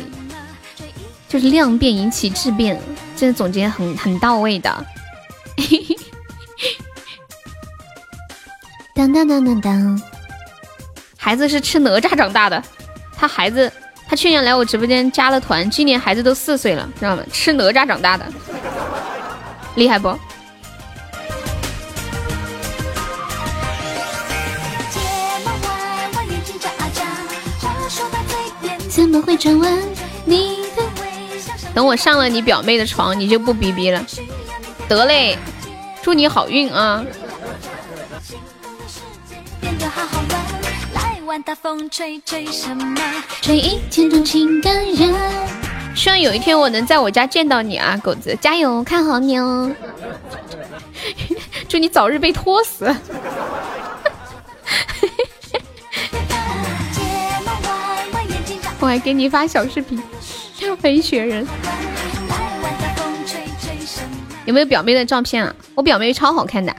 [1.28, 2.80] 就是量变引起质变，
[3.16, 4.86] 这个总结很很到位的。
[8.94, 10.02] 当当当当当，
[11.16, 12.62] 孩子是吃哪吒长大的？
[13.16, 13.72] 他孩子，
[14.06, 17.22] 他去年来我直播间加了团，今年孩子都四岁了，知道吗？
[17.32, 18.26] 吃哪吒长大的，
[19.74, 20.16] 厉害不？
[28.88, 29.78] 怎么会转弯？
[30.24, 30.82] 你的
[31.74, 34.02] 等我上了你表妹的床，你就不逼逼了。
[34.88, 35.38] 得嘞，
[36.00, 37.04] 祝你好运啊！
[41.90, 42.94] 吹吹什么？
[43.42, 45.14] 吹一见钟情的人，
[45.94, 49.70] 希望有一天我能在我家见到你啊，狗子，加油，看好你哦！
[51.68, 52.86] 祝你早日被拖死。
[58.80, 60.02] 我还给你发小视频，
[60.80, 61.46] 飞雪人。
[64.44, 65.54] 有没有表妹的照片啊？
[65.74, 66.74] 我表妹超好看的，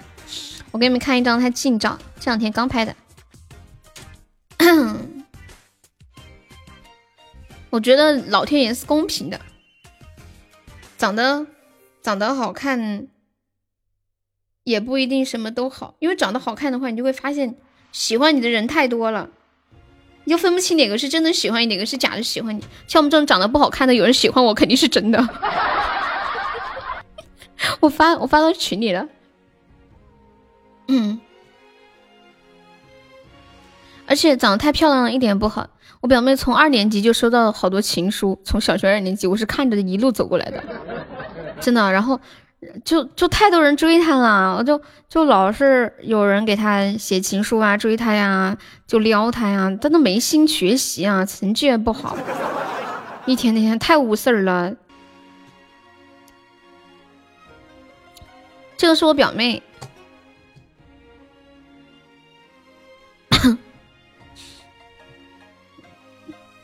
[0.71, 2.95] 我给你们看一张她近照，这两天刚拍的。
[7.69, 9.39] 我觉得老天爷是公平的，
[10.97, 11.45] 长得
[12.01, 13.07] 长得好看
[14.63, 17.55] 也不一定什么都好，因为长得好看的话，你就会发现
[17.91, 19.29] 喜欢你的人太多了。
[20.23, 22.61] 你就分不清哪个是真的喜欢你，哪个是假的喜欢你。
[22.85, 25.25] 像我们这种长得不好看的，有人喜欢我，肯定是真的。
[27.79, 29.07] 我发我发到群里了。
[30.89, 31.21] 嗯，
[34.07, 35.69] 而且长得太漂亮了一点不好。
[36.01, 40.63] 我表妹从二年级就收到了好多情书，从小学二年级，我是看着一路走过来的，
[41.59, 41.91] 真的。
[41.91, 42.19] 然后。
[42.83, 48.57] 就就太多人追她了，我就就老是有人给她写情书啊，追她呀，
[48.87, 52.17] 就撩她呀，她都没心学习啊，成绩也不好，
[53.27, 54.73] 一天天太无事儿了。
[58.75, 59.61] 这个是我表妹，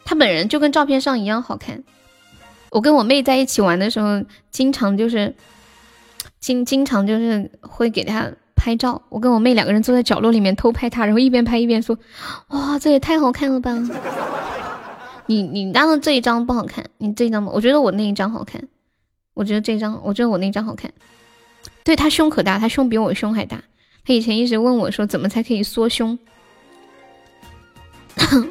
[0.05, 1.83] 她本人就跟照片上一样好看。
[2.71, 5.35] 我跟我妹在一起玩的时候，经常就是。
[6.39, 11.97] 经经常就是会给他拍照，我跟我妹两个人坐在角落里面偷拍他，然后一边拍一边说
[12.49, 13.71] ：“哇，这也太好看了吧！”
[15.27, 18.61] 你你那的这一张不好看，你这一张我觉得我那一张好看，
[19.33, 20.91] 我觉得这张，我觉得我那张好看。
[21.85, 23.63] 对他胸可大，他胸比我胸还大。
[24.05, 26.19] 他以前一直问我说怎么才可以缩胸。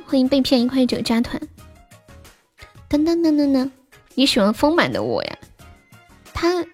[0.06, 1.40] 欢迎被骗一块九加团。
[2.89, 3.70] 噔噔噔噔噔，
[4.14, 5.39] 你喜欢丰满的我呀？
[6.32, 6.64] 他。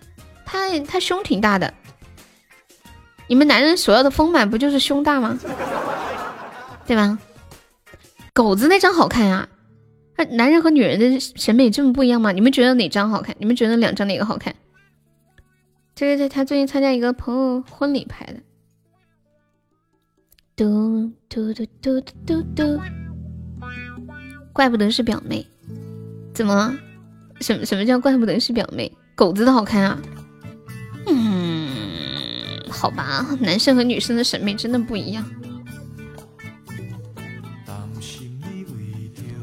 [0.51, 1.75] 他他胸挺大的，
[3.27, 5.39] 你们男人所要的丰满不就是胸大吗？
[6.87, 7.19] 对吧？
[8.33, 9.47] 狗子那张好看呀，
[10.17, 12.33] 那男人和女人的审美这么不一样吗？
[12.33, 13.37] 你们觉得哪张好看？
[13.39, 14.55] 你们觉得两张哪个好看？
[15.95, 18.41] 这个他最近参加一个朋友婚礼拍的。
[20.59, 22.81] 嘟嘟嘟嘟嘟嘟，
[24.53, 25.47] 怪不得是表妹，
[26.35, 26.77] 怎么？
[27.41, 28.91] 什么什么叫怪不得是表妹？
[29.15, 29.97] 狗子的好看啊！
[31.07, 31.69] 嗯，
[32.69, 35.25] 好吧，男生和女生的审美真的不一样。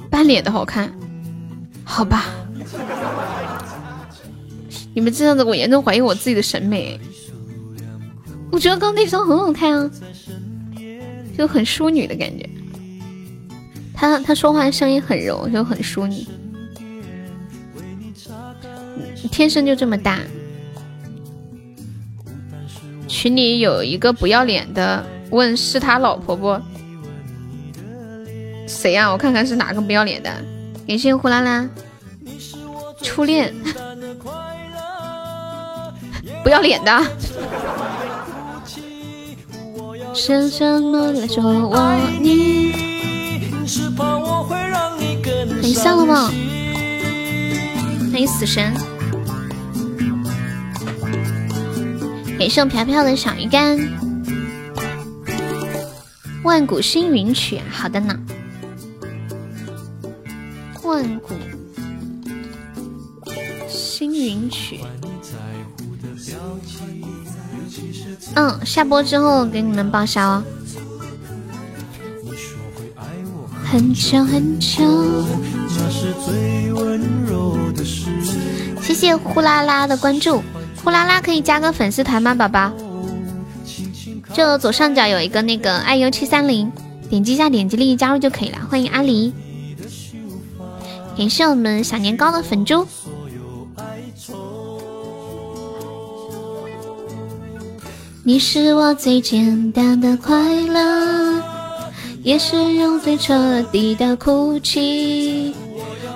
[0.10, 0.94] 半脸的好看，
[1.86, 2.26] 好吧。
[4.94, 7.00] 你们这样子，我严重怀疑我自己的审美。
[8.52, 9.90] 我觉得刚那张很好看啊，
[11.38, 12.50] 就很淑女的感觉。
[13.94, 16.26] 他他说话声音很柔，就很淑女。
[19.32, 20.20] 天生就这么大。
[23.08, 26.60] 群里有一个不要脸的问是他老婆不？
[28.68, 29.12] 谁呀？
[29.12, 30.30] 我看看是哪个不要脸的。
[30.88, 31.70] 感谢呼啦啦，
[33.02, 33.54] 初恋，
[36.44, 36.92] 不要脸的。
[40.16, 42.72] 什么来说我你？
[45.62, 46.32] 很像了吗？
[48.12, 48.74] 欢迎死神。
[52.40, 53.78] 感谢我飘飘的小鱼干，
[56.44, 58.18] 万古星云曲，好的呢。
[60.84, 61.34] 万古
[63.68, 64.80] 星云曲，
[68.36, 70.44] 嗯，下播之后给你们报销哦。
[73.64, 75.24] 很久很久，
[78.82, 80.42] 谢谢呼啦啦的关注。
[80.84, 82.72] 呼啦啦可以加个粉丝团吗，宝宝？
[84.34, 86.72] 就左上角有一个那个 iu 七三零，
[87.10, 88.60] 点击一下，点击立即加入就可以了。
[88.70, 89.32] 欢迎阿狸，
[91.18, 92.86] 感谢我们小年糕的粉猪。
[98.28, 101.40] 你是我最简单的快乐，
[102.24, 105.54] 也是用最彻底的哭泣。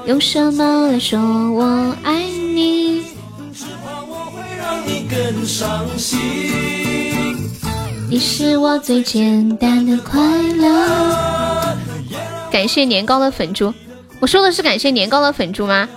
[0.07, 3.03] 用什么来说我爱你？
[5.07, 6.19] 更伤心。
[8.10, 10.19] 你是我最简单的快
[10.53, 11.77] 乐。
[12.49, 13.72] 感谢年糕的粉猪，
[14.19, 15.88] 我说的是感谢年糕的粉猪吗？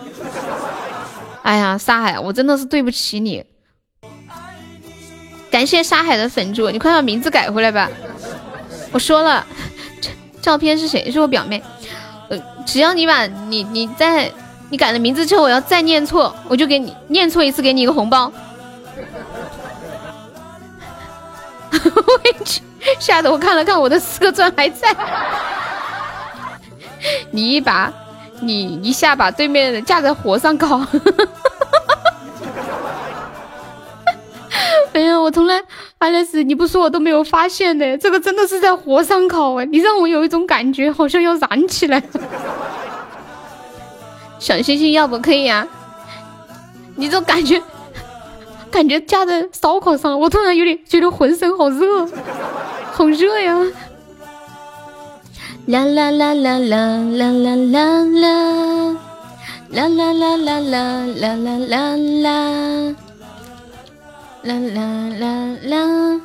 [1.42, 3.42] 哎呀，沙海，我真的是对不起你。
[5.52, 7.90] 感谢沙海的粉猪，你快把名字改回来吧。
[8.90, 9.46] 我说了，
[10.40, 11.10] 照片是谁？
[11.10, 11.62] 是我表妹。
[12.28, 14.32] 呃，只要你把你你在
[14.70, 18.32] 你改了名字之后，我要再念错，我就给你念错一次，给你一个红包。
[21.70, 22.62] 我去，
[22.98, 24.88] 吓得我看了看我的四个钻还在。
[27.30, 27.92] 你一把。
[28.44, 30.84] 你一下把对面的架在火上烤，
[34.92, 35.62] 哎呀，我从来
[35.98, 37.96] 阿莱斯，你不说我都没有发现呢。
[37.96, 42.02] 这个真的是在火上烤哎，你让我有一种感觉，好像要燃起来。
[44.38, 45.66] 小星星要不可以啊？
[46.96, 47.62] 你这感觉，
[48.70, 52.06] 感觉架在烧烤上了，我突然有点觉得浑身好热，
[52.92, 53.58] 好热呀。
[55.66, 58.96] 啦啦啦啦啦啦啦啦啦，
[59.70, 62.94] 啦啦啦啦啦啦啦啦
[64.44, 66.20] 啦，啦啦啦！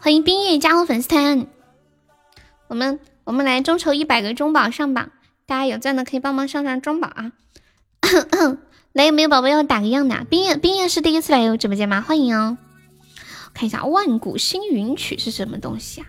[0.00, 1.46] 欢迎冰叶加入粉丝团，
[2.66, 5.10] 我们我们来众筹一百个中宝上榜，
[5.46, 7.32] 大家有钻的可以帮忙上上中宝啊！
[8.92, 10.24] 来，有没有宝宝要打个样的？
[10.28, 12.02] 冰叶冰叶是第一次来我直播间吗？
[12.02, 12.58] 欢迎哦！
[13.54, 16.06] 看一下《万古星云曲》是什么东西啊？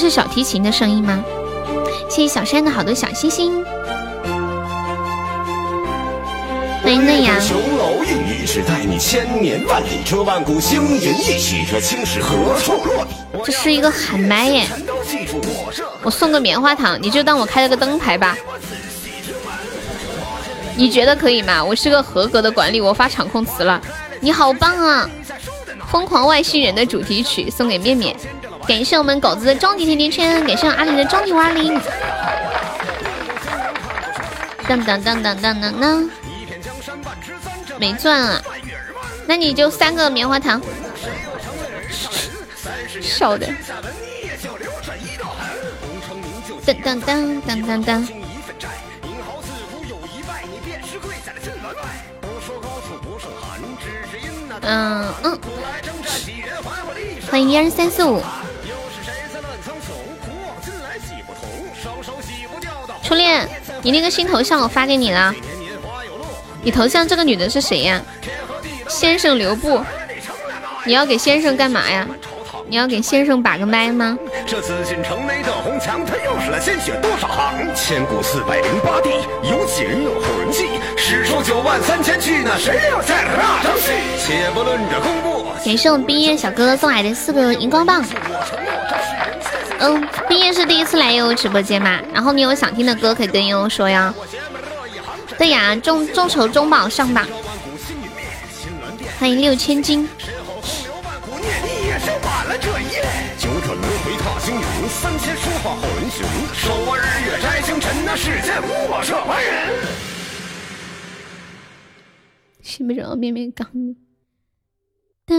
[0.00, 1.22] 是小提琴的声音吗？
[2.08, 3.62] 谢谢小山的好多小星星。
[6.82, 7.38] 欢迎嫩芽。
[13.44, 14.66] 这是一个喊麦耶！
[16.02, 18.34] 我送个棉花糖，你就当我开了个灯牌吧。
[20.76, 21.62] 你觉得可以吗？
[21.62, 23.78] 我是个合格的管理，我发场控词了。
[24.18, 25.08] 你好棒啊！
[25.90, 28.16] 疯狂外星人的主题曲送给面面。
[28.66, 31.80] 感谢我们狗子的终极甜甜圈，感谢阿玲的终极五二零。
[34.68, 36.10] 当当当当当当当，
[37.78, 38.40] 没钻啊？
[39.26, 40.62] 那你就三个棉花糖。
[43.02, 43.48] 少的。
[46.64, 48.08] 当当当当当当。
[54.62, 55.40] 嗯嗯。
[57.28, 58.22] 欢迎一二三四五。
[63.10, 63.44] 初恋，
[63.82, 65.34] 你那个新头像我发给你了。
[66.62, 68.00] 你头像这个女的是谁呀？
[68.88, 69.84] 先生留步。
[70.84, 72.06] 你要给先生干嘛呀？
[72.68, 74.16] 你要给先生把个麦吗？
[74.46, 77.74] 这紫禁城内的红墙，它又是了鲜血多少行？
[77.74, 79.10] 千古四百零八帝，
[79.42, 80.68] 有几人有后人记？
[80.96, 83.90] 使出九万三千去，那谁又在了那场戏？
[84.24, 85.52] 且不论这功过。
[85.64, 88.04] 感谢我们毕业小哥送来的四个荧光棒。
[89.80, 94.14] 嗯，毕业是第一次来悠悠直播间嘛，然后你有想听的歌可以跟悠悠说呀。
[95.38, 97.26] 对呀，众众筹中宝上榜，
[99.18, 100.06] 欢迎六千金。
[112.62, 113.96] 是不是我面面刚你？
[115.24, 115.34] 哒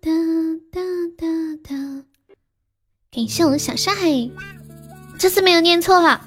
[0.00, 0.10] 哒
[0.70, 0.80] 哒
[1.18, 1.26] 哒
[1.64, 2.11] 哒。
[3.14, 4.30] 感谢我小沙海，
[5.18, 6.18] 这次没有念错了。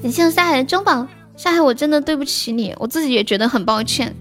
[0.00, 1.04] 感谢我沙海的中宝，
[1.36, 4.14] 沙海我真的对不起你，我自己也觉得很抱歉，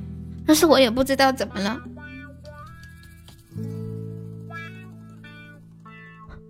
[0.47, 1.79] 但是我也不知道怎么了。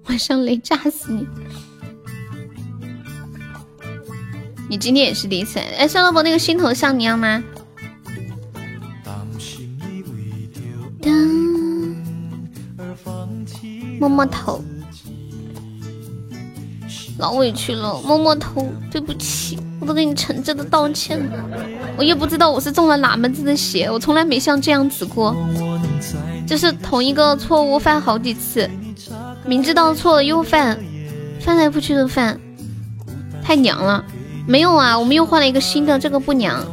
[0.05, 1.27] 晚上雷炸死你！
[4.69, 5.59] 你今天也是第一次？
[5.59, 7.43] 哎，肖老伯那个新头像你要吗？
[13.99, 14.63] 摸摸头。
[17.17, 21.31] 老委屈了，摸摸头，对不起，我都给你诚挚的道歉了。
[21.97, 25.35] 我也不知道我是中了哪门子的邪，我从来没像这样子过，
[26.47, 28.69] 就是同一个错误犯好几次，
[29.45, 30.79] 明知道错了又犯，
[31.39, 32.39] 翻来覆去的犯，
[33.43, 34.03] 太娘了。
[34.45, 36.63] 没有啊，我们又换了一个新的，这个不娘。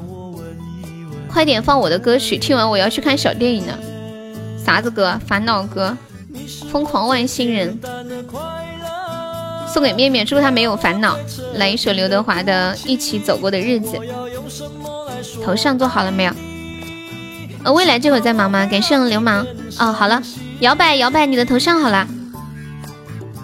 [1.27, 3.79] 快点放我的歌曲，听完我要去看小电影了。
[4.65, 5.19] 啥子歌？
[5.27, 5.97] 烦恼歌，
[6.71, 7.79] 疯狂外星人。
[9.75, 11.19] 送给面面，祝他没有烦恼。
[11.57, 13.97] 来一首刘德华的《一起走过的日子》。
[15.43, 16.33] 头像做好了没有？
[17.65, 18.65] 呃，未来这会在忙吗？
[18.67, 19.45] 感谢流氓。
[19.81, 20.23] 哦，好了，
[20.61, 22.07] 摇摆摇摆，你的头像好了。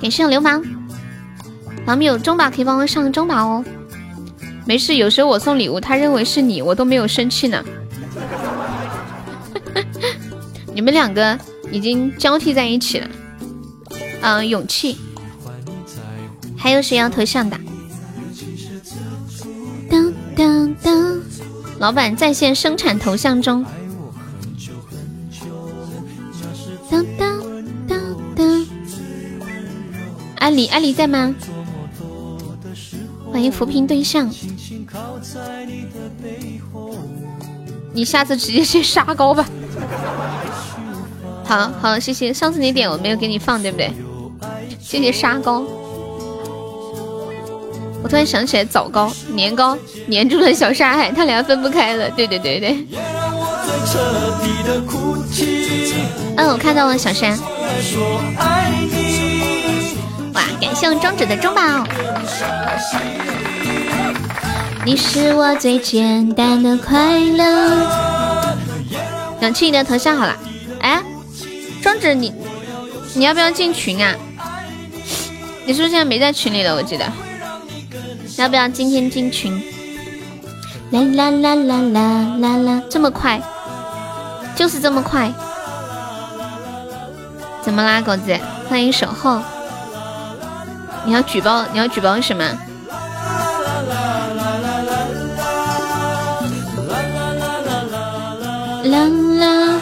[0.01, 0.62] 感谢流氓。
[1.85, 3.65] 老米有中宝可以帮我上个中宝哦。
[4.65, 7.61] 没事，有时候我送礼物，他认为是你，我都没有生气呢。
[10.73, 11.36] 你们两个
[11.73, 13.09] 已经交替在一起了。
[14.20, 14.97] 嗯，勇气。
[16.62, 17.59] 还有谁要头像的？
[19.89, 21.20] 当当当！
[21.78, 23.65] 老板在线生产头像中。
[26.91, 27.41] 当当
[27.89, 27.99] 当
[28.37, 28.66] 当！
[30.37, 31.35] 阿里，阿里在吗？
[33.32, 34.31] 欢迎扶贫对象。
[37.95, 39.49] 你下次直接去沙高吧。
[41.45, 42.35] 好好，谢谢。
[42.35, 43.91] 上次你点我没有给你放，对不对？
[44.78, 45.65] 谢谢沙糕。
[48.02, 52.10] 我突然想起来枣糕、年糕，黏住了小沙海，他俩分不开了。
[52.10, 52.86] 对对对对。
[56.36, 57.39] 嗯，我看到了小山。
[60.32, 61.60] 哇，感谢我庄子的中宝。
[64.85, 67.86] 你是我最简单的快乐。
[69.40, 70.35] 想气你的头像好了。
[70.81, 71.02] 哎，
[71.82, 72.32] 庄子你
[73.14, 74.14] 你要不要进群啊？
[75.66, 76.74] 你是不是现在没在群里了？
[76.74, 77.05] 我记得。
[78.40, 79.52] 要不要今天进群？
[80.92, 83.38] 啦啦啦啦啦啦啦，这么快，
[84.56, 85.30] 就是这么快。
[87.60, 88.34] 怎么啦，狗子？
[88.66, 89.42] 欢迎守候。
[91.04, 91.66] 你要举报？
[91.70, 92.42] 你要举报什么？
[98.84, 99.06] 啦
[99.38, 99.80] 啦，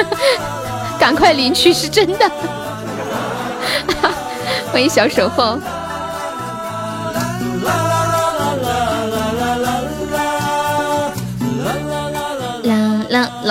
[0.98, 2.30] 赶快领取是真的。
[4.72, 5.58] 欢迎小守候。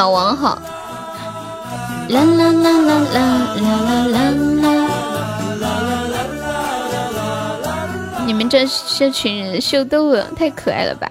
[0.01, 0.59] 老王好。
[2.09, 3.21] 啦啦啦啦啦
[3.61, 4.31] 啦啦
[4.63, 4.65] 啦。
[8.25, 8.65] 你们这
[8.97, 11.07] 这群人秀逗了，太可爱了吧！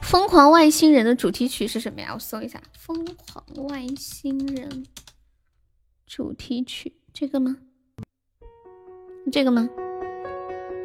[0.00, 2.12] 疯狂外星人的主题曲是什么呀？
[2.14, 4.86] 我搜一下，疯狂外星人
[6.06, 7.58] 主题曲，这个吗？
[9.30, 9.68] 这个吗？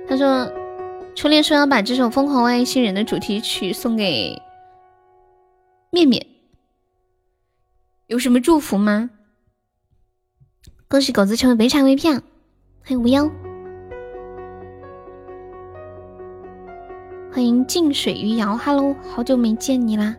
[0.10, 0.52] 他说，
[1.16, 4.42] 初恋说要把这首《疯狂外星人》的主题曲送给
[5.90, 6.28] 面面，
[8.14, 9.10] 有什么祝福吗？
[10.88, 12.12] 恭喜狗子成为北场微票，
[12.84, 13.32] 欢迎无忧，
[17.32, 20.16] 欢迎静水鱼瑶，Hello，好久没见你啦！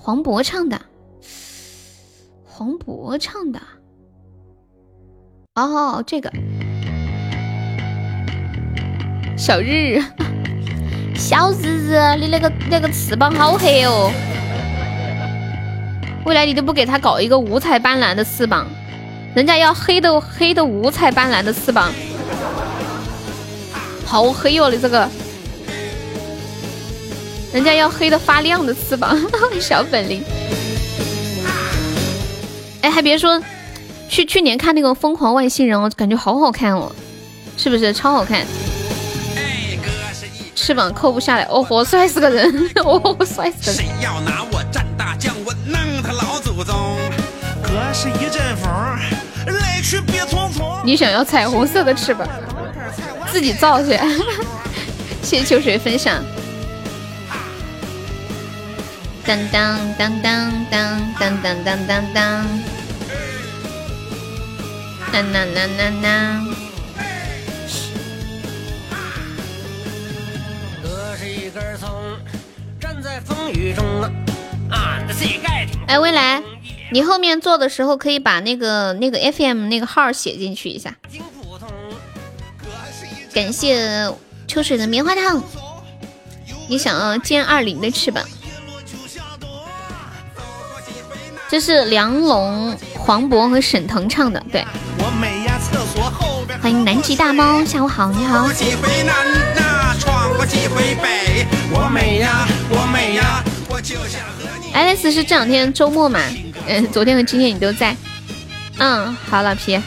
[0.00, 0.80] 黄渤唱的，
[2.44, 3.60] 黄渤唱的，
[5.54, 6.28] 哦，这个。
[9.36, 10.02] 小日，
[11.14, 14.10] 小日日，你那个那个翅膀好黑哦！
[16.24, 18.66] 未来你都不给他搞一个五彩斑斓的翅膀，
[19.34, 21.92] 人家要黑的黑的五彩斑斓的翅膀，
[24.06, 24.70] 好黑哦！
[24.70, 25.06] 你这个，
[27.52, 29.18] 人家要黑的发亮的翅膀，
[29.60, 30.24] 小本领。
[32.80, 33.38] 哎，还别说，
[34.08, 36.90] 去去年看那个《疯狂外星人》，我感觉好好看哦，
[37.58, 38.46] 是不是超好看？
[40.54, 42.50] 翅膀扣不下来，哦豁，帅死个人，
[42.82, 43.94] 哦豁，帅死个人。
[50.84, 52.28] 你想要彩虹色的翅膀，
[53.32, 53.98] 自己造去。
[55.22, 56.22] 谢谢秋水分享。
[59.26, 62.46] 当当当当当当当当当当。
[65.10, 66.54] 当当当当当。
[75.86, 76.42] 哎，未来，
[76.92, 80.96] 你后面做的时候可以把那个那个 FM 那个号写进去一下。
[83.32, 84.12] 感谢
[84.46, 85.42] 秋水的棉花糖。
[86.68, 88.24] 你想要歼二零的翅膀？
[91.50, 94.64] 这是梁龙、黄渤和沈腾唱的，对。
[96.62, 98.48] 欢迎南极大猫，下午好，你好。
[104.74, 106.20] Alex 是这两天周末嘛？
[106.66, 107.96] 嗯，昨天和今天你都在。
[108.78, 109.80] 嗯，好，老皮。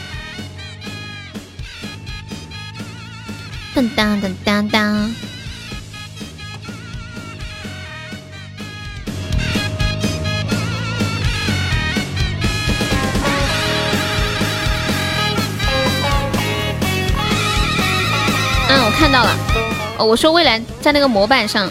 [3.74, 5.14] 当当当当当。
[18.70, 19.36] 嗯，我看到了。
[19.98, 21.70] 哦，我说未来在那个模板上。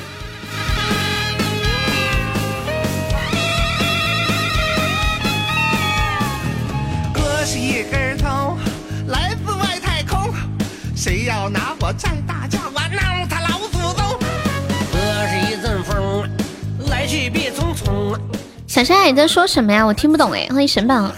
[11.97, 14.19] 要拿我再打架，我挠他老祖宗。
[14.91, 14.97] 这
[15.27, 16.29] 是一阵风，
[16.89, 18.17] 来去必匆匆。
[18.67, 19.83] 小山海在说什么呀？
[19.83, 20.47] 我听不懂哎。
[20.49, 21.11] 欢迎神宝，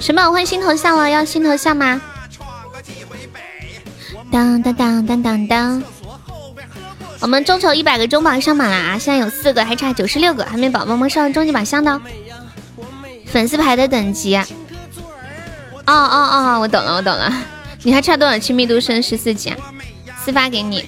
[0.00, 2.00] 神宝换新头像了，要新头像吗？
[4.32, 5.82] 当当当当当当。
[7.20, 8.98] 我们众筹一百个中榜上榜啦！
[8.98, 12.00] 现在有四个，还差九十六个，还没宝宝们上终极宝箱的。
[13.26, 14.36] 粉丝牌的等级。
[14.36, 14.44] 哦
[15.86, 17.32] 哦哦，我懂了，我懂了。
[17.86, 19.56] 你还差多少亲密度升十四级啊？
[20.18, 20.84] 私发给你。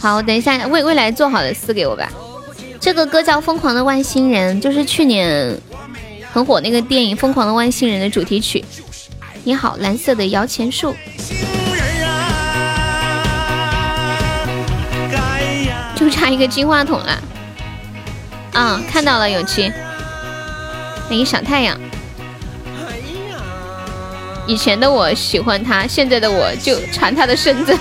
[0.00, 2.10] 好，我等一下未未来做好的私给我吧。
[2.80, 5.56] 这个歌叫《疯狂的外星人》，就是去年
[6.32, 8.64] 很火那个电影《疯狂的外星人》的主题曲。
[9.44, 10.96] 你好，蓝色的摇钱树。
[15.94, 17.22] 就差一个金话筒了，
[18.52, 19.72] 啊，看到了，勇气，
[21.08, 21.78] 那个小太阳。
[24.46, 27.76] 以前的我喜欢他，现在的我就馋他的身子。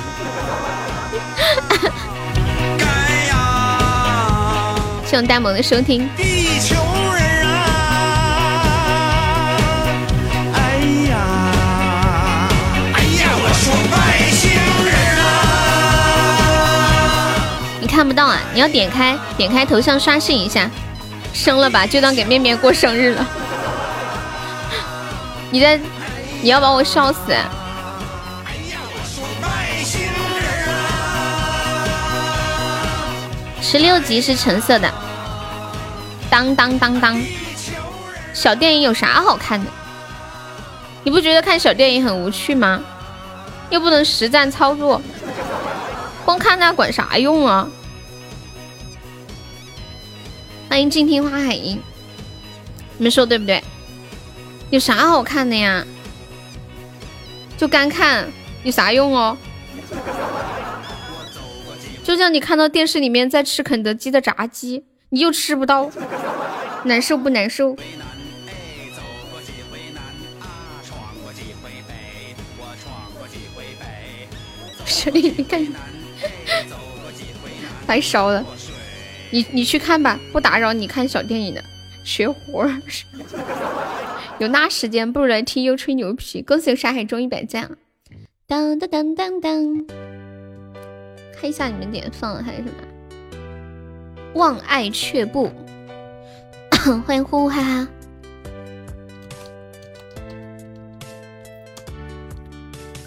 [5.05, 6.09] 谢谢呆萌的收听。
[6.17, 6.75] 地球
[7.13, 7.61] 人啊，
[10.55, 10.57] 哎
[11.09, 11.15] 呀，
[12.95, 13.95] 哎呀，我说外
[14.31, 14.51] 星
[14.83, 15.29] 人啊！
[17.79, 18.41] 你看不到啊！
[18.53, 20.69] 你要点开点开头像刷新一下，
[21.31, 23.25] 生了吧，就当给面面过生日了。
[25.51, 25.79] 你在，
[26.41, 27.19] 你要把我笑死！
[33.61, 34.93] 十六级是橙色的，
[36.29, 37.19] 当当当当。
[38.33, 39.71] 小电影有啥好看的？
[41.03, 42.81] 你不觉得看小电影很无趣吗？
[43.71, 45.01] 又不能实战操作，
[46.23, 47.67] 光看那管啥用啊？
[50.69, 51.81] 欢迎静听花海音，
[52.97, 53.63] 你们说对不对？
[54.69, 55.83] 有啥好看的呀？
[57.57, 58.27] 就干看，
[58.63, 59.37] 有啥用哦？
[62.03, 65.89] 就像你看到电视里面在吃肯德基的炸鸡，你又吃不到，
[66.83, 67.75] 难受不难受？
[74.85, 75.67] 兄弟，你看，
[77.87, 78.45] 白烧了。
[79.31, 81.63] 你你去看吧，不打扰你看小电影的，
[82.05, 82.81] 学活儿。
[84.39, 86.41] 有那时间，不如来听优吹牛皮。
[86.41, 87.71] 恭喜沙海中一百赞！
[88.47, 89.85] 当当当当当，
[91.35, 92.71] 看一下你们点放了还是什么？
[94.35, 95.51] 望爱却步。
[97.07, 97.87] 欢迎呼呼哈哈。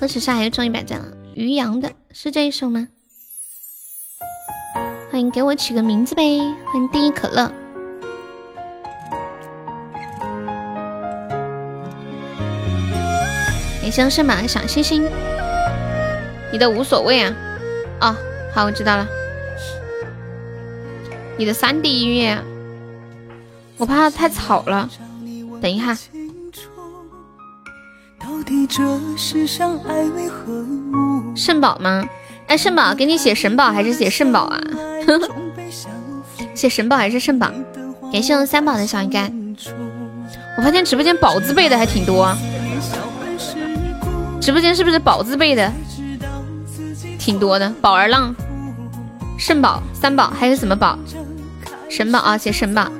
[0.00, 1.16] 恭喜沙海又中一百赞了。
[1.34, 2.88] 于洋的是这一首吗？
[5.10, 6.38] 欢迎给我起个名字呗！
[6.66, 7.52] 欢迎第一可乐，
[13.88, 15.08] 感谢圣马的小星星。
[16.52, 17.34] 你的无所谓啊？
[18.02, 18.16] 哦，
[18.52, 19.08] 好，我知道了。
[21.38, 22.38] 你的三 D 音乐，
[23.78, 24.90] 我怕太吵了。
[25.62, 25.96] 等一下。
[31.34, 32.06] 圣宝吗？
[32.46, 34.60] 哎，圣宝，给你写神宝还是写圣宝啊？
[36.54, 37.50] 写神宝还是圣宝？
[38.12, 39.32] 感谢我三宝的小鱼干。
[40.58, 42.36] 我发现直播间宝字辈的还挺多，
[44.48, 45.70] 直播间是不是宝字辈的
[47.18, 47.68] 挺多的？
[47.82, 48.34] 宝儿浪、
[49.36, 50.98] 圣宝、三宝还有什么宝？
[51.90, 52.90] 神宝啊，写神宝。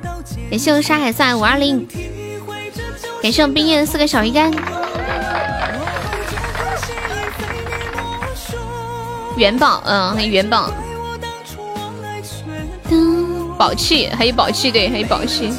[0.51, 1.87] 感谢我沙海赛五二零，
[3.23, 4.51] 感谢我冰燕四个小鱼干。
[9.35, 10.71] 元宝，嗯，元宝。
[13.57, 15.51] 宝气，还有宝气，对，还有宝气。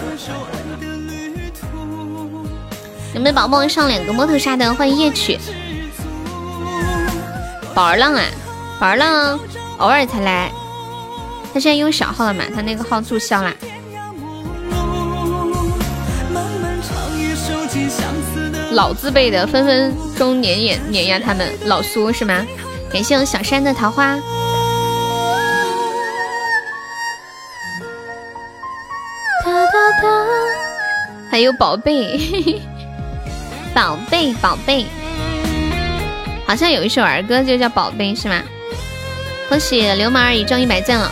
[3.12, 4.72] 有没有宝宝上两个摸头杀的？
[4.72, 5.36] 欢迎夜曲。
[7.74, 8.22] 宝儿浪啊，
[8.78, 9.38] 宝儿浪
[9.78, 10.50] 偶尔才来，
[11.52, 12.44] 他现在用小号了嘛？
[12.54, 13.54] 他那个号注销啦。
[18.72, 22.44] 老字辈的分分钟碾碾碾压他们，老苏是吗？
[22.92, 24.18] 感谢我小山的桃花。
[31.30, 32.60] 还有宝贝，
[33.72, 34.84] 宝 贝宝贝，
[36.50, 38.42] 好像有一首儿歌就叫宝贝是吗？
[39.48, 41.08] 恭喜流氓而已中一百赞了。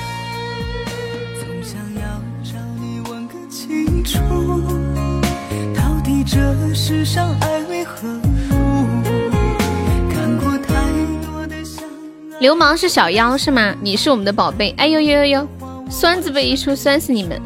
[12.40, 13.76] 流氓是小妖是吗？
[13.80, 14.74] 你是我们的宝贝。
[14.76, 15.48] 哎呦呦呦呦，
[15.88, 17.40] 酸字辈一出，酸死你们！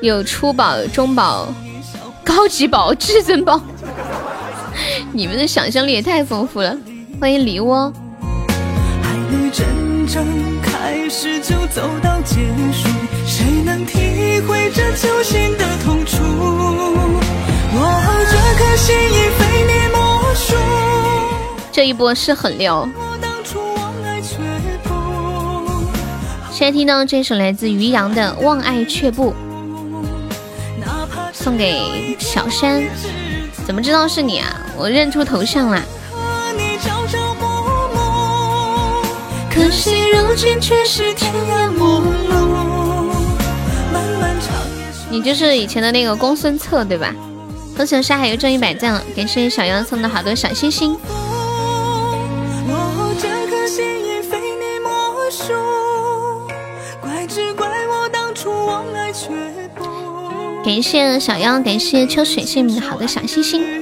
[0.00, 1.46] 有初宝、中宝、
[2.24, 3.60] 高级宝、至尊宝，
[5.12, 6.76] 你们的想象力也太丰富了！
[7.20, 7.92] 欢迎梨窝。
[11.14, 12.36] 始就走到结
[12.72, 12.88] 束，
[13.26, 16.16] 谁能体会这揪心的痛楚？
[17.74, 17.78] 我
[18.30, 19.72] 这颗心已非你。
[21.70, 22.88] 这一波是很撩。
[26.50, 29.34] 现在听到这首来自于洋的《望爱却步》，
[31.32, 32.82] 送给小山。
[33.66, 34.61] 怎么知道是你啊？
[34.82, 35.80] 我认出头像了。
[39.48, 43.12] 可惜如今却是天涯陌路。
[45.08, 47.14] 你就是以前的那个公孙策对吧？
[47.76, 50.96] 恭喜沙海又中一百赞了，感谢小妖送的好多小心心。
[60.64, 63.81] 感谢小妖，感谢秋水，谢谢你的好的小心心。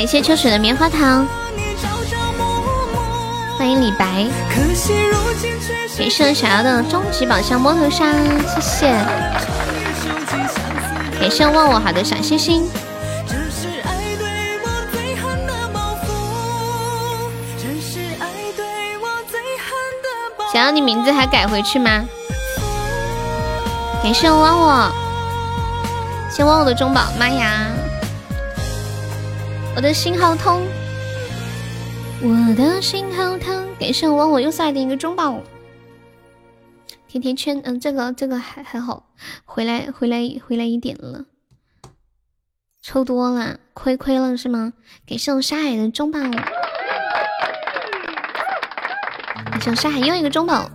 [0.00, 1.28] 感谢秋水的棉花糖，
[3.58, 4.26] 欢迎李白。
[5.98, 8.10] 感谢小妖的终极宝箱摸头杀，
[8.48, 8.90] 谢谢。
[11.20, 12.66] 感谢忘我好的小心心。
[20.50, 22.06] 想要你名字还改回去吗？
[24.02, 24.90] 感谢忘我，
[26.34, 27.66] 先忘我的中宝，妈呀！
[29.80, 30.60] 我的心好痛，
[32.20, 33.66] 我的心好疼。
[33.78, 35.40] 感谢我我又送来的一个中宝，
[37.08, 39.08] 甜甜圈，嗯，这个这个还还好，
[39.46, 41.24] 回来回来回来一点了，
[42.82, 44.74] 抽多了，亏亏了是吗？
[45.06, 46.20] 感谢我沙海的中宝。
[46.20, 46.30] 感
[49.62, 50.70] 谢我沙海又一个中宝，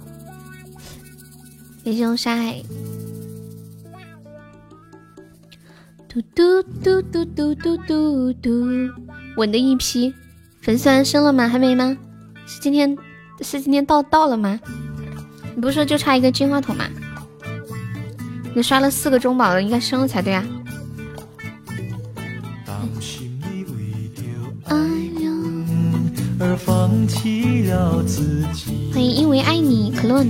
[1.83, 2.59] 感谢我沙海，
[6.15, 8.49] 嘟嘟嘟嘟嘟嘟嘟嘟，
[9.35, 10.13] 稳的一批。
[10.61, 11.45] 粉丝升了吗？
[11.45, 11.97] 还没吗？
[12.45, 12.97] 是今天
[13.41, 14.57] 是今天到到了吗？
[15.53, 16.85] 你不是说就差一个金话筒吗？
[18.53, 20.45] 你刷了四个中宝了，应该升了才对啊。
[28.93, 30.23] 欢迎因为爱你可乐。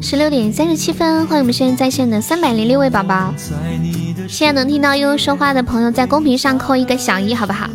[0.00, 3.34] 十六点三十七分，欢迎我们现在在线的三百零六位宝宝。
[4.28, 7.68] 现在能听到悠悠说话的朋友，在公屏上扣一个小一，好不好？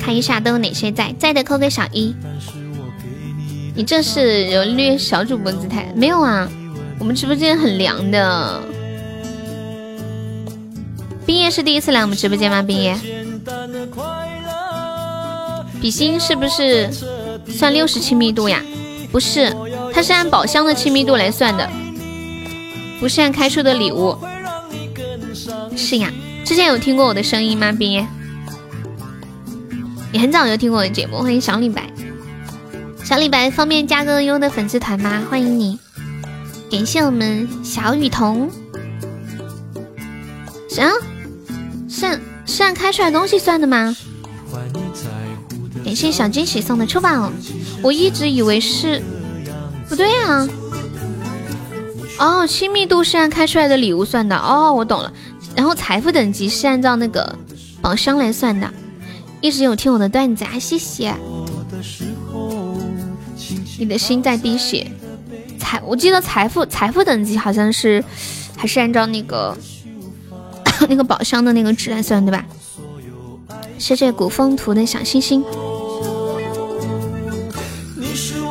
[0.00, 2.14] 看一下都有哪些在，在的扣个小一。
[3.74, 5.92] 你这是有略小主播姿态？
[5.94, 6.48] 没有啊，
[6.98, 8.62] 我们直播间很凉的。
[11.26, 12.62] 冰叶是第一次来我们直播间吗？
[12.62, 12.96] 冰叶，
[15.80, 16.90] 比心是不是
[17.48, 18.62] 算六十亲密度呀？
[19.14, 19.54] 不是，
[19.92, 21.70] 它是按宝箱的亲密度来算的，
[22.98, 24.18] 不是按开出的礼物。
[25.76, 26.10] 是呀，
[26.44, 27.70] 之前有听过我的声音吗？
[27.70, 28.04] 冰，
[30.10, 31.20] 你很早就听过我的节目。
[31.20, 31.88] 欢迎小李白，
[33.04, 35.22] 小李白方便加个优的粉丝团吗？
[35.30, 35.78] 欢迎你，
[36.68, 38.50] 感谢我们小雨桐。
[40.68, 40.90] 行。
[41.88, 43.94] 是是按开出来东西算的吗？
[45.84, 47.30] 感谢小惊喜送的出宝，
[47.82, 49.02] 我一直以为是
[49.88, 50.48] 不对呀。
[52.18, 54.36] 哦，亲密度是按开出来的礼物算的。
[54.36, 55.12] 哦，我懂了。
[55.54, 57.36] 然后财富等级是按照那个
[57.82, 58.72] 宝箱来算的。
[59.40, 61.14] 一直有听我的段子啊，谢谢。
[63.78, 64.90] 你的心在滴血。
[65.58, 68.02] 财，我记得财富财富等级好像是
[68.56, 69.56] 还是按照那个。
[70.88, 72.44] 那个宝箱的那个值来算对吧？
[73.78, 75.44] 谢谢古风图的小星星。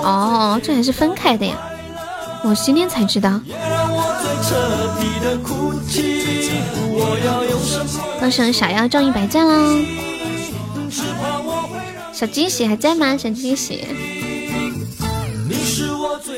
[0.03, 1.55] 哦，这还是分开的呀，
[2.43, 3.39] 我今天才知道。
[8.19, 9.53] 恭喜小妖中一百赞啦！
[12.11, 13.17] 小惊喜还在吗？
[13.17, 13.85] 小惊喜。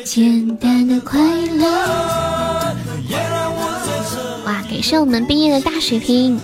[0.06, 1.68] 简单的快乐。
[4.46, 4.62] 哇！
[4.70, 6.40] 感谢我们毕业的大水瓶，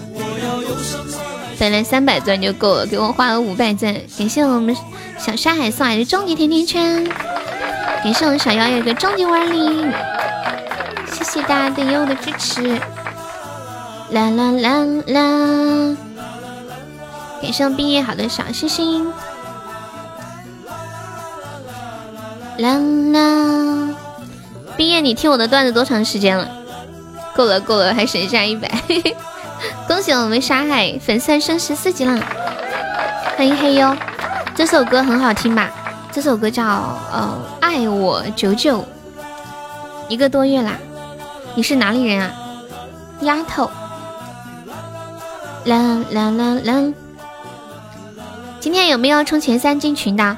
[1.61, 3.93] 本来三百钻就够了，给我花了五百钻。
[4.17, 4.75] 感谢我们
[5.19, 7.03] 小沙海送来的终极甜甜圈，
[8.03, 9.85] 感谢我们小妖有个终极碗礼，
[11.13, 12.63] 谢谢大家对优的支持。
[14.09, 15.95] 啦啦啦啦！
[17.43, 19.13] 感谢我们毕业好的小星星。
[22.57, 22.79] 啦
[23.13, 23.89] 啦！
[24.75, 26.49] 毕业，你听我的段子多长时间了？
[27.35, 28.67] 够了够了，还剩下一百，
[29.87, 32.19] 恭喜我们沙海粉丝升十四级了，
[33.37, 33.95] 欢迎黑优，
[34.55, 35.69] 这首歌很好听吧？
[36.11, 38.85] 这首歌叫呃爱我久久，
[40.07, 40.73] 一个多月啦。
[41.55, 42.31] 你是哪里人啊？
[43.21, 43.69] 丫头，
[45.65, 46.93] 啦啦啦啦！
[48.59, 50.37] 今天有没有冲前三进群的？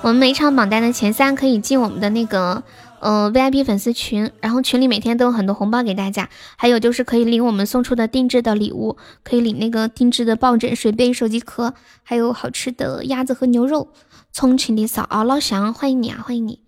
[0.00, 2.62] 我们每场榜单的前三可以进我们的那个
[3.04, 13.88] 呃 VIP 粉丝群，然后群里每天都有很多红包给大家，还有就是可以领我们送出的定制的礼物，可以领那个定制的抱枕、水杯、手机壳，还有好吃的鸭子和牛肉。
[14.32, 16.60] 重庆的嫂啊，老乡，欢迎你啊，欢迎你。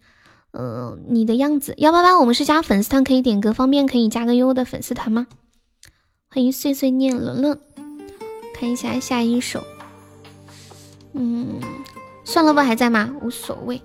[0.50, 5.26] 呃，你的样子幺八八，我们是加粉丝团，可以点歌，方便可以加个优的粉丝团吗？
[6.28, 7.58] 欢迎碎碎念伦伦，
[8.54, 9.64] 看一下下一首。
[11.14, 11.60] 嗯，
[12.24, 13.10] 算了吧，还在吗？
[13.22, 13.80] 无所谓。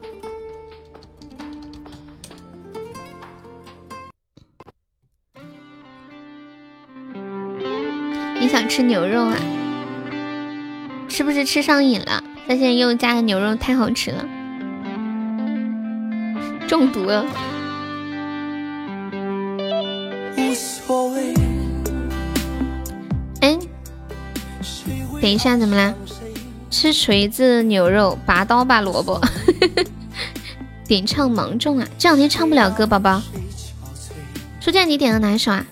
[8.41, 9.38] 你想吃牛肉啊？
[11.07, 12.23] 是不是吃上瘾了？
[12.47, 14.26] 发现又加的牛肉太好吃了，
[16.68, 17.23] 中毒了。
[23.41, 23.59] 哎，
[25.22, 25.93] 等一下，怎么啦？
[26.72, 29.22] 吃锤子牛肉，拔刀吧萝卜。
[30.88, 33.22] 点唱芒种啊，这两天唱不了歌，宝宝。
[34.59, 35.63] 初见，你点的哪一首啊？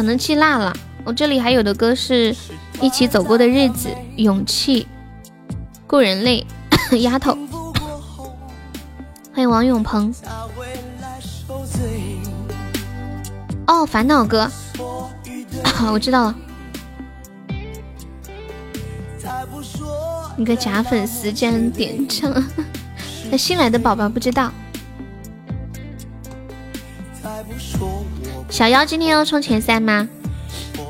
[0.00, 0.74] 可能记落了。
[1.04, 2.34] 我这里还有的歌是
[2.80, 4.86] 一起走过的日子，勇气，
[5.86, 6.46] 故人泪，
[7.02, 7.36] 丫头。
[9.30, 10.10] 欢迎王永鹏。
[13.66, 14.50] 哦，烦恼歌。
[15.92, 16.34] 我知道了。
[20.34, 22.32] 你个假粉丝竟然点唱，
[23.30, 24.50] 那新来的宝宝不知道。
[28.60, 30.06] 小妖今天要冲前三吗？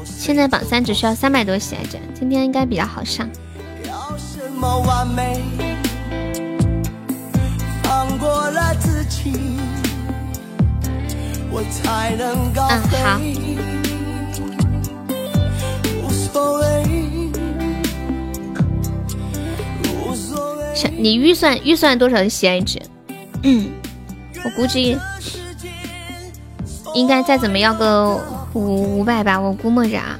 [0.05, 3.30] 现在榜三只需要三百多喜爱值，今天应该比较好上。
[3.30, 4.60] 嗯，
[13.05, 13.20] 好。
[20.98, 22.82] 你预算预算多少的喜爱值？
[23.44, 23.70] 嗯，
[24.44, 24.98] 我估计
[26.94, 28.18] 应该再怎么要个
[28.52, 30.18] 五五百吧，我估摸着啊。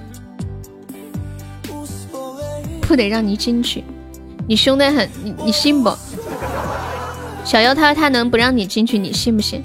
[2.83, 3.85] 不得让你进去，
[4.49, 5.93] 你凶得很，你你信不？
[7.45, 9.63] 小妖他他能不让你进去，你信不信？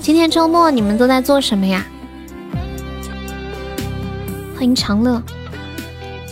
[0.00, 1.86] 今天周末你们都在做什么呀？
[4.54, 5.22] 欢迎长乐，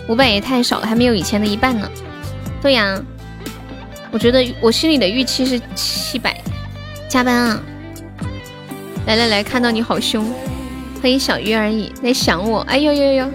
[0.09, 1.89] 五百也太少了，还没有以前的一半呢。
[2.63, 3.03] 对呀，
[4.13, 6.41] 我觉得我心里的预期是七百。
[7.09, 7.63] 加班啊！
[9.05, 10.25] 来来来，看到你好凶。
[11.03, 12.61] 欢迎小鱼而已，在想我。
[12.61, 13.31] 哎呦呦呦！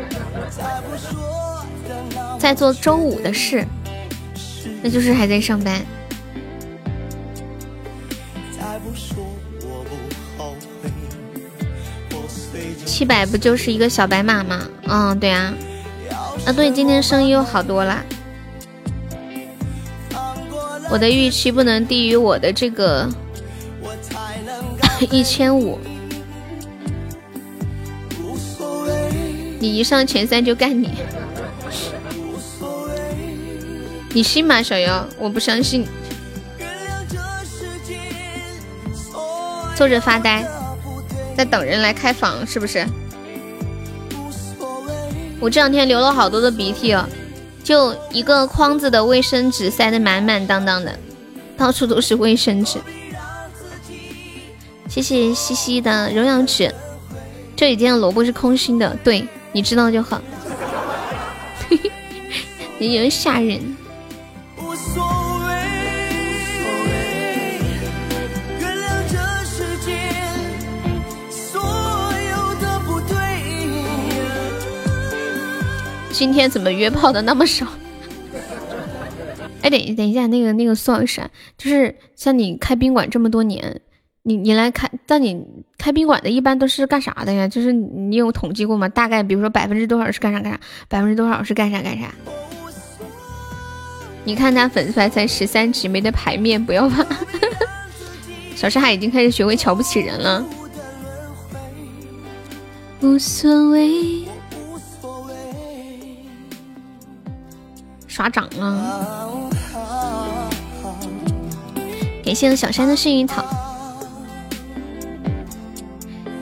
[2.40, 3.68] 在做周五的事，
[4.82, 5.86] 那就是还在上班。
[12.86, 14.68] 七百不就是一个小白马吗？
[14.88, 15.54] 嗯，对啊，
[16.46, 18.04] 啊对，今天生意又好多了。
[20.90, 23.08] 我的预期不能低于我的这个
[25.12, 25.78] 一千五。
[29.60, 30.92] 你一上前三就干你，
[34.14, 35.08] 你信吗，小妖？
[35.18, 35.86] 我不相信。
[39.76, 40.46] 坐着发呆。
[41.36, 42.86] 在等人来开房，是不是？
[45.40, 47.08] 我这两天流了好多的鼻涕哦，
[47.68, 50.98] 就一个筐子的卫生纸塞得满满当当的，
[51.58, 52.80] 到处都是卫生纸。
[54.88, 56.74] 谢谢西西的荣耀纸，
[57.58, 60.22] 这几天的萝卜是空心的，对你知道就好。
[62.80, 63.60] 你有点吓人。
[76.18, 77.68] 今天怎么约炮的那么少？
[79.62, 81.22] 哎，等等一下，那个那个苏老师，
[81.60, 83.82] 就是像你开宾馆这么多年，
[84.24, 85.46] 你你来开，但你
[85.78, 87.48] 开宾馆的一般都是干啥的呀？
[87.48, 88.90] 就是你有统计过吗？
[88.90, 92.12] 大概比如说百分之多少是干啥干啥，百分之多少是干啥干啥？
[94.24, 97.06] 你看他粉丝团才十三级，没得牌面，不要怕。
[98.58, 100.44] 小沙海已经开始学会瞧不起人了，
[103.02, 104.27] 无所谓。
[108.18, 109.40] 刷涨了！
[112.26, 113.46] 感谢小山的幸运草，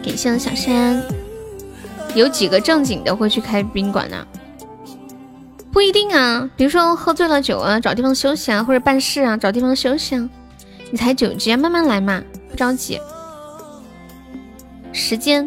[0.02, 1.04] 感谢小山。
[2.14, 4.26] 有几个正经的会去开宾馆呢？
[5.70, 10.30] 不一定啊，比如说喝醉了酒啊，找地方休息啊，或者办事啊，找地方休息啊。
[10.92, 13.02] 你才九级，慢慢来嘛，不着急。
[14.94, 15.46] 时间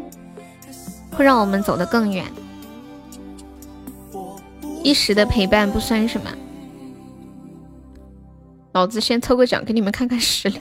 [1.17, 2.27] 会让我们走得更远，
[4.89, 6.31] 一时的陪伴不算什么。
[8.73, 10.59] 老子先抽个奖给你们看看实力，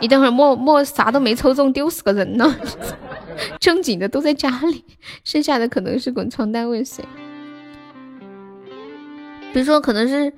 [0.00, 2.56] 你等会儿莫莫啥都没抽中，丢死个人呢。
[3.58, 4.84] 正经的都在家里，
[5.24, 7.04] 剩下的可能是滚床单问谁。
[9.52, 10.32] 比如说，可能是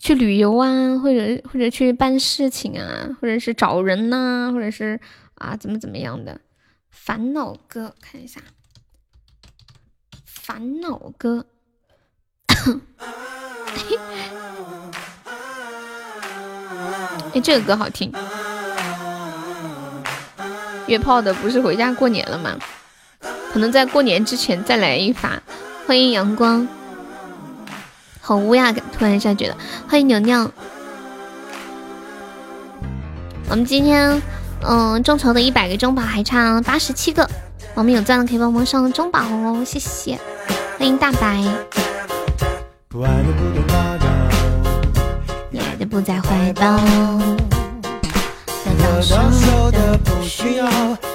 [0.00, 4.98] 去旅游啊，或者或者去办事情啊，或者是找人呐，或者是
[5.36, 6.40] 啊怎么怎么样的。
[6.90, 8.40] 烦恼哥，看一下，
[10.24, 11.46] 烦恼哥，
[17.34, 18.12] 哎，这个歌好听。
[20.86, 22.52] 约炮的不是回家过年了吗？
[23.52, 25.40] 可能在过年之前再来一发。
[25.86, 26.66] 欢迎阳光，
[28.20, 29.56] 好乌鸦，突然一下觉得。
[29.88, 30.50] 欢迎牛牛，
[33.48, 34.20] 我们今天
[34.62, 37.28] 嗯众筹的一百个中宝还差八十七个，
[37.74, 40.18] 我们有钻的可以帮忙上中宝哦，谢谢。
[40.78, 41.42] 欢迎大白，
[45.50, 46.78] 你爱的不在怀抱。
[48.64, 50.66] 得到手的不需要，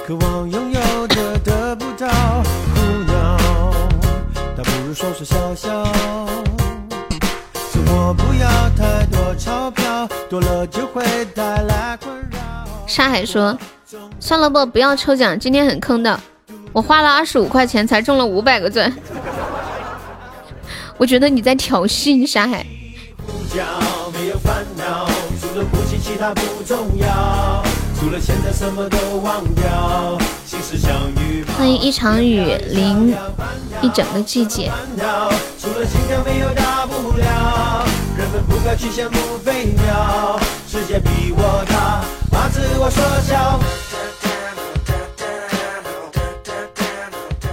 [0.06, 2.06] 渴望拥有的得不到，
[2.72, 3.36] 苦恼，
[4.56, 5.84] 倒不如说说笑笑。
[7.72, 11.02] 生活不要太多钞票，多了就会
[11.34, 12.38] 带来困扰。
[12.86, 13.58] 沙海说
[14.20, 16.20] ：“算了不，不要抽奖，今天很坑的，
[16.72, 18.92] 我花了二十五块钱才中了五百个钻。
[20.98, 22.64] 我觉得你在挑衅沙海。
[31.56, 33.14] 欢迎一场雨淋
[33.82, 34.70] 一整个季节。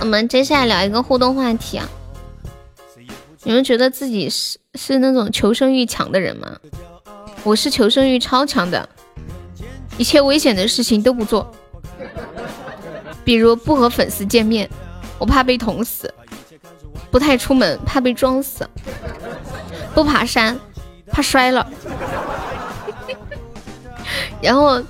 [0.02, 1.88] 我们接下来聊一个互动话题啊，
[3.44, 6.58] 你们觉得自己是是那种求生欲强的人吗？
[7.44, 8.88] 我是求生欲超强的，
[9.98, 11.50] 一切危险的事情都不做，
[13.24, 14.70] 比如不和粉丝见面，
[15.18, 16.08] 我怕被捅死；
[17.10, 18.66] 不太出门，怕被撞死；
[19.94, 20.60] 不爬山，
[21.08, 21.66] 怕摔了。
[24.44, 24.84] 然后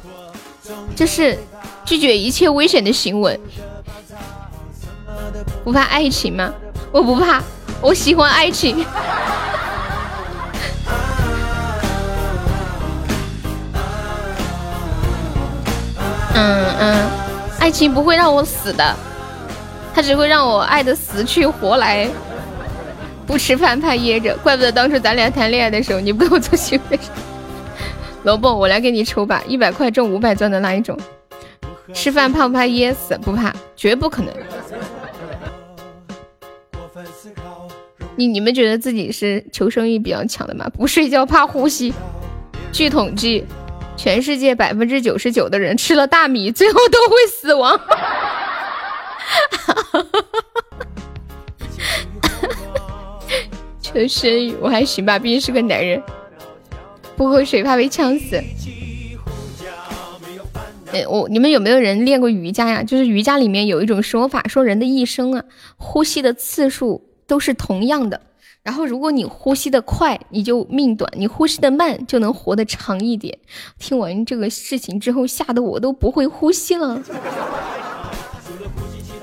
[0.96, 1.38] 就是
[1.86, 3.40] 拒绝一切危险的行为。
[5.64, 6.52] 不怕爱情吗？
[6.92, 7.44] 我不怕，
[7.82, 8.86] 我喜欢爱情。
[16.36, 17.10] 嗯嗯，
[17.60, 18.96] 爱情不会让我死的，
[19.94, 22.10] 它只会让我爱的死去活来。
[23.26, 27.00] 不吃饭怕噎着，怪不得当初咱俩谈恋爱的时候你不给我做行为。
[28.24, 30.98] 萝卜，我来给你抽吧，一百块中五百钻的那一种。
[31.94, 33.18] 吃饭怕不怕噎死？
[33.22, 34.34] 不怕，绝不可能。
[38.20, 40.70] 你你们觉得自己是求生欲比较强的吗？
[40.78, 41.94] 不睡觉怕呼吸。
[42.74, 43.46] 据统计。
[43.96, 47.78] 全世界百分之九十九的人吃了大米，最后都会死亡。
[53.82, 56.02] 求生欲我还行吧，毕竟是个男人。
[57.18, 58.41] 不喝水怕被呛死。
[60.94, 62.82] 哎，我你们有没有人练过瑜伽呀？
[62.82, 65.44] 就是瑜伽里面有一种说法，说人的一生啊，
[65.76, 68.20] 呼吸的次数都是同样的。
[68.62, 73.38] 然后，如果你呼吸的快，你就命短；你呼吸的慢，就能活得长一点。
[73.78, 77.02] 听完这个事情之后，吓得我都不会呼吸了，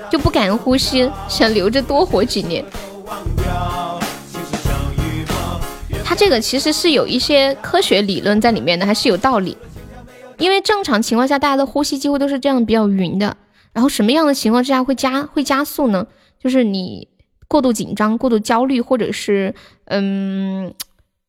[0.09, 2.65] 就不敢呼吸，想留着多活几年。
[6.03, 9.55] 他这个其实是有一些科学理论在里面的，还是有道理。
[10.39, 13.37] 因为正常情况下，大家的呼吸几乎都是这样比较匀的。
[13.71, 16.07] 然后什么样的情况之下会加会加速呢？
[16.43, 17.07] 就是你。
[17.47, 19.55] 过度紧张、过度焦虑，或者是
[19.85, 20.73] 嗯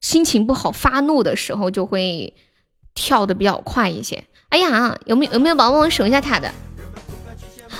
[0.00, 2.34] 心情不好、发怒的时候，就会
[2.94, 4.24] 跳的比较快一些。
[4.48, 6.50] 哎呀，有没有有没有宝宝帮我守一下塔的？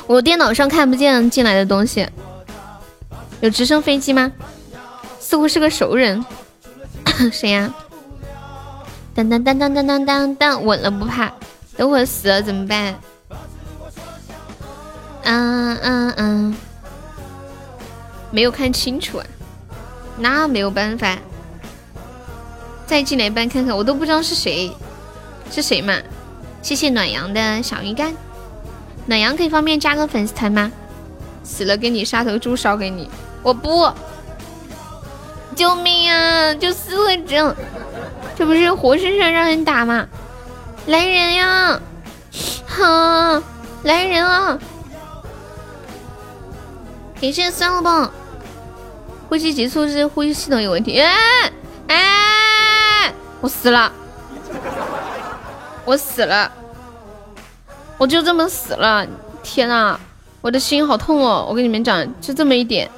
[0.07, 2.07] 我电脑上看不见进来的东西。
[3.41, 4.33] 有直升飞机吗？
[5.21, 6.25] 似乎是个熟人。
[7.33, 7.75] 谁呀？
[9.15, 11.33] 当当当当当当当当，稳了不怕，
[11.77, 13.01] 等会死了怎么办？
[15.25, 16.57] 嗯嗯嗯。
[18.31, 19.27] 没有看清楚啊，
[20.19, 21.17] 那没有办法，
[22.87, 24.71] 再进来班看看，我都不知道是谁，
[25.51, 25.95] 是谁嘛？
[26.61, 28.15] 谢谢暖阳的小鱼干，
[29.07, 30.71] 暖阳可以方便加个粉丝团吗？
[31.43, 33.09] 死了给你杀头猪烧给你，
[33.43, 33.91] 我不，
[35.57, 36.53] 救命啊！
[36.55, 37.57] 就四个这，
[38.37, 40.07] 这不是活生生让人打吗？
[40.87, 41.81] 来人呀！
[42.67, 43.43] 哈，
[43.85, 44.59] 来人啊！
[47.21, 48.11] 感谢三号棒。
[49.29, 50.99] 呼吸急促是呼吸系统有问题。
[51.01, 51.53] 哎
[51.89, 53.93] 哎，我死了！
[55.85, 56.51] 我死了！
[57.99, 59.07] 我就这么死了！
[59.43, 59.99] 天呐，
[60.41, 61.47] 我的心好痛哦！
[61.49, 62.91] 我跟你们讲，就这么一点。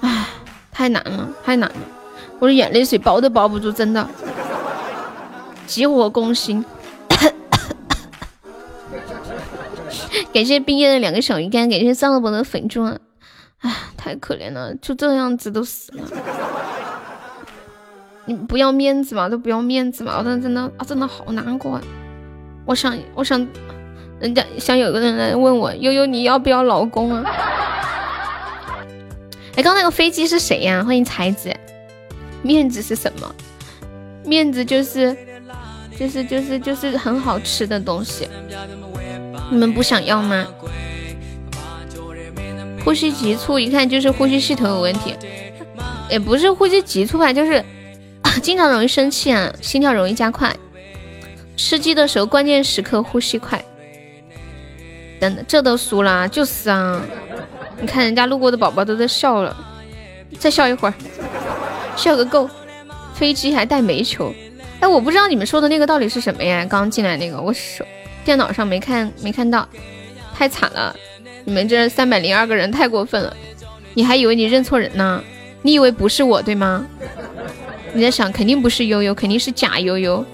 [0.00, 0.26] 唉，
[0.70, 1.76] 太难了，太难了！
[2.38, 4.08] 我的眼泪水包都包不住，真的。
[5.66, 6.64] 急火攻心。
[10.32, 12.98] 感谢毕业的两个小鱼干，感谢三个宝的粉钻。
[13.62, 16.04] 唉，太可怜了，就这样子都死了。
[18.24, 21.80] 你不要面子嘛，都不要面子嘛，我真的真的啊，真的好难过。
[22.64, 23.44] 我想，我想，
[24.20, 27.24] 人家想有个人来问我，悠悠你要不要老公啊？
[29.56, 30.84] 哎，刚那个飞机是谁呀？
[30.84, 31.52] 欢迎才子。
[32.42, 33.34] 面子是什么？
[34.24, 35.16] 面子就是，
[35.98, 38.28] 就是就是就是很好吃的东西。
[39.50, 40.46] 你们不想要吗？
[42.84, 45.14] 呼吸急促，一看就是呼吸系统有问题，
[46.10, 47.64] 也不是呼吸急促吧，就是
[48.42, 50.54] 经常容易生气啊，心跳容易加快，
[51.56, 53.62] 吃鸡的时候关键时刻呼吸快。
[55.20, 57.00] 等等，这都输了，就是啊，
[57.80, 59.56] 你看人家路过的宝宝都在笑了，
[60.38, 60.94] 再笑一会儿，
[61.96, 62.50] 笑个够。
[63.14, 64.34] 飞机还带煤球，
[64.80, 66.66] 哎，我不知道你们说的那个到底是什么呀？
[66.68, 67.84] 刚进来那个，我手
[68.24, 69.68] 电脑上没看没看到，
[70.34, 70.96] 太惨了。
[71.44, 73.36] 你们这三百零二个人太过分了，
[73.94, 75.22] 你还以为你认错人呢？
[75.62, 76.86] 你以为不是我对吗？
[77.92, 80.24] 你在想肯定不是悠悠，肯定是假悠悠。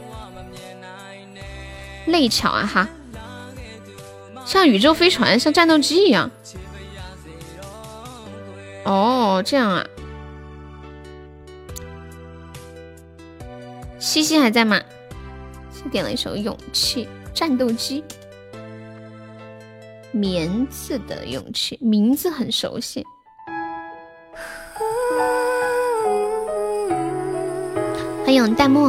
[2.06, 2.88] 累巧啊哈，
[4.46, 6.30] 像宇宙飞船，像战斗机一样。
[8.84, 9.86] 哦，这样啊。
[13.98, 14.80] 西西还在吗？
[15.70, 17.04] 先点了一首《勇气》，
[17.34, 18.02] 战斗机。
[20.10, 23.04] 棉字的勇气，名字很熟悉。
[28.24, 28.86] 欢迎弹幕。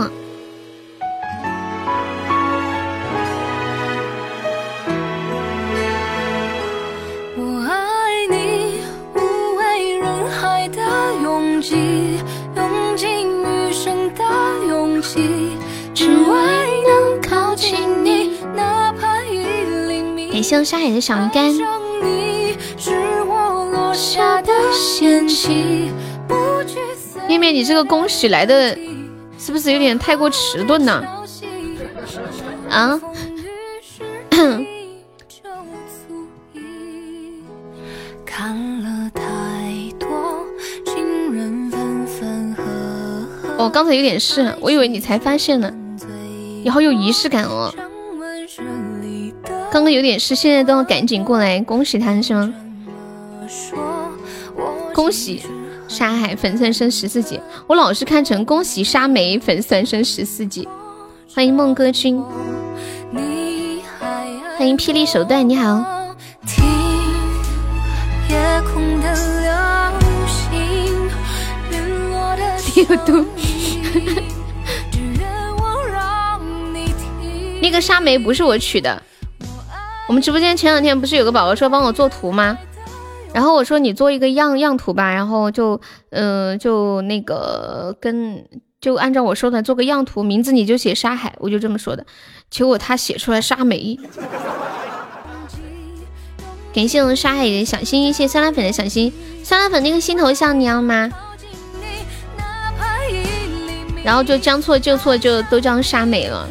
[7.36, 8.82] 我爱你，
[9.14, 10.82] 无畏人海的
[11.22, 12.18] 拥挤，
[12.56, 14.24] 用尽余生的
[14.68, 15.58] 勇气，
[15.94, 18.40] 只为能靠近你。
[20.40, 21.54] 感谢沙海的小鱼干。
[27.28, 28.74] 面面，你这个恭喜来的
[29.38, 31.04] 是不是有点太过迟钝呢？
[32.70, 32.98] 啊？
[43.58, 45.70] 我 刚才有点事，我以为你才发现呢，
[46.64, 47.74] 你好有仪式感哦。
[49.72, 52.52] 刚刚有点事，现在都要赶紧过来恭喜他是吗？
[54.94, 55.44] 恭喜
[55.88, 60.68] 沙海粉丝升十四级，我老是看成恭喜沙梅粉丝升十四级。
[61.34, 62.20] 欢迎梦歌君，
[64.58, 65.86] 欢迎霹雳手段，你好。
[72.76, 73.26] 有毒。
[77.62, 79.04] 那个沙梅不是我取的。
[80.10, 82.58] 我们直播间前两天不是有个宝宝说帮我做图吗？
[83.32, 85.80] 然后我说你做一个样样图吧，然后就
[86.10, 88.44] 嗯就那个跟
[88.82, 92.04] 就按照我说的做个样图，名字你就写沙海，我就这么说的。
[92.50, 94.00] 结果他写出来沙梅。
[96.74, 99.14] 感谢我们沙海的小心，谢谢酸辣粉的小心，
[99.44, 101.08] 酸辣粉那个新头像你要吗？
[104.04, 106.50] 然后就将错就错，就都叫沙美了。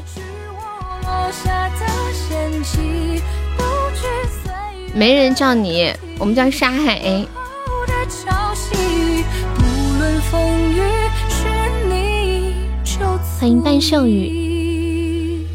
[4.99, 7.25] 没人叫你，我们叫沙海。
[13.39, 15.47] 欢迎半圣雨。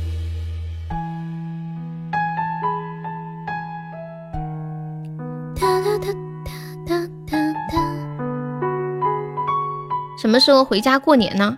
[10.17, 11.57] 什么时候回家过年呢？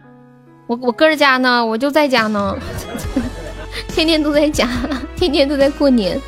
[0.66, 1.64] 我我哥儿家呢？
[1.64, 2.58] 我就在家呢，
[3.90, 4.68] 天天都在家，
[5.16, 6.20] 天天都在过年。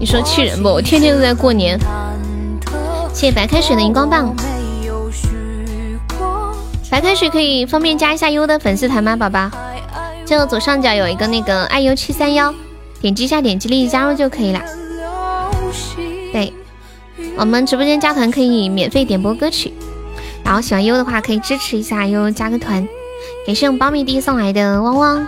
[0.00, 0.68] 你说气人不？
[0.68, 1.76] 我天天都在过年。
[3.12, 4.32] 谢谢白开水的荧光棒。
[6.88, 9.50] 白开水可以方便加一下优的粉丝团吗，宝宝？
[10.24, 12.54] 就左上角有一个那个爱优七三幺，
[13.00, 14.60] 点击一下，点击立即加入就可以了。
[16.32, 16.52] 对，
[17.36, 19.72] 我们直播间加团可以免费点播歌曲，
[20.44, 22.86] 然后喜欢优的话可以支持一下优，加个团。
[23.44, 25.26] 感谢我们苞米弟送来的汪汪。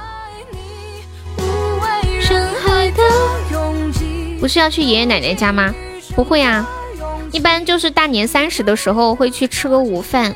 [4.40, 5.72] 不是要去爷爷奶奶家吗？
[6.16, 6.66] 不会啊，
[7.30, 10.34] 一般就是大年三十的时候会去吃个午饭。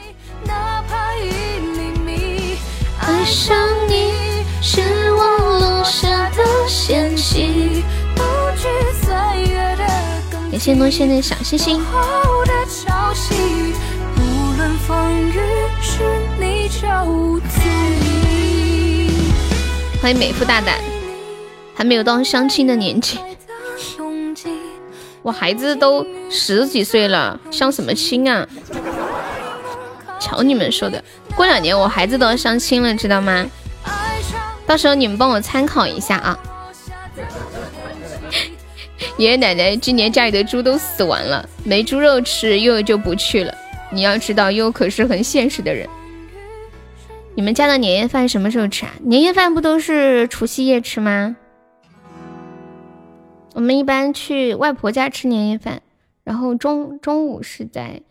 [10.51, 11.83] 感谢诺线的小星星。
[20.01, 20.79] 欢迎美肤大胆，
[21.75, 23.19] 还没有到相亲的年纪。
[25.25, 28.47] 我孩子都十几岁了，相什么亲啊？
[30.21, 31.03] 瞧你们说的，
[31.35, 33.47] 过两年我孩子都要相亲了，知道吗？
[34.67, 36.39] 到时候你们帮我参考一下啊。
[39.17, 43.55] 爷爷奶奶今年家里的猪都死完了，没猪肉吃，悠悠就不去了。
[43.91, 45.89] 你要知道，悠悠可是很现实的人。
[47.35, 48.93] 你们家的年夜饭什么时候吃啊？
[49.01, 51.35] 年夜饭不都是除夕夜吃吗？
[53.55, 55.83] 我们一般去外婆家吃年夜饭，
[56.25, 58.03] 然后中中午是在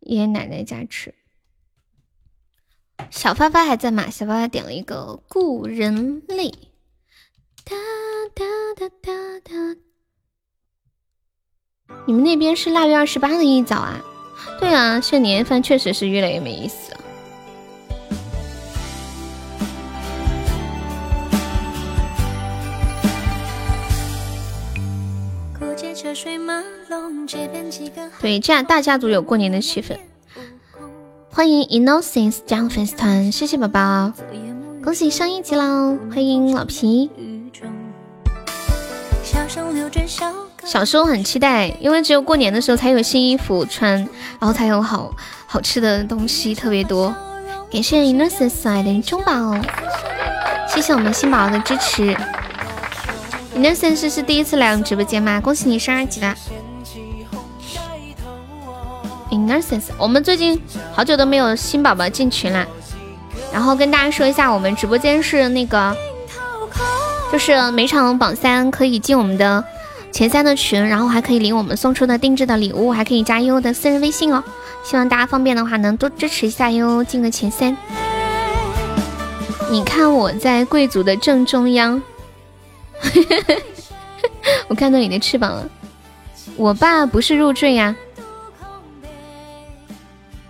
[0.00, 1.14] 爷爷奶奶家吃。
[3.08, 4.10] 小发发还在吗？
[4.10, 6.50] 小发发点了一个《故人泪》。
[7.64, 7.74] 哒
[8.34, 8.44] 哒
[8.76, 9.80] 哒哒哒。
[12.06, 14.04] 你们那边是腊月二十八的一早啊？
[14.60, 16.99] 对啊，现在年夜饭确实是越来越没意思了。
[28.20, 29.96] 对，这样大家族有过年的气氛。
[31.30, 34.12] 欢迎 Innocence 加入粉丝团，谢谢宝宝，
[34.82, 35.96] 恭喜上一级喽！
[36.10, 37.08] 欢迎老皮。
[40.64, 43.96] 小时候很期待，因为只有过年的时候才有新衣服穿，
[44.38, 45.14] 然后才有好
[45.46, 47.14] 好吃的东西特别多。
[47.70, 49.56] 感谢 Innocence 爱的中宝，
[50.68, 52.16] 谢谢我们新宝宝的支持。
[53.60, 55.38] Innocence 是第一次来我们直播间吗？
[55.38, 56.34] 恭喜你升二级了。
[59.30, 60.58] Innocence，我们最近
[60.94, 62.66] 好久都没有新宝宝进群了，
[63.52, 65.94] 然后跟大家说一下，我们直播间是那个，
[67.30, 69.62] 就是每场榜三可以进我们的
[70.10, 74.42] 前三的群，然后还可以领我们送出的定制的礼物，还可以加悠悠的私人微信哦。
[74.82, 77.76] 希望大家方便的话能多支持一下悠悠，进个前三。
[79.70, 82.00] 你看我在贵族的正中央。
[84.68, 85.68] 我看到你的翅膀了。
[86.56, 87.94] 我爸不是入赘呀。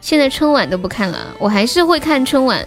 [0.01, 2.67] 现在春晚都不看了，我还是会看春晚，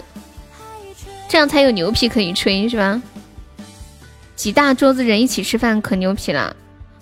[1.27, 3.01] 这样才有牛皮可以吹，是吧？
[4.35, 6.55] 几大桌子人一起吃饭可牛皮了。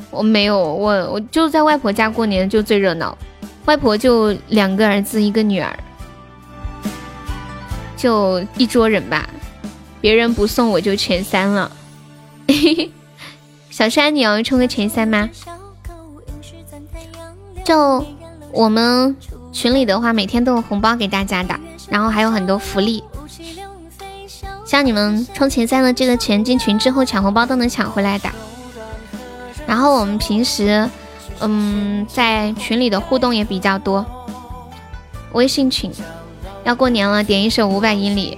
[0.09, 3.15] 我没有，我我就在外婆家过年就最热闹，
[3.65, 5.77] 外婆就两个儿子一个女儿，
[7.95, 9.29] 就一桌人吧，
[9.99, 11.71] 别人不送我就前三了。
[13.69, 15.29] 小山，你要冲个前三吗？
[17.63, 18.05] 就
[18.51, 19.15] 我们
[19.51, 21.57] 群里的话，每天都有红包给大家的，
[21.89, 23.03] 然后还有很多福利。
[24.65, 28.29] 像你们冲前三的这个钱进群之后抢红包都能抢回来的。
[29.67, 30.89] 然后我们平时，
[31.39, 34.05] 嗯，在群里的互动也比较多。
[35.33, 35.91] 微信群，
[36.63, 38.37] 要过年了，点一首《五百英里》，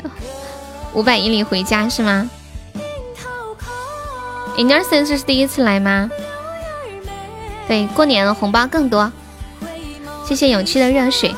[0.93, 2.29] 五百英里回家是吗
[4.57, 6.09] ？Innocence 是第一次来吗？
[7.67, 9.11] 对，过年了，红包更多。
[10.25, 11.33] 谢谢勇气的热水。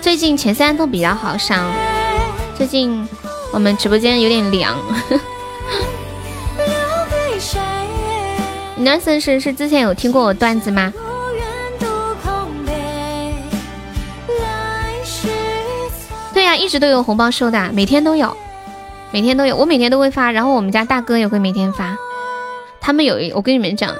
[0.00, 1.70] 最近前三都比较好上，
[2.56, 3.06] 最近
[3.52, 4.76] 我们直播间有点凉。
[8.78, 10.92] Innocence 是之前有听过我段子吗？
[16.32, 18.34] 对呀，一直都有红包收的，每天都有。
[19.12, 21.96] 每天都有，我每天都会发，然后我们家大哥也会每天发。
[22.80, 23.94] 他们有，我跟你们讲，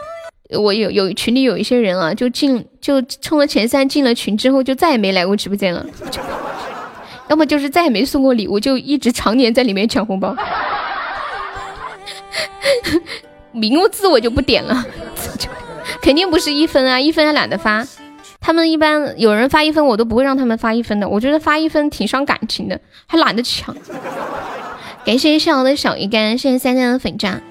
[0.51, 5.85] 我有有群里有一些人啊，就进就冲了前三进了群之后，就再也没来过直播间了。
[7.29, 10.35] 要么就是再也没送过礼物，就一直常年在里面抢红包。
[13.53, 14.85] 名字我就不点了，
[16.01, 17.87] 肯定不是一分啊，一分还懒得发。
[18.41, 23.77] 他们一般有人发一分，我都不会让他们发一分的，我觉得发一分挺伤感情的，还懒得抢。
[25.11, 27.43] 感谢上瑶的小鱼干，谢谢三三的粉钻。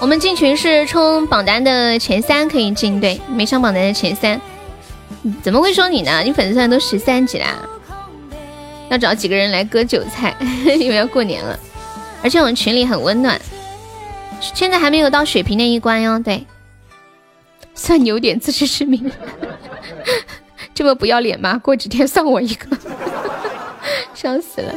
[0.00, 4.40] 我们进群是冲榜单的前三可以进，对，没上榜单的前三。
[5.40, 6.20] 怎么会说你呢？
[6.24, 7.62] 你粉丝团都十三级啦！
[8.88, 11.56] 要找几个人来割韭菜， 因为要过年了。
[12.20, 13.40] 而且我们群里很温暖，
[14.40, 16.18] 现在还没有到水平那一关哟。
[16.18, 16.44] 对，
[17.72, 19.08] 算你有点自知之明。
[20.74, 21.56] 这么不要脸吗？
[21.58, 22.76] 过几天算我一个，
[24.14, 24.74] 笑死了。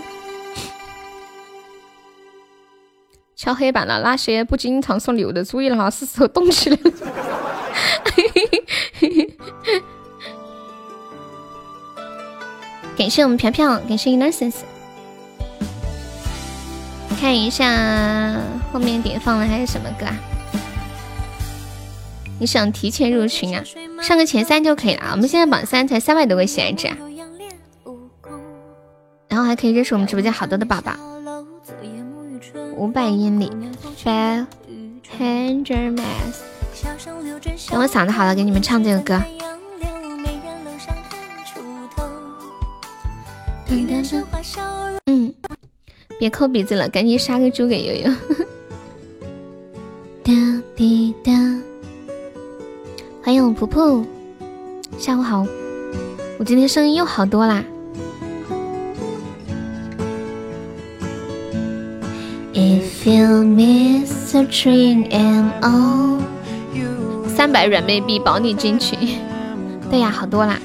[3.36, 6.92] 敲黑板了，那些不经常送礼物的注意了哈，是时候动起来了。
[12.96, 14.58] 感谢我们飘飘，感谢 innocence。
[17.20, 18.36] 看一下
[18.72, 20.16] 后面点放的还有什么歌啊？
[22.40, 23.64] 你想提前入群啊？
[24.04, 25.14] 上个前三就可以了啊。
[25.14, 26.96] 我们现在榜三才三百多个喜爱值啊，
[29.32, 30.92] 然后还可以认识我们直播间好多的宝宝。
[32.76, 33.50] 五百英里
[34.04, 34.46] ，five
[35.18, 36.42] hundred miles。
[37.70, 39.22] 等我嗓子好了，给你们唱这个歌。
[45.06, 45.34] 嗯，
[46.20, 48.14] 别抠鼻子了，赶紧杀个猪给悠悠。
[50.26, 50.34] 哒
[50.76, 51.32] 滴哒，
[53.24, 54.06] 欢迎我噗噗，
[54.98, 55.48] 下午好。
[56.38, 57.64] 我今天声音又好多啦。
[62.54, 66.20] If you miss the train and all，
[67.28, 69.00] 三百软妹币保你进群。
[69.90, 70.60] 对呀，好多啦。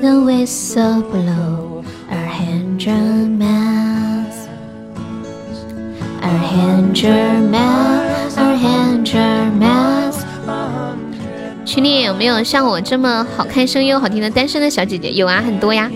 [0.00, 4.48] The whistle blow a hundred miles,
[6.22, 10.20] a hundred miles, a hundred miles。
[11.66, 15.10] 群里有没有像我这么好看、声音又好听的单身的小姐姐？
[15.12, 15.90] 有啊，很多呀。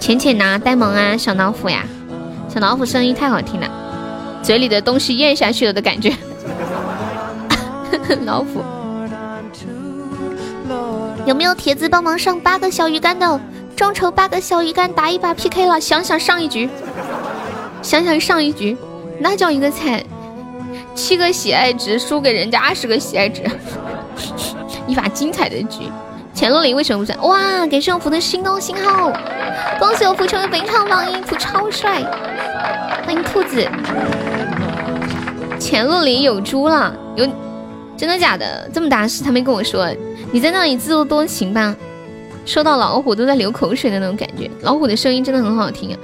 [0.00, 1.84] 浅浅呐，呆萌啊，小老虎呀。
[2.60, 3.68] 老虎声音太好听了，
[4.42, 6.12] 嘴里的东西咽下去了的感觉。
[8.24, 8.62] 老虎，
[11.24, 13.40] 有没有铁子帮忙上八个小鱼干的？
[13.76, 16.68] 众筹八个小鱼干打一把 PK 了，想想上一局，
[17.80, 18.76] 想想上一局，
[19.20, 20.02] 那叫一个惨！
[20.96, 23.42] 七个喜爱值输给人家二十个喜爱值，
[24.88, 25.84] 一把精彩的局。
[26.38, 27.16] 钱洛林为什么不在？
[27.16, 27.66] 哇！
[27.66, 29.10] 感谢我福的心动信号，
[29.76, 32.00] 恭喜我福成为本场榜一，福超帅！
[33.04, 33.68] 欢迎兔子。
[35.58, 37.26] 钱洛林有猪了，有
[37.96, 38.70] 真的假的？
[38.72, 39.92] 这么大事他没跟我说，
[40.30, 41.74] 你在那里自作多情吧？
[42.46, 44.48] 说到老虎都在流口水的那种感觉。
[44.60, 45.98] 老虎的声音真的很好听啊，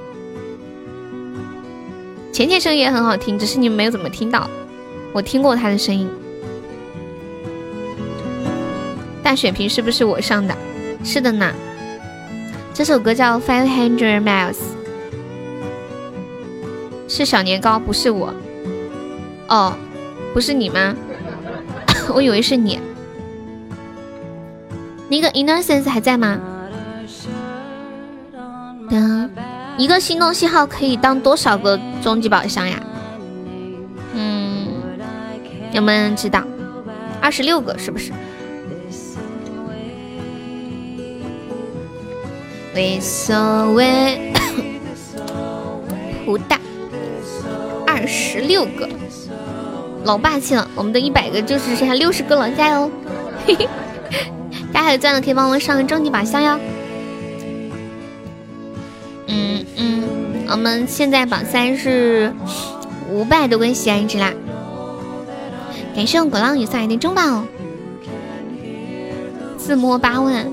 [2.32, 4.50] 浅浅声音也很好听，只是你们没有怎么听到，
[5.12, 6.10] 我听过他的声音。
[9.24, 10.54] 大血瓶是不是我上的？
[11.02, 11.50] 是的呢。
[12.74, 14.52] 这首歌叫《Five Hundred Miles》，
[17.08, 18.34] 是小年糕，不是我。
[19.48, 19.72] 哦，
[20.34, 20.94] 不是你吗？
[22.12, 22.78] 我以为是你。
[25.08, 26.38] 那个 Innocence 还在吗？
[28.90, 29.30] 嗯，
[29.78, 32.82] 一个心动信号可以当多少个终极宝箱呀？
[34.14, 34.68] 嗯，
[35.72, 36.44] 有没有人知道？
[37.20, 38.12] 二十六个是不是？
[42.74, 44.32] 为所谓，
[46.26, 46.58] 胡大，
[47.86, 48.88] 二十六个，
[50.04, 50.68] 老霸气了！
[50.74, 52.90] 我们的一百个就是剩下六十个了，加油！
[53.46, 53.68] 嘿嘿，
[54.72, 56.58] 大家有钻的可以帮我上个终极宝箱哟。
[59.28, 60.02] 嗯嗯，
[60.50, 62.34] 我们现在榜三是
[63.08, 64.32] 五百多个喜爱值啦！
[65.94, 67.44] 感谢我果浪雨送来的中宝，
[69.56, 70.44] 自摸八万。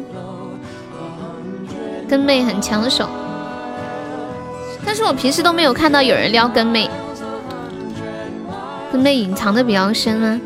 [2.12, 3.08] 跟妹很抢手，
[4.86, 6.90] 但是我平时都没有看到有人撩跟妹，
[8.92, 10.42] 跟妹隐藏的比较深啊。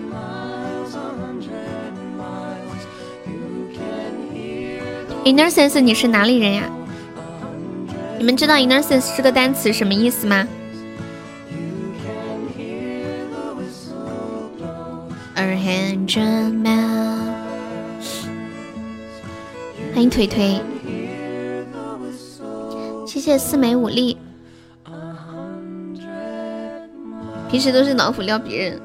[5.24, 6.66] Innocence，你是哪里人呀？
[8.20, 10.48] 你们知道 Innocence 这个单词什么意思吗？
[19.96, 20.62] 欢迎腿腿。
[23.16, 24.18] 谢谢四美五力，
[27.50, 28.82] 平时都是老虎撩别人。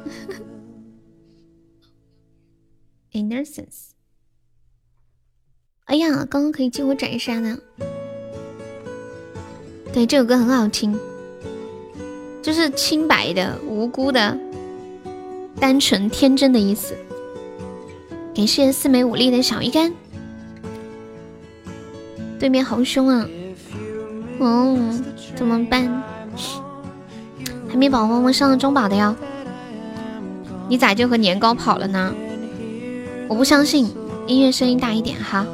[3.11, 3.89] Innocence，
[5.87, 7.59] 哎呀，刚刚可以借我斩杀呢。
[9.93, 10.97] 对，这首歌很好听，
[12.41, 14.39] 就是清白的、无辜的、
[15.59, 16.97] 单纯天真的意思。
[18.33, 19.93] 感谢四美五力的小鱼干，
[22.39, 23.29] 对面好凶啊！
[24.41, 24.77] 哦，
[25.37, 26.03] 怎么办？
[27.69, 29.15] 还没宝宝们上了中宝的哟，
[30.67, 32.13] 你咋就和年糕跑了呢？
[33.29, 33.95] 我不相信，
[34.27, 35.47] 音乐声音大一点哈。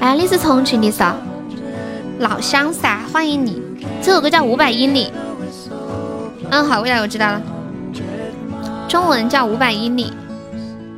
[0.00, 1.14] 哎，你是重庆的噻？
[2.18, 3.62] 老乡噻，欢迎你。
[4.02, 5.06] 这首歌叫《五百英里》。
[6.50, 7.40] 嗯，好，未来我知道了。
[8.92, 10.04] 中文叫《五百英里》，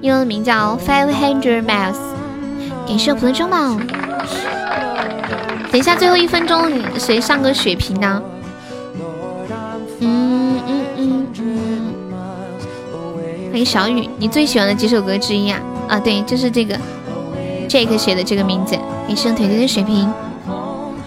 [0.00, 1.94] 英文名叫《Five Hundred Miles》。
[2.88, 3.56] 感谢我普通中宝。
[5.70, 8.20] 等一下，最后一分钟，谁上个血瓶呢？
[10.00, 11.26] 嗯嗯嗯。
[13.52, 15.60] 欢迎小雨，你最喜欢的几首歌之一啊？
[15.86, 16.76] 啊，对，就是这个
[17.68, 18.74] ，Jake 写的这个名字。
[19.06, 20.12] 感谢腿腿的血瓶。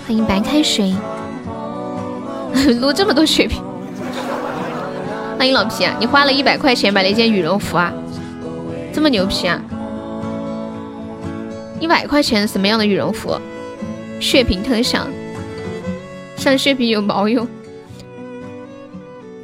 [0.07, 0.95] 欢迎白开水，
[2.79, 3.61] 撸这么多血瓶。
[5.37, 7.93] 欢迎老皮啊，你花了一百块钱买了一件羽绒服啊，
[8.91, 9.61] 这么牛皮啊！
[11.79, 13.39] 一百块钱什么样的羽绒服？
[14.19, 15.07] 血瓶特效，
[16.35, 17.47] 上血瓶有毛用？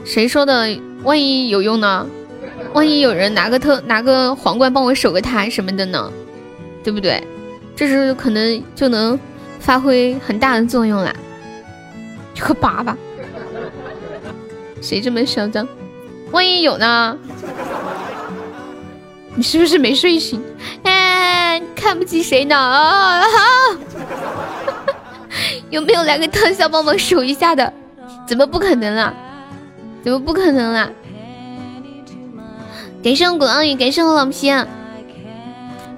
[0.04, 0.76] 谁说的？
[1.04, 2.08] 万一有用呢？
[2.74, 6.12] 万一有人拿个特拿个皇冠帮我守个塔什么的呢？
[6.84, 7.22] 对不对？
[7.76, 9.20] 这时候可能就能。
[9.60, 11.16] 发挥很大的作用啦！
[12.36, 12.94] 有个粑粑，
[14.82, 15.66] 谁这么嚣张？
[16.34, 17.18] 万一有呢？
[19.36, 20.44] 你是不是没睡醒？
[20.84, 22.58] 哎，看不起谁呢？
[22.58, 23.22] 啊！
[25.70, 27.72] 有没有来个特效帮忙守一下的？
[28.28, 29.14] 怎么不可能啦？
[30.04, 30.90] 怎么不可能啦？
[33.04, 34.52] 感谢我古阿姨，感谢我老皮，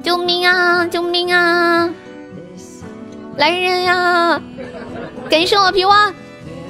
[0.03, 0.85] 救命啊！
[0.85, 1.89] 救命啊！
[3.37, 4.41] 来人呀！
[5.29, 6.13] 感谢我皮蛙，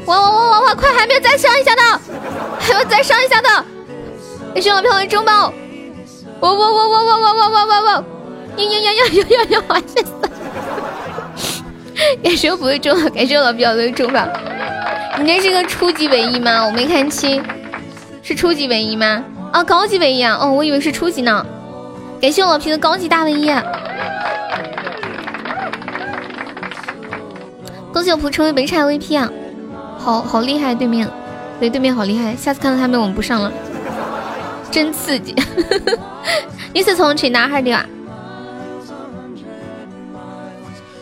[0.06, 0.76] 哇哇哇哇哇！
[0.76, 1.82] 快，还没有再上一下的，
[2.60, 3.50] 还有再上一下的！
[4.54, 5.52] 感谢我漂亮中宝，
[6.42, 7.92] 哇哇哇哇哇哇哇哇哇哇！
[8.58, 9.62] 呀呀呀呀呀呀呀！
[9.68, 10.04] 哇塞！
[12.24, 14.28] 感谢我不会中，感谢我老皮的中宝。
[15.18, 16.66] 你这是个初级唯一吗？
[16.66, 17.44] 我没看清，
[18.22, 19.24] 是初级唯一吗？
[19.52, 20.38] 啊，高级唯一啊！
[20.40, 21.46] 哦，我以为是初级呢。
[22.22, 23.52] 感谢我老皮的高级大唯一。
[27.92, 29.30] 恭喜我普成为本场 VP 啊，
[30.06, 30.76] 好好厉害！
[30.76, 31.10] 对面，
[31.60, 32.36] 对对面好厉害！
[32.36, 33.52] 下次看到他们我们不上了，
[34.70, 35.34] 真刺激！
[36.72, 37.84] 你是重庆哪哈的啊？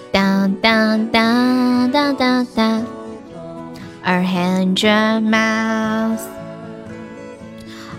[0.09, 2.85] 当当当当当当
[4.03, 6.21] ，A hundred miles。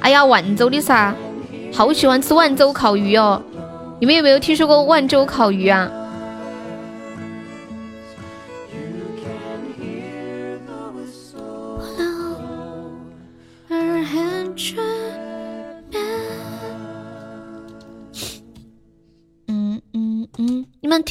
[0.00, 1.12] 哎呀，万州的噻，
[1.70, 3.42] 好喜欢吃万州烤鱼哦！
[4.00, 5.90] 你们有没有听说过万州烤鱼啊？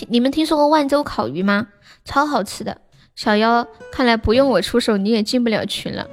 [0.07, 1.67] 你们听说过万州烤鱼吗？
[2.05, 2.81] 超好吃的。
[3.15, 6.07] 小妖，看来不用我出手你也进不了群了。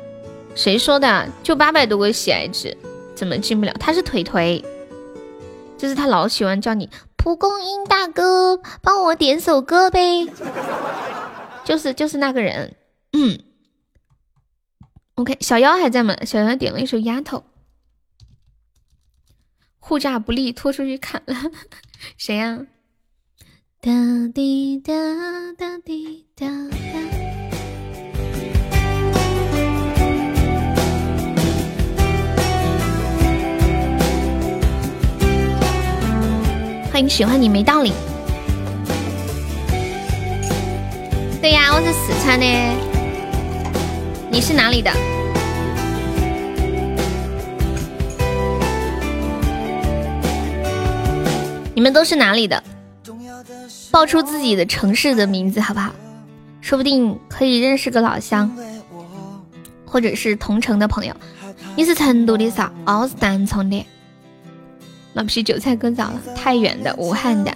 [0.54, 1.28] 谁说的？
[1.42, 2.76] 就八百多个喜爱值，
[3.14, 3.72] 怎么进不了？
[3.80, 4.64] 他是腿腿，
[5.78, 10.26] 就是他老喜欢叫你蒲公英大哥，帮我点首歌呗。
[11.64, 12.74] 就是就是那个人，
[13.12, 13.38] 嗯。
[15.14, 16.16] OK，小妖还在吗？
[16.24, 17.38] 小妖点了一首《丫头》，
[19.78, 21.34] 护驾不利，拖出去砍了。
[22.16, 22.66] 谁呀？
[23.82, 23.90] 哒
[24.34, 24.92] 滴哒
[25.56, 26.98] 哒滴哒哒。
[36.92, 37.94] 欢迎喜欢你没道理。
[41.40, 42.44] 对呀，我是四川的。
[44.30, 44.90] 你是哪里的？
[51.74, 52.62] 你们都是哪里的？
[53.90, 55.92] 报出自己的城市的名字好不好？
[56.60, 58.56] 说不定可以认识个老乡，
[59.84, 61.14] 或者是同城的朋友。
[61.76, 62.72] 你是成都的啥？
[62.86, 63.84] 哦，是南充的。
[65.14, 67.52] 老皮韭菜割早了，太原的，武汉的，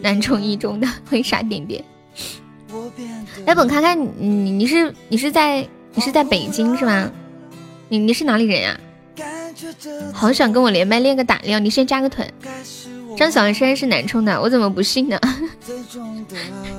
[0.00, 1.84] 南充一中的，为啥点点？
[3.44, 7.10] 来，本看看你，你你是你是在你是在北京是吗？
[7.88, 8.80] 你你是哪里人呀？
[10.12, 12.26] 好想跟我连麦练个胆量，你先加个团。
[13.18, 15.18] 张小山是南充的，我怎么不信呢？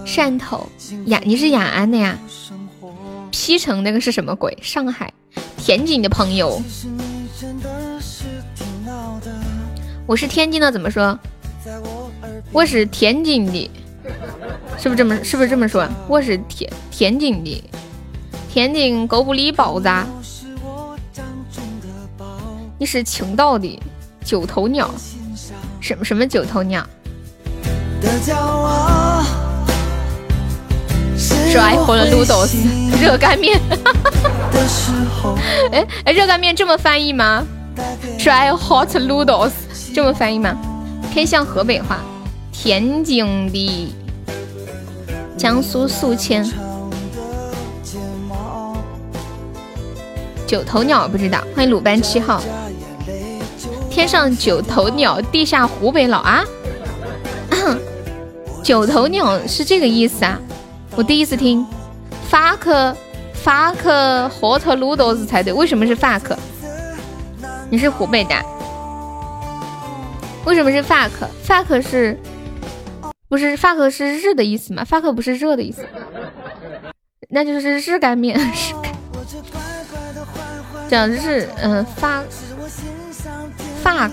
[0.06, 0.66] 汕头
[1.08, 2.18] 雅，你是雅安的呀
[3.30, 4.58] ？P 城那个是什么鬼？
[4.61, 5.11] 上海
[5.58, 6.61] 天津的朋友，
[10.06, 11.19] 我是天津的，怎么说？
[12.53, 13.69] 我是天津的。
[14.77, 15.22] 是不是这么？
[15.22, 15.85] 是不是这么说？
[16.08, 17.61] 我是天天津的，
[18.50, 19.90] 天津狗不理包子。
[22.77, 23.77] 你是青岛的
[24.24, 24.90] 九头鸟，
[25.80, 26.85] 什么什么九头鸟？
[31.59, 32.58] 爱喝了卤豆丝
[33.01, 33.59] 热干面。
[35.72, 37.43] 哎哎，热干面这么翻译吗？
[38.30, 40.56] 爱喝卤豆丝这么翻译吗？
[41.11, 41.99] 偏向河北话，
[42.51, 43.93] 天津的。
[45.38, 46.48] 江苏宿迁。
[50.45, 52.41] 九头鸟不知道，欢迎鲁班七号。
[53.99, 56.41] 天上九头鸟，地下湖北佬啊！
[58.63, 60.39] 九头鸟是这个意思啊？
[60.95, 61.67] 我第一次听。
[62.31, 62.95] fuck
[63.43, 63.75] fuck
[64.29, 66.33] hot noodles 才对，为什么是 fuck？
[67.69, 68.35] 你是湖北的？
[70.45, 72.17] 为什么是 fuck？fuck 是
[73.27, 75.85] 不是 fuck 是日的意思吗？fuck 不是热的意思，
[77.29, 78.39] 那就是日干面。
[78.39, 78.93] 日干
[80.89, 82.23] 讲日，嗯，发
[83.83, 84.11] ，fuck，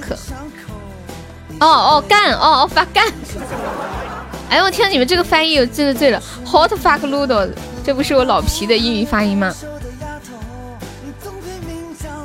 [1.61, 3.07] 哦哦干，哦哦 fuck 干。
[4.49, 6.23] 哎我天，你们这个翻译我真的醉了。
[6.45, 7.51] Hot fuck noodles，
[7.85, 9.53] 这不是我老皮的英语发音吗？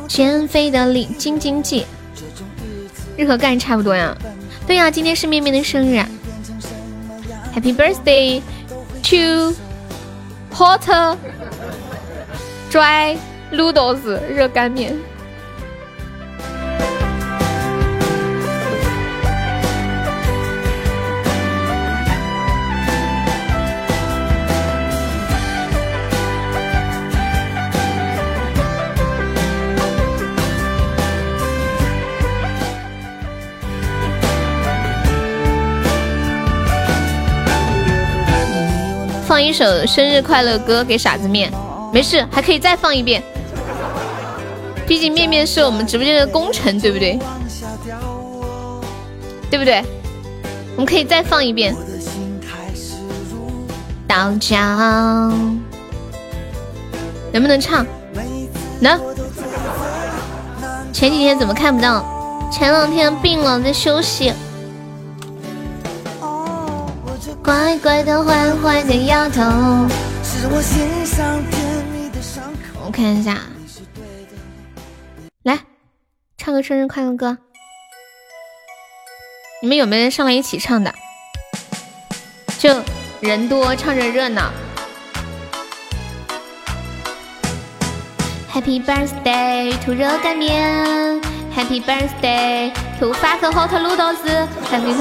[0.08, 1.86] 减肥的领斤斤计，
[3.18, 4.16] 日和干差不多呀。
[4.68, 5.98] 对呀，今天是面面的生日
[7.56, 8.42] ，Happy birthday
[9.03, 9.56] to
[10.53, 10.82] hot
[12.70, 13.18] dry。
[13.52, 14.98] noodles 热干面。
[39.32, 41.50] 放一首生日快乐歌给傻子面，
[41.93, 43.24] 没事，还可以再放一遍。
[44.85, 47.18] 毕竟面面是我们直播间的功臣，对不对？
[49.50, 49.82] 对不对？
[50.76, 51.74] 我们可以再放一遍。
[54.06, 55.32] 到江，
[57.32, 57.85] 能不能唱？
[58.82, 59.00] 能。
[60.92, 62.06] 前几天怎么看不到？
[62.51, 64.34] 前两天病了，在休息。
[67.44, 69.42] 乖乖的，坏坏的丫头。
[72.84, 73.38] 我看一下。
[75.44, 75.60] 来
[76.38, 77.38] 唱个生日快乐歌，
[79.61, 80.94] 你们有没有人上来一起唱的？
[82.60, 82.80] 就
[83.20, 84.52] 人多唱着热闹。
[88.53, 91.20] Happy birthday to 热干面
[91.56, 94.94] ，Happy birthday to fuck hot noodles，Happy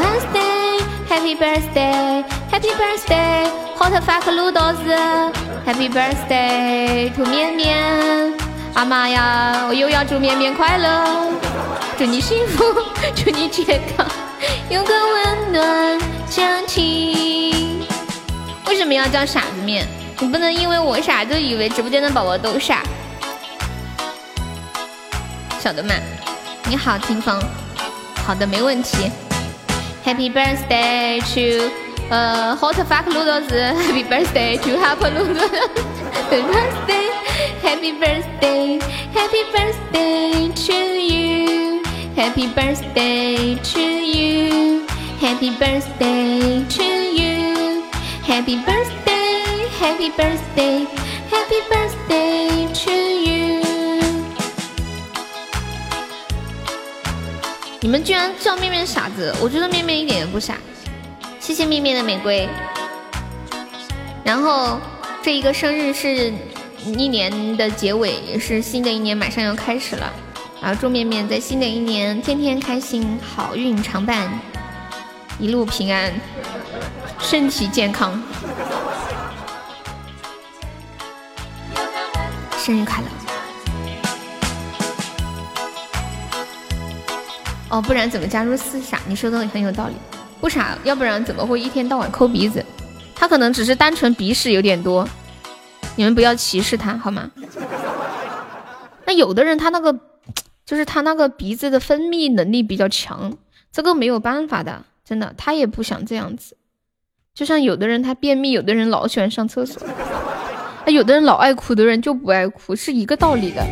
[1.11, 8.33] Happy birthday，Happy birthday hot fuck noodles，Happy birthday to 面面。
[8.75, 11.29] 阿妈呀，我又要祝面面快乐，
[11.99, 12.63] 祝你幸福，
[13.17, 14.07] 祝你健康，
[14.69, 17.85] 有个温暖家庭。
[18.69, 19.89] 为什么要叫傻子面？
[20.21, 22.85] 你不能因为我傻就以为直播间的宝宝都傻。
[25.59, 26.01] 小的们，
[26.69, 27.37] 你好，听风，
[28.25, 29.11] 好的，没问题。
[30.05, 31.71] Happy birthday to
[32.11, 37.11] 呃 hot fuck noodles，Happy birthday to happy noodles，Happy birthday。
[37.63, 38.79] Happy birthday,
[39.13, 41.83] Happy birthday to you.
[42.15, 44.87] Happy birthday to you.
[45.19, 47.83] Happy birthday to you.
[48.23, 50.85] Happy birthday, Happy birthday,
[51.31, 52.20] Happy birthday
[57.81, 60.57] 你们居然叫面面傻子，我觉得面面一点也不傻。
[61.39, 62.49] 谢谢面面的玫瑰。
[64.23, 64.79] 然后
[65.23, 66.33] 这一个生日是。
[66.83, 70.11] 一年的结尾也是新的一年马上要开始了，
[70.63, 74.31] 然后祝面面在新的一年天天开心，好运常伴，
[75.39, 76.11] 一路平安，
[77.19, 78.19] 身体健康，
[82.57, 83.20] 生日快乐！
[87.71, 89.01] 哦，不然怎么加入四傻？
[89.07, 89.95] 你说的很有道理，
[90.41, 92.65] 不傻，要不然怎么会一天到晚抠鼻子？
[93.15, 95.09] 他可能只是单纯鼻屎有点多。
[95.97, 97.31] 你们不要歧视他好吗？
[99.05, 99.97] 那有的人他那个
[100.65, 103.37] 就是他那个鼻子的分泌能力比较强，
[103.71, 106.57] 这个没有办法的，真的，他也不想这样子。
[107.35, 109.81] 就像有的人他便秘，有的人老喜欢上厕所，
[110.87, 113.65] 那，有的人老爱哭的人就不爱哭，是一个道理的，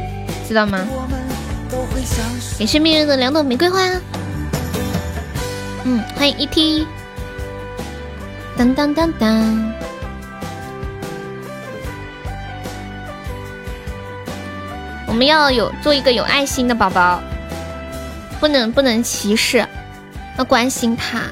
[0.46, 0.86] 知道吗？
[2.58, 3.78] 也是命运的两朵玫瑰花，
[5.84, 6.86] 嗯，欢迎 ET，
[8.56, 9.72] 当当当当。
[15.06, 17.22] 我们要有做一个有爱心的宝宝，
[18.40, 19.64] 不能不能歧视，
[20.36, 21.22] 要关心他。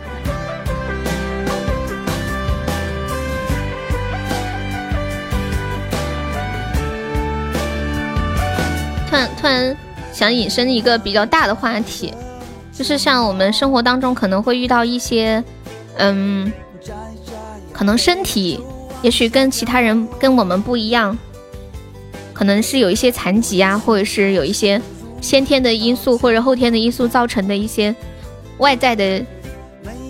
[9.09, 9.77] 突然突然
[10.17, 12.11] 想引申一个比较大的话题，
[12.73, 15.45] 就是像我们生活当中可能会遇到一些，
[15.99, 16.51] 嗯，
[17.71, 18.59] 可能身体
[19.03, 21.15] 也许跟其他人跟我们不一样，
[22.33, 24.81] 可能是有一些残疾啊，或者是有一些
[25.21, 27.95] 先天的因素或者后天的因素造成的一些
[28.57, 29.23] 外在的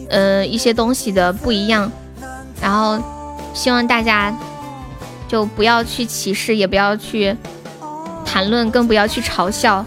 [0.08, 1.90] 呃一些东西的不一样，
[2.62, 2.96] 然后
[3.52, 4.32] 希望大家
[5.26, 7.36] 就不要去歧视，也不要去
[8.36, 9.82] 谈论，更不要去嘲笑，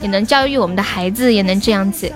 [0.00, 2.10] 也能教育我们的孩子，也能这样子。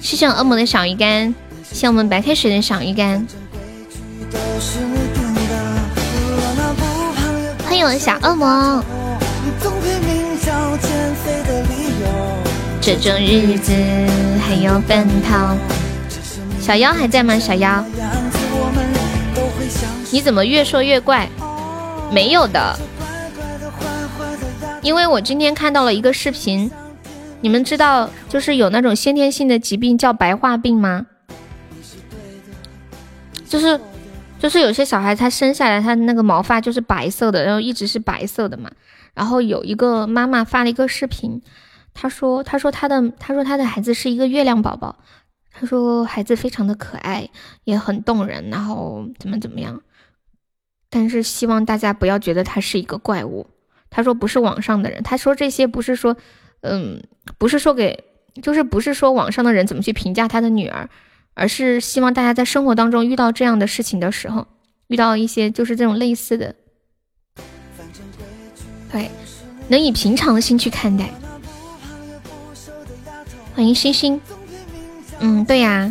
[0.00, 1.34] 谢谢恶魔的小鱼干，
[1.72, 3.26] 谢我们白开水的小鱼干。
[7.64, 8.80] 欢迎我的小恶魔。
[12.80, 13.72] 这种日子
[14.46, 15.56] 还有奔逃。
[16.60, 17.36] 小妖还在吗？
[17.40, 17.84] 小妖，
[20.12, 21.28] 你怎么越说越怪？
[22.12, 22.78] 没有的，
[24.82, 26.70] 因为我今天看到了一个视频。
[27.42, 31.06] 你们知道，就是有那种先天性的疾病叫白化病吗？
[33.48, 33.80] 就是，
[34.38, 38.70] 就是有些小孩他生下来，他那个毛发就是白色的，然后一直是白色的嘛。
[39.14, 41.40] 然后有一个妈妈发了一个视频，
[41.94, 44.98] 她说，她说她的，她说她的孩子是一个月亮宝宝，
[45.50, 47.30] 她说孩子非常的可爱，
[47.64, 49.80] 也很动人，然后怎么怎么样。
[50.90, 53.46] 但是希望大家不要觉得他是一个怪物。
[53.90, 56.16] 他说不是网上的人，他说这些不是说。
[56.62, 57.02] 嗯，
[57.38, 58.04] 不是说给，
[58.42, 60.90] 就是不是说网上的人怎么去评价他的女儿，
[61.32, 64.46] 而是希望大家在生活当中遇到这样的事情的时候，
[64.88, 66.54] 遇到一些就是这种类似的，
[68.92, 69.10] 对，
[69.68, 71.08] 能以平常的心去看待。
[73.54, 74.20] 欢迎星星，
[75.20, 75.90] 嗯，对呀。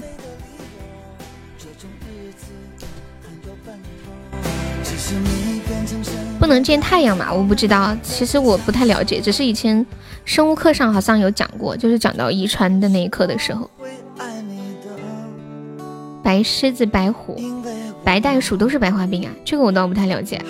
[6.39, 7.31] 不能见太阳嘛？
[7.31, 9.85] 我不知道，其实我不太了解，只是以前
[10.23, 13.69] 生物课上好像有讲过，就是讲到遗传的那一课的时候，
[16.23, 17.37] 白狮子、白虎、
[18.03, 20.41] 白袋鼠都是白化病啊，这个我倒不太了解。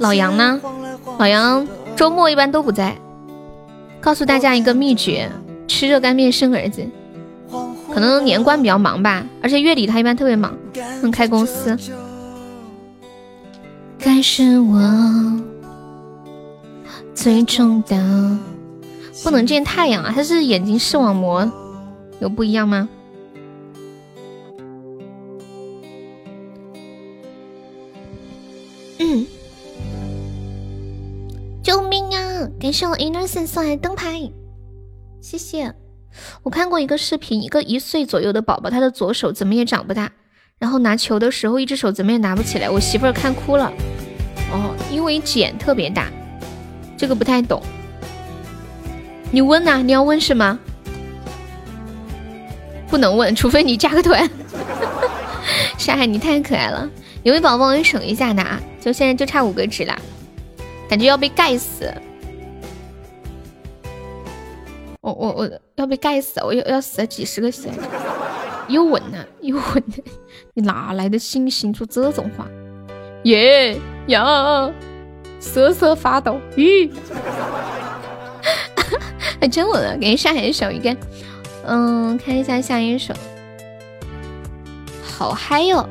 [0.00, 0.60] 老杨呢？
[1.18, 2.96] 老杨周末一般都不在。
[4.00, 5.30] 告诉大家一个秘诀：
[5.68, 6.84] 吃热干面生儿子。
[7.96, 10.54] 可能年关比较忙吧，而且月底他一般特别忙，
[11.00, 11.74] 能开公司。
[13.98, 14.78] 该是我
[17.14, 18.38] 最终的，
[19.24, 20.12] 不能见太阳啊！
[20.14, 21.50] 他是眼睛视网膜
[22.20, 22.86] 有不一样吗？
[28.98, 29.26] 嗯，
[31.62, 32.46] 救命啊！
[32.60, 34.30] 感谢我 innocent 送来灯牌，
[35.22, 35.74] 谢谢。
[36.42, 40.10] 我看过一个视频，一个一岁左右的宝宝，他的左手怎么也长不大，
[40.58, 42.68] 然后拿球的时候，一只手怎么也拿不起来。
[42.70, 43.72] 我媳妇儿看哭了。
[44.52, 46.08] 哦，因为茧特别大，
[46.96, 47.62] 这个不太懂。
[49.30, 49.82] 你问呐？
[49.82, 50.58] 你要问是吗？
[52.88, 54.28] 不能问，除非你加个团。
[55.76, 56.88] 沙海，你太可爱了。
[57.24, 59.98] 有位宝宝，我省一下拿，就现在就差五个纸了，
[60.88, 61.92] 感觉要被盖死。
[65.06, 66.40] 我我我要被盖死！
[66.42, 67.70] 我要要死几十个血！
[68.66, 70.04] 又稳了，又稳了！
[70.54, 72.48] 你哪来的信心说这种话？
[73.22, 73.78] 耶
[74.08, 74.68] 呀！
[75.38, 76.40] 瑟瑟发抖！
[76.56, 76.90] 吁！
[79.40, 79.96] 还 真稳了！
[79.96, 80.96] 给下一首一个，
[81.64, 83.14] 嗯，看一下下一首，
[85.04, 85.88] 好嗨哟！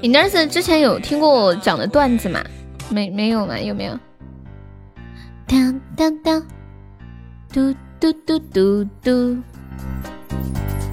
[0.00, 2.42] 你那是之前有听过我讲的段子吗？
[2.90, 3.56] 没没有吗？
[3.56, 3.96] 有没有？
[5.52, 6.42] 当当当，
[7.52, 9.36] 嘟嘟嘟嘟嘟。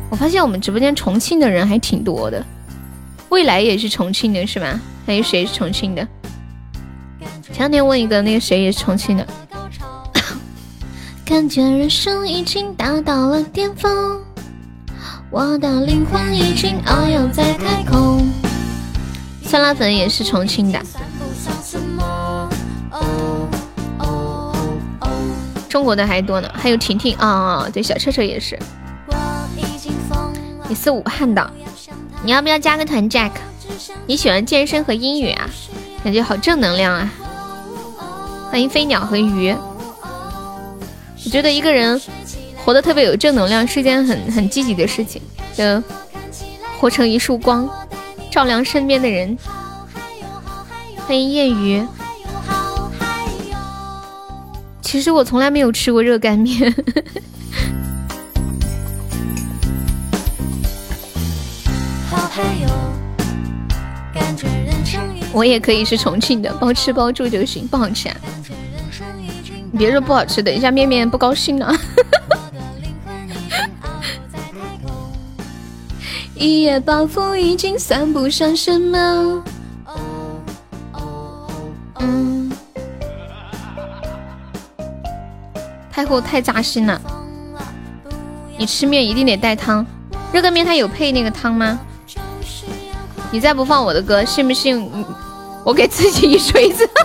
[0.10, 2.46] 我发现我们直播间重庆的人还挺多的，
[3.30, 4.78] 未来也是重庆的，是吧？
[5.06, 6.06] 还有谁是重庆的？
[7.54, 9.26] 前两天问一个，那个谁也是重庆的。
[11.24, 14.22] 感觉人生已经达到了巅峰，
[15.32, 18.30] 我的灵魂已经遨游在太空。
[19.42, 20.82] 酸辣粉也是重庆的。
[25.70, 28.58] 中国的还多呢，还有婷婷啊，对，小车车也是。
[30.68, 31.52] 你是武汉的，
[32.24, 33.32] 你要不要加个团，Jack？
[34.08, 35.48] 你喜欢健身和英语啊？
[36.04, 37.12] 感觉好正能量啊！
[38.52, 39.56] 欢迎飞鸟和鱼。
[41.26, 42.02] 我觉得一个人
[42.66, 45.22] 活得特别有正能量，是件很很积极的事情，
[45.54, 45.84] 就
[46.80, 47.70] 活成一束光，
[48.32, 49.38] 照亮身边的人。
[51.06, 51.86] 欢迎夜雨。
[54.90, 56.74] 其实我从来没有吃过热干面。
[65.32, 68.16] 我也可以是重庆的，包吃包住就行，不好吃啊。
[69.72, 71.72] 你别说不好吃，等一下面面不高兴了。
[76.34, 79.44] 一夜暴富已经算不上什么。
[86.00, 87.02] 太厚太扎心了。
[88.58, 89.86] 你吃面一定得带汤，
[90.32, 91.78] 热干面它有配那个汤吗？
[93.32, 94.90] 你再不放我的歌，信不信
[95.66, 96.90] 我给自己一锤子？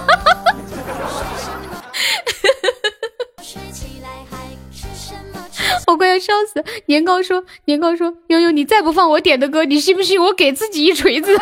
[5.88, 6.64] 我快要笑死！
[6.86, 11.36] 年糕说，年糕说，悠悠，你再不放我点的歌，你信不信我给自己一锤子？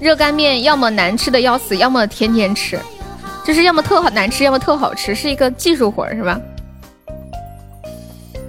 [0.00, 2.78] 热干面要么难吃的要死，要么天天吃，
[3.44, 6.40] 就是要么特好难吃，要么特好吃，是一个技术活是吧？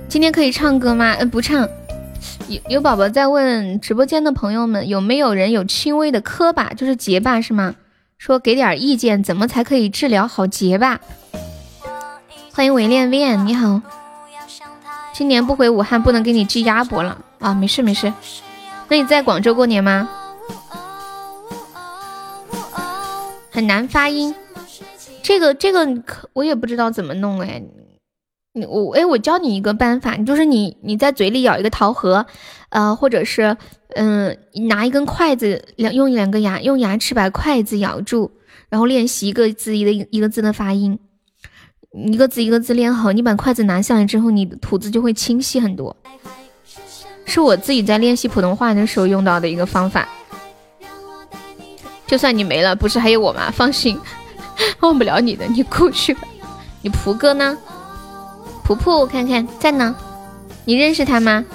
[0.07, 1.15] 今天可以唱歌吗？
[1.19, 1.67] 嗯，不唱。
[2.47, 7.75] 有有宝宝在问直播间的朋友们，有没有人有轻微的磕巴，就是结巴是吗？
[8.17, 10.99] 说给点意见，怎么才可以治疗好结巴？
[12.53, 13.81] 欢迎唯恋恋，你好。
[15.13, 17.53] 今年不回武汉，不能给你寄鸭脖了啊！
[17.53, 18.11] 没事没事。
[18.87, 20.09] 那你在广州过年吗？
[23.59, 24.33] 很难发音，
[25.21, 27.61] 这个这个可我也不知道怎么弄哎。
[28.53, 32.25] 你我哎，我教你一个办法，就是你你在嘴里咬一个桃核，
[32.69, 33.57] 呃，或者是
[33.95, 34.37] 嗯，
[34.69, 38.31] 拿一根筷子，两用两个牙用牙齿把筷子咬住，
[38.69, 40.97] 然后练习一个字一个一个字的发音，
[41.91, 45.93] 一个字一个字练好，你把筷子拿下来之后，你的吐字就会清晰很多。
[47.25, 50.07] 是我自己在练习普通话的时候用到的一个方法。
[52.09, 53.51] 就算你没了，不是还有我吗？
[53.51, 53.99] 放心，
[54.81, 56.21] 忘不了你的，你过去吧。
[56.81, 57.55] 你蒲哥呢？
[58.63, 59.95] 蒲蒲，我看看在呢，
[60.65, 61.45] 你认识他吗？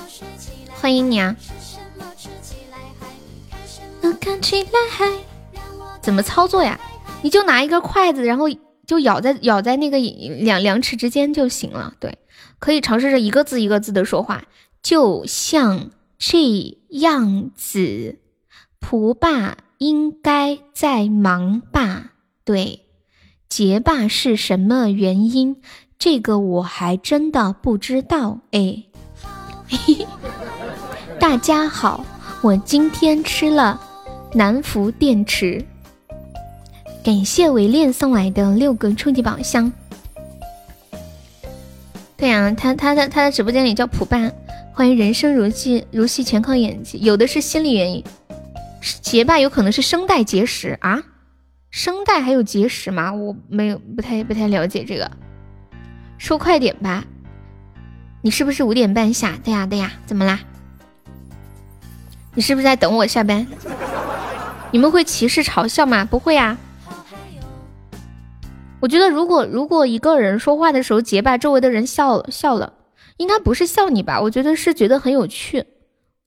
[0.81, 1.34] 欢迎你啊！
[6.00, 6.78] 怎么操作呀？
[7.23, 8.47] 你就拿一根筷子，然后
[8.86, 11.94] 就咬在咬在那个两两齿之间就行了。
[11.99, 12.16] 对，
[12.60, 14.44] 可以尝试着一个字一个字的说话，
[14.84, 18.20] 就像这样子。
[18.78, 22.12] 蒲爸应该在忙吧？
[22.44, 22.80] 对，
[23.48, 25.56] 结巴是什么原因？
[25.98, 28.84] 这个我还真的不知道哎。
[31.18, 32.04] 大家好，
[32.42, 33.80] 我今天吃了
[34.34, 35.64] 南孚电池，
[37.02, 39.72] 感谢唯恋送来的六个初级宝箱。
[42.16, 44.30] 对呀，他他的他的直播间里叫普爸，
[44.72, 48.04] 欢迎人生如戏如戏全靠演技，有的是心理原因，
[49.00, 51.02] 结巴有可能是声带结石啊，
[51.70, 53.12] 声带还有结石吗？
[53.12, 55.10] 我没有不太不太了解这个。
[56.18, 57.04] 说快点吧，
[58.22, 59.38] 你是不是五点半下？
[59.42, 60.40] 对呀对呀，怎么啦？
[62.34, 63.46] 你是不是在等我下班？
[64.70, 66.04] 你们会歧视嘲笑吗？
[66.04, 66.58] 不会啊。
[68.80, 72.74] 我觉得如果如果一个人说话的时候结巴，周围的人笑了笑了，
[73.16, 74.20] 应该不是笑你吧？
[74.20, 75.64] 我觉得是觉得很有趣。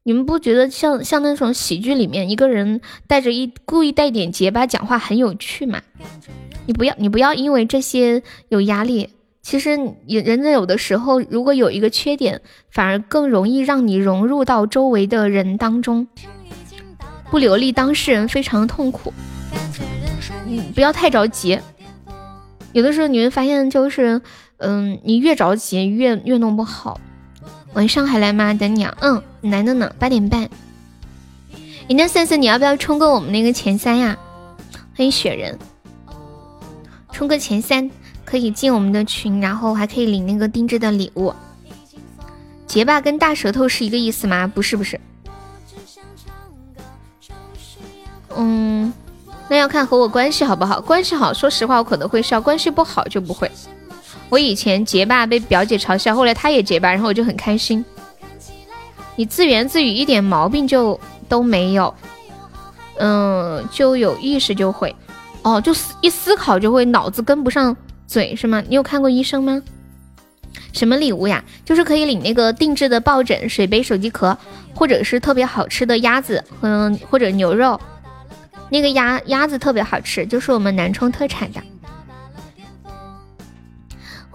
[0.07, 5.81] 你们不觉得像像那种喜剧里面一个人带着一故意带点结巴讲话很有趣吗？
[6.65, 9.09] 你不要你不要因为这些有压力。
[9.41, 9.71] 其实，
[10.07, 12.39] 人人有的时候，如果有一个缺点，
[12.71, 16.07] 反而更容易让你融入到周围的人当中，
[17.29, 19.11] 不流利，当事人非常痛苦。
[20.47, 21.59] 嗯，不要太着急。
[22.71, 24.21] 有的时候你会发现，就是，
[24.59, 26.97] 嗯，你越着急，越越弄不好。
[27.77, 28.55] 晚上还来吗？
[28.55, 28.97] 等你啊。
[29.01, 30.49] 嗯，来的呢，八点半。
[31.87, 34.17] 你那森森，你要不要冲个我们那个前三呀？
[34.95, 35.59] 欢迎雪人，
[37.11, 37.91] 冲个前三。
[38.25, 41.31] 可以进我们的群，然后还可以领那个定制的礼物。
[42.65, 44.47] 结巴跟大舌头是一个意思吗？
[44.47, 44.99] 不是，不是。
[48.35, 48.91] 嗯，
[49.47, 50.81] 那要看和我关系好不好。
[50.81, 53.49] 关系好，说实话我可能会笑；关系不好就不会。
[54.29, 57.83] 我以前结巴被表姐嘲笑，后来她也结巴，然后我就很开心。
[59.15, 61.93] 你自言自语一点毛病就都没有，
[62.97, 64.95] 嗯，就有意识就会，
[65.41, 67.75] 哦，就思一思考就会脑子跟不上。
[68.05, 68.63] 嘴是吗？
[68.67, 69.61] 你有看过医生吗？
[70.71, 71.43] 什么礼物呀？
[71.65, 74.37] 就是可以领那个定制的抱枕、水杯、手机壳，
[74.73, 77.79] 或者是特别好吃的鸭子，嗯，或者牛肉。
[78.69, 81.61] 那个鸭鸭子特别好吃，就是我们南充特产的。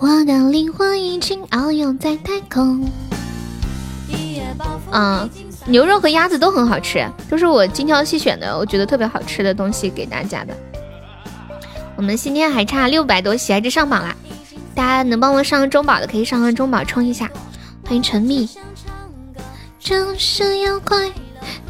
[0.02, 2.90] 我的灵魂已经遨游在太空。
[4.90, 5.30] 嗯，
[5.64, 10.52] 牛肉和鸭子都很好吃，都是我精挑细选的，我觉得特别好吃的东西给大家的。
[11.94, 14.12] 我们今天还差六百多喜爱值上榜啦，
[14.74, 17.30] 大家能帮我上个中宝的可以上个中宝冲一下。
[17.86, 18.50] 欢迎陈蜜。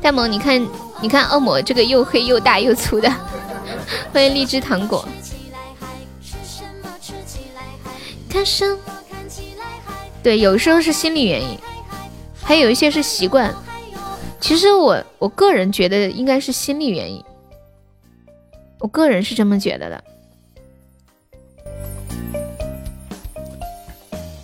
[0.00, 0.66] 大萌，你看
[1.02, 3.12] 你看恶魔这个又黑又大又粗的，
[4.10, 5.06] 欢迎荔枝糖果。
[8.32, 8.78] 看生，
[10.22, 11.58] 对，有时候是心理原因，
[12.42, 13.54] 还有一些是习惯。
[14.40, 17.22] 其实我我个人觉得应该是心理原因，
[18.80, 20.04] 我个人是这么觉得的。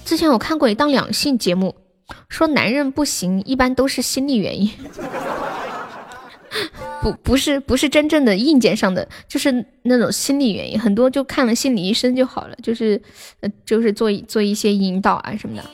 [0.05, 1.75] 之前我看过一档两性节目，
[2.29, 4.71] 说男人不行，一般都是心理原因，
[7.13, 13.01] 不不是不是真正的硬件上的，就是那种心理原因，很多就看了心理医生就好了，就是
[13.41, 15.65] 呃就是做做一些引导啊什么的，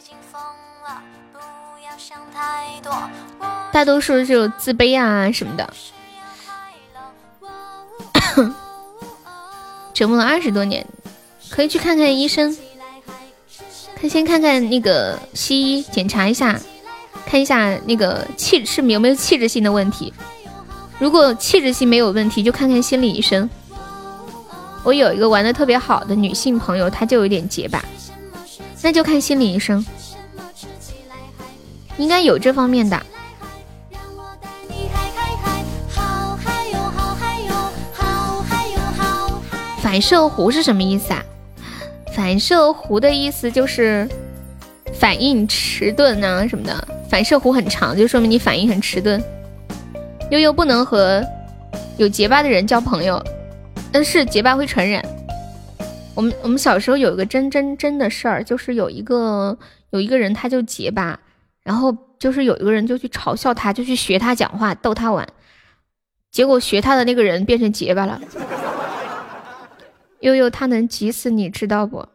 [3.72, 5.72] 大多数就自卑啊什么的，
[9.92, 10.86] 折磨了二十多年，
[11.50, 12.56] 可以去看看医生。
[13.96, 16.60] 可以先看看那个西医，检查一下，
[17.24, 20.12] 看一下那个气是有没有器质性的问题。
[20.98, 23.48] 如果器质性没有问题，就看看心理医生。
[24.82, 27.84] 我有一个玩的特别好的女性朋友，她就有点结巴，
[28.82, 29.84] 那就看心理医生，
[31.97, 33.00] 应该有这方面的。
[39.82, 41.23] 反射弧是什么意思啊？
[42.14, 44.08] 反射弧的意思就是
[44.92, 49.23] 反应迟钝啊什么的，反射弧很长就说明你反应很迟钝。
[50.34, 51.24] 悠悠不能和
[51.96, 53.22] 有结巴的人交朋友，
[53.92, 55.00] 但是结巴会传染。
[56.12, 59.56] 我们我们小时候有一个真真真的事儿，就是有一个
[59.90, 61.20] 有一个人他就结巴，
[61.62, 65.24] 然后就是有一个人就去嘲笑他，就去学他讲话逗他玩，
[66.32, 68.20] 结果学他的那个人变成结巴了。
[70.18, 72.08] 悠悠他能急死你知道不？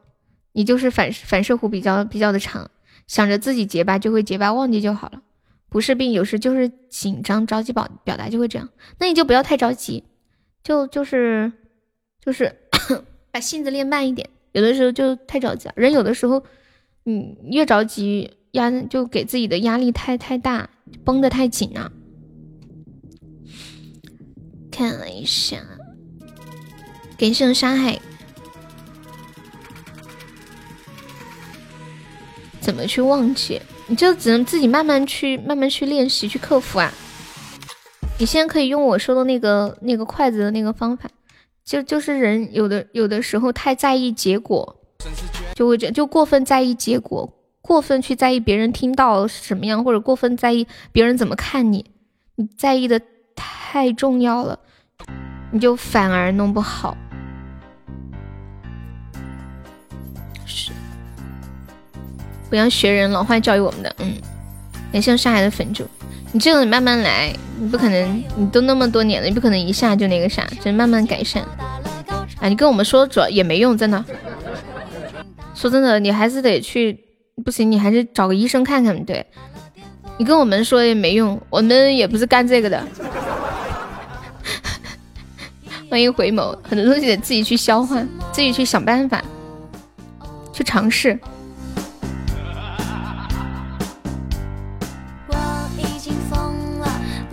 [0.51, 2.69] 你就是反反射弧比较比较的长，
[3.07, 5.21] 想着自己结巴就会结巴，忘记就好了。
[5.69, 8.67] 不是病，有时就是紧张着急表表达就会这样。
[8.97, 10.03] 那你就不要太着急，
[10.63, 11.51] 就就是
[12.19, 12.53] 就是
[13.31, 14.29] 把性子练慢一点。
[14.51, 16.43] 有的时候就太着急了，人有的时候
[17.05, 20.69] 嗯越着急压就给自己的压力太太大，
[21.05, 21.91] 绷得太紧了。
[24.71, 25.63] 看了一下。
[27.17, 27.99] 感谢伤害，
[32.61, 33.61] 怎么去忘记？
[33.89, 36.93] 你就只能自己慢慢去、慢慢去练习、去克服啊！
[38.19, 41.09] 你现在可以用我说的那个、那个筷子的那个方法，
[41.65, 44.75] 就就是人有的有的时候太在意结果，
[45.55, 51.83] 就会这就过分在意结果，过分去在意别人听到什么样，或者过分在意别人怎么看你，
[52.35, 53.01] 你在意的
[53.35, 54.59] 太重要了，
[55.51, 56.95] 你就反而弄不好。
[60.45, 60.71] 是
[62.49, 64.13] 不要学人老话教育我们的，嗯，
[64.91, 65.85] 感谢上海的粉猪，
[66.31, 71.43] 你这个你慢慢来，你不可能，你都那么多年了，你不可能一下就那个啥，只能慢慢改善。
[72.41, 74.03] 啊，你跟我们说主要也没用，真的。
[75.53, 76.97] 说真的，你还是得去，
[77.43, 79.05] 不行，你还是找个医生看看。
[79.05, 79.25] 对，
[80.17, 82.83] 你跟我们说也没用，我们也不是干这个的。
[85.89, 89.21] 欢迎回眸，很多东西得自己去消化，自己去想办法，
[90.53, 91.19] 去尝试。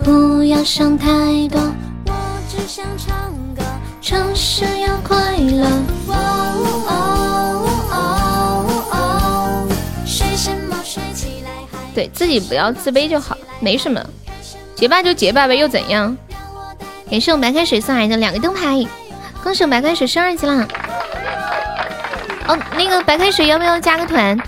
[0.07, 1.09] 不要想太
[1.49, 1.59] 多，
[2.05, 2.13] 我
[2.47, 3.61] 只想唱歌，
[4.01, 5.67] 唱生要快乐。
[11.93, 14.01] 对自己不要自卑就好，没什么，
[14.75, 16.15] 结巴就结巴呗，又怎样？
[17.11, 18.87] 感谢我白开水送来的两个灯牌，
[19.43, 20.65] 恭喜我白开水升二级啦！
[22.47, 24.39] 哦，那个白开水要不要加个团？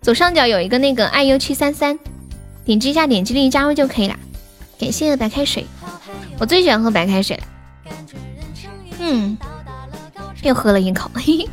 [0.00, 1.98] 左上角有一个那个爱 u 七三三，
[2.64, 4.16] 点击一下，点击立即加入就可以了。
[4.78, 5.66] 感谢白开水，
[6.38, 7.38] 我最喜欢喝白开水。
[9.00, 9.36] 嗯，
[10.42, 11.10] 又喝了一口。
[11.14, 11.48] 嘿嘿。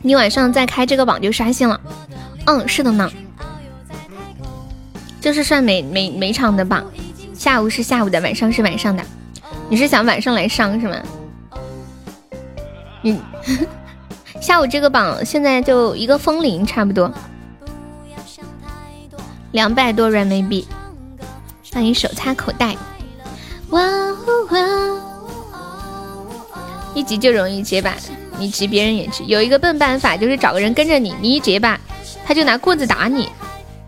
[0.00, 1.80] 你晚上再开这个榜就刷新了。
[2.46, 3.10] 嗯，是的呢。
[5.20, 6.84] 就是算每每每场的榜，
[7.34, 9.02] 下午是下午的，晚上是晚上的。
[9.70, 10.96] 你是想晚上来上是吗？
[13.02, 13.20] 嗯，
[14.40, 17.12] 下午这个榜现在就一个风铃差不多。
[19.54, 20.66] 两百多人民币，
[21.70, 22.74] 让你手插口袋。
[23.70, 23.80] 哇
[24.50, 24.58] 哇！
[26.92, 27.94] 一急就容易结巴，
[28.36, 29.24] 你急别人也急。
[29.28, 31.78] 有一个笨办法，就是找个人跟着你，你一结巴，
[32.26, 33.28] 他就拿棍子打你。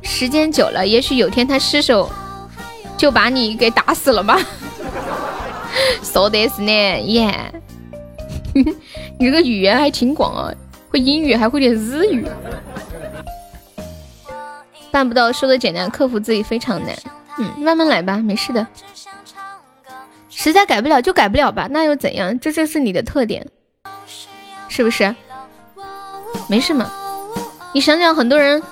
[0.03, 2.09] 时间久了，也许有天他失手
[2.97, 4.39] 就把你给打死了吧。
[6.01, 7.53] 说的是呢，耶！
[9.19, 10.55] 你这个语言还挺广啊，
[10.91, 12.25] 会英语，还会点日语。
[14.97, 16.97] 办不到，说的简单，克服自己非常难。
[17.36, 18.66] 嗯，慢慢来吧，没事的。
[20.31, 22.41] 实在改不了就改不了吧，那又怎样？
[22.41, 23.47] 这就是你的特点，
[24.68, 25.15] 是不是？
[26.49, 26.91] 没事嘛。
[27.75, 28.62] 你想想，很多人，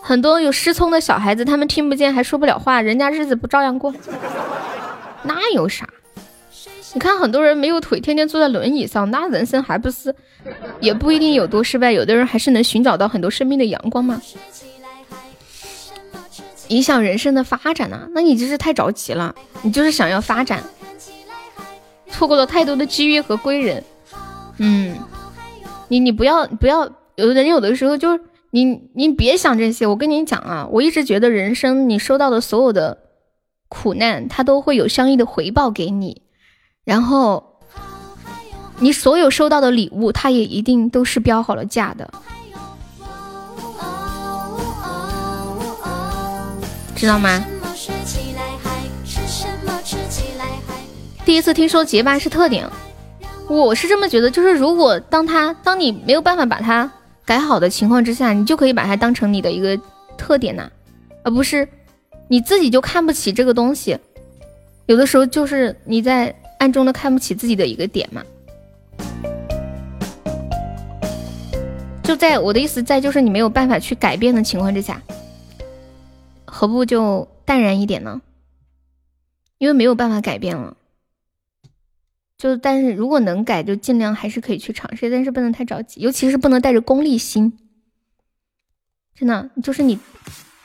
[0.00, 3.92] 很多有失聪的小孩子，他们听不见还说不了话，人家日子不照样过？
[5.22, 5.86] 那有啥？
[6.94, 10.14] 你看很多人没有腿，天天坐在轮椅上，那人生还不是
[10.80, 11.92] 也不一定有多失败？
[11.92, 14.22] 有的人还是能寻找到很多生命的阳光吗？
[16.68, 18.08] 影响人生的发展呢？
[18.14, 20.62] 那你就是太着急了，你就是想要发展。
[22.08, 23.82] 错过了太多的机遇和贵人，
[24.58, 24.96] 嗯，
[25.88, 28.20] 你你不要不要，有的人有的时候就是
[28.50, 32.98] 你你别想这些，我跟你讲啊，我一直觉得人生你收到的所有的
[33.68, 36.22] 苦难，它都会有相应的回报给你，
[36.84, 37.58] 然后
[38.78, 42.08] 你所有收到的礼物，它也一定都是标好了价的，
[46.94, 47.44] 知道吗？
[51.24, 52.68] 第一次听说结巴是特点，
[53.48, 56.90] 我是这么觉得，就是如果当他当你没有办法把它
[57.24, 59.78] 改好的情况之下，你就可以把它当成你的一个
[60.16, 60.68] 特点呐，
[61.22, 61.66] 而不是
[62.28, 63.98] 你自己就看不起这个东西。
[64.86, 68.22] 有的时候就是你在暗中的看不起自己的一个点嘛。
[72.02, 75.00] 就在我的意思在就是你没有办法去改变的情况之下，
[76.56, 78.22] 何不就淡然一点呢？
[79.58, 80.76] 因为没有办法改变了。
[82.38, 87.58] 就但是如果能改，就尽量还是可以去尝试，但是不能太着急，尤其是不能带着功利心。
[89.16, 89.98] 真的，就是你，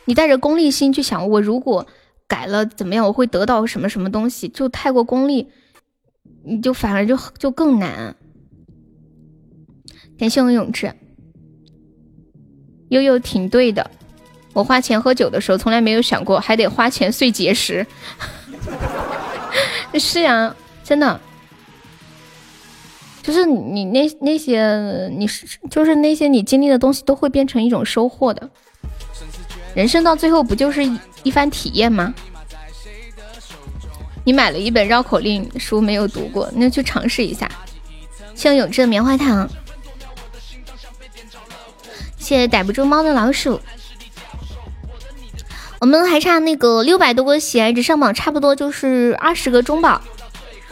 [0.06, 1.88] 你带着功利心去想，我如果
[2.28, 5.50] 改了怎么样，我会得到什么什么东西，就太过功利，
[6.44, 8.16] 你就反而就就更难。
[10.20, 10.94] 感谢我永志，
[12.90, 13.90] 悠悠挺对的，
[14.54, 17.86] 我花钱喝酒的时候，从来没有想过还得花钱碎结石。
[20.00, 21.20] 是呀，真的。
[23.22, 28.50] 就是你那那些你是就是那些你经历的东西都会变成一种收获的，
[29.76, 30.82] 人生到最后不就是
[31.22, 32.14] 一番体验吗？
[34.24, 37.50] 你买了一本绕口令书没有读过，那去尝试一下。
[38.36, 39.48] 像永志的棉花糖，
[42.18, 43.60] 谢谢逮不住猫的老鼠。
[45.80, 50.02] 我们还差那个六百多个喜爱值上榜，差不多就是二十个中宝。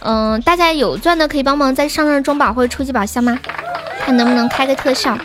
[0.01, 3.39] 嗯，大家有钻的可以帮忙再上上中宝或者初级宝箱吗？
[4.01, 5.17] 看能不能开个特效。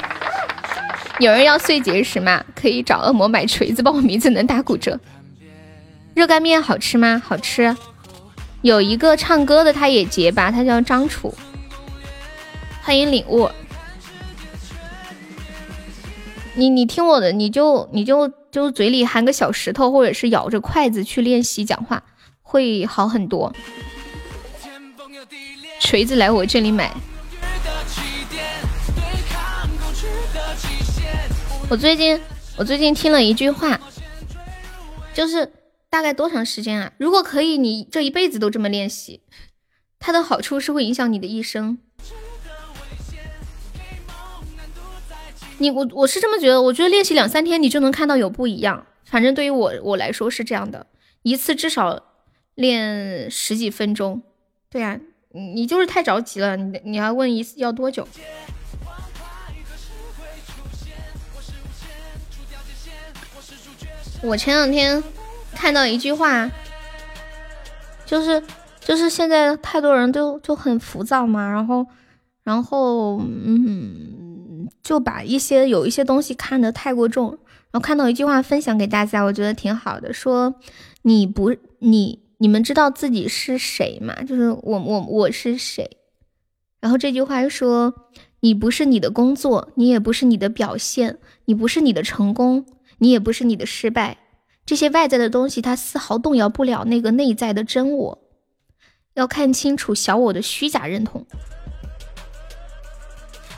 [1.18, 2.42] 有人要碎结石吗？
[2.54, 4.98] 可以找恶魔买锤子，帮我名字能打骨折。
[6.14, 7.20] 热干面好吃吗？
[7.24, 7.76] 好吃。
[8.62, 11.34] 有一个唱歌的，他也结巴，他叫张楚。
[12.82, 13.50] 欢迎领悟。
[16.54, 22.02] 你你听我的，你就你就就嘴里含个小石头，或者是咬着筷子去练习讲话，
[22.42, 23.54] 会好很多。
[25.80, 26.94] 锤子来我这里买。
[31.70, 32.20] 我最近
[32.58, 33.80] 我最近听了一句话，
[35.14, 35.50] 就是
[35.88, 36.92] 大概多长时间啊？
[36.98, 39.22] 如果可以，你这一辈子都这么练习，
[39.98, 41.78] 它的好处是会影响你的一生。
[45.62, 48.84] 你我我是这么觉得，我觉得练习两三天你就能看到有不一样。
[49.04, 50.86] 反正对于我我来说是这样的，
[51.22, 52.02] 一次至少
[52.56, 54.20] 练十几分钟。
[54.68, 54.98] 对呀。
[55.34, 58.06] 你你就是太着急了，你你要问一次要多久？
[64.22, 65.02] 我前两天
[65.54, 66.50] 看到一句话，
[68.04, 68.42] 就是
[68.78, 71.86] 就是现在太多人都就很浮躁嘛，然后
[72.44, 74.31] 然后嗯，
[74.82, 77.30] 就把一些有一些东西看得太过重，
[77.70, 80.54] 然后看到一句话分享给大家，我觉得挺好的，说
[81.02, 82.20] 你不你。
[82.38, 84.20] 你们知道自己是谁吗？
[84.24, 85.98] 就是我，我，我是谁？
[86.80, 87.94] 然后这句话又说：
[88.40, 92.66] 你不是你的工作，你也不是你的表现，你不是你的成功，
[92.98, 94.18] 你也不是你的失败。
[94.66, 98.18] 这些外在的东西，它丝毫动摇不了那个内在的真我。
[99.14, 101.24] 要看清楚小我的虚假认同。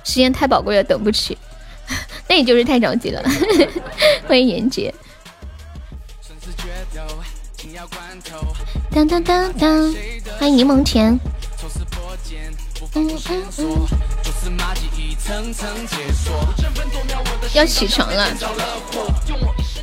[0.05, 1.36] 时间太宝贵了，等不起。
[2.28, 3.23] 那你就是太着急了。
[4.28, 4.94] 欢迎严杰。
[8.91, 9.94] 当当当当，
[10.39, 11.18] 欢迎柠檬甜。
[12.94, 13.86] 嗯嗯嗯。
[17.55, 18.28] 要起床了，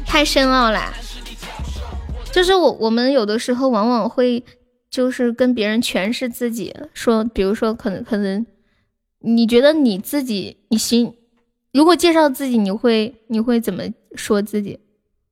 [0.05, 0.93] 太深奥了。
[2.31, 4.43] 就是我，我们有的时候往往会，
[4.89, 8.45] 就是跟别人诠释自己，说，比如说，可能可能，
[9.21, 11.13] 你觉得你自己，你行，
[11.71, 13.83] 如果介绍自己，你会你会怎么
[14.15, 14.79] 说自己？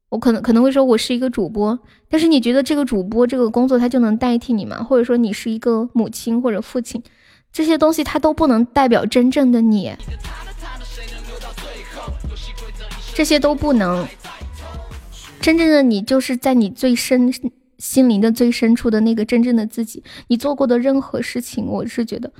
[0.09, 1.77] 我可能可能会说我是一个主播，
[2.09, 4.81] 但是你觉得这个主播这个工作他就能代替你吗？
[4.83, 7.03] 或者说你是一个母亲或者父亲，
[7.51, 9.91] 这些东西它都不能代表真正的你，
[13.13, 14.07] 这些都不能。
[15.41, 17.33] 真正的你就是在你最深
[17.77, 20.03] 心灵的最深处的那个真正的自己。
[20.27, 22.31] 你做过的任何事情，我是觉得，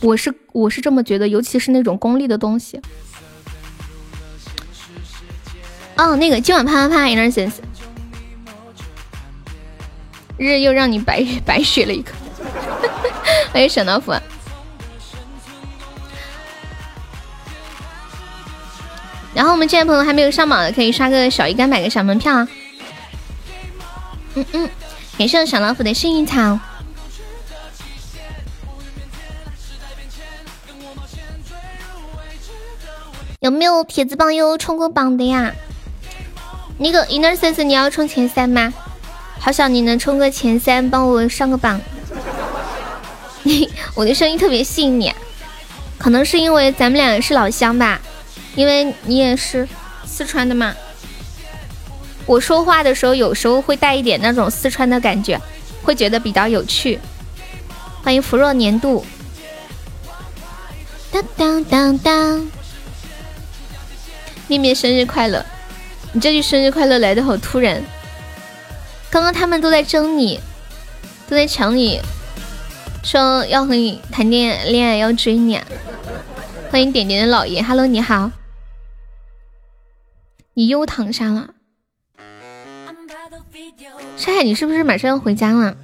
[0.00, 2.80] 我是我是这么觉得，尤其是那种功利的东西。
[5.96, 7.56] 哦，那个今晚啪啪啪，innocence，
[10.38, 12.12] 日又让你白 白学了一个，
[13.52, 14.12] 欢迎小老虎。
[19.34, 22.48] 然后我们这些朋友还没有上榜的，可以刷个小鱼干，买个小门票啊。
[24.34, 24.70] 嗯嗯，
[25.18, 26.58] 感谢小老虎的幸运草。
[33.40, 35.54] 有没有铁子榜友冲过榜的呀？
[36.76, 38.70] 那个 innocence，你要冲前三吗？
[39.38, 41.80] 好想你能冲个前三，帮我上个榜。
[43.42, 45.10] 你 我的声音特别细腻，
[45.96, 47.98] 可能是因为咱们俩是老乡吧，
[48.56, 49.66] 因为你也是
[50.04, 50.74] 四川的嘛。
[52.26, 55.40] 我说话的时候有时候会带一点那种四川的感觉，
[55.82, 57.00] 会觉得比较有趣。
[58.02, 59.02] 欢迎芙若年度。
[61.10, 62.50] 当当当当，
[64.50, 65.46] 面面生日快乐。
[66.12, 67.80] 你这句生日快乐来的好突然，
[69.08, 70.40] 刚刚他们都在争你，
[71.28, 72.00] 都在抢你，
[73.04, 75.60] 说要和你谈恋恋爱，要追你。
[76.68, 78.32] 欢迎点点的老爷，Hello，你好，
[80.54, 81.50] 你又躺下了。
[84.16, 85.76] 山海，你是不是马上要回家了？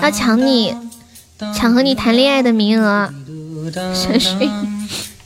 [0.00, 0.74] 要抢你，
[1.54, 3.12] 抢和你谈恋爱的名额，
[3.70, 4.48] 想睡。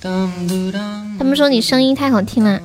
[0.00, 2.60] 他们说你声音太好听了。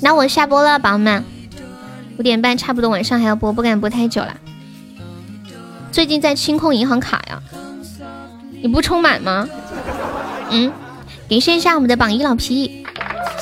[0.00, 1.24] 那我下播了，宝宝们，
[2.16, 4.36] 五点半差不多，晚上还要播，不敢播太久了。
[5.90, 7.42] 最近在清空银行卡呀，
[8.62, 9.48] 你不充满吗？
[10.50, 10.70] 嗯，
[11.28, 12.85] 感谢一下我们的榜一老皮，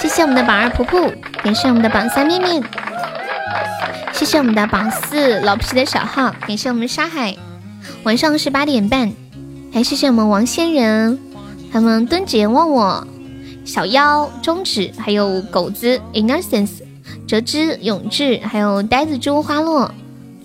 [0.04, 1.10] 谢谢我们的榜二婆婆。
[1.42, 2.62] 感谢我们的榜三面面，
[4.12, 7.34] 谢谢我们的榜四老皮的小号，感谢我们沙海，
[8.02, 9.10] 晚上是八点半，
[9.72, 11.18] 还谢谢我们王仙人，
[11.72, 13.06] 还有我们敦姐忘我，
[13.64, 16.82] 小妖中指，还有狗子 innocence，
[17.26, 19.90] 折枝永志，还有呆子猪花落，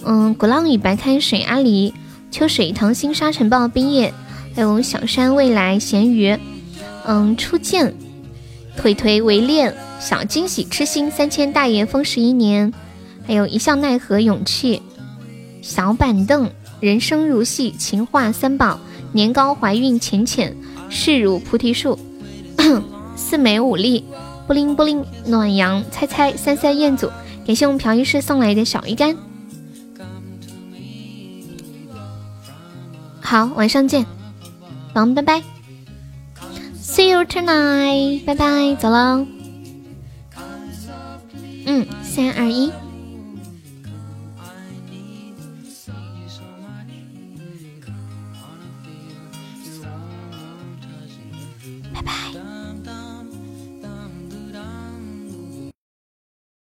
[0.05, 1.91] 嗯，鼓浪屿白开水阿狸，
[2.31, 4.13] 秋水糖心沙尘暴冰叶，
[4.55, 6.39] 还有小山未来咸鱼，
[7.05, 7.93] 嗯，初见
[8.79, 9.75] 腿腿为恋。
[9.99, 12.73] 小惊喜，痴心三千大爷封十一年，
[13.27, 14.81] 还有一笑奈何勇气，
[15.61, 16.49] 小板凳
[16.79, 18.79] 人生如戏，情话三宝
[19.11, 20.55] 年糕怀孕浅浅，
[20.89, 21.99] 势如菩提树，
[23.17, 24.05] 四美五力
[24.47, 27.11] 不灵不灵暖阳猜猜三三彦祖，
[27.45, 29.17] 感谢我们朴医师送来的小鱼干。
[33.19, 34.05] 好，晚上见，
[34.93, 35.43] 王拜拜
[36.99, 39.25] ，See you tonight，拜拜，走喽。
[41.65, 42.73] 嗯，三二一，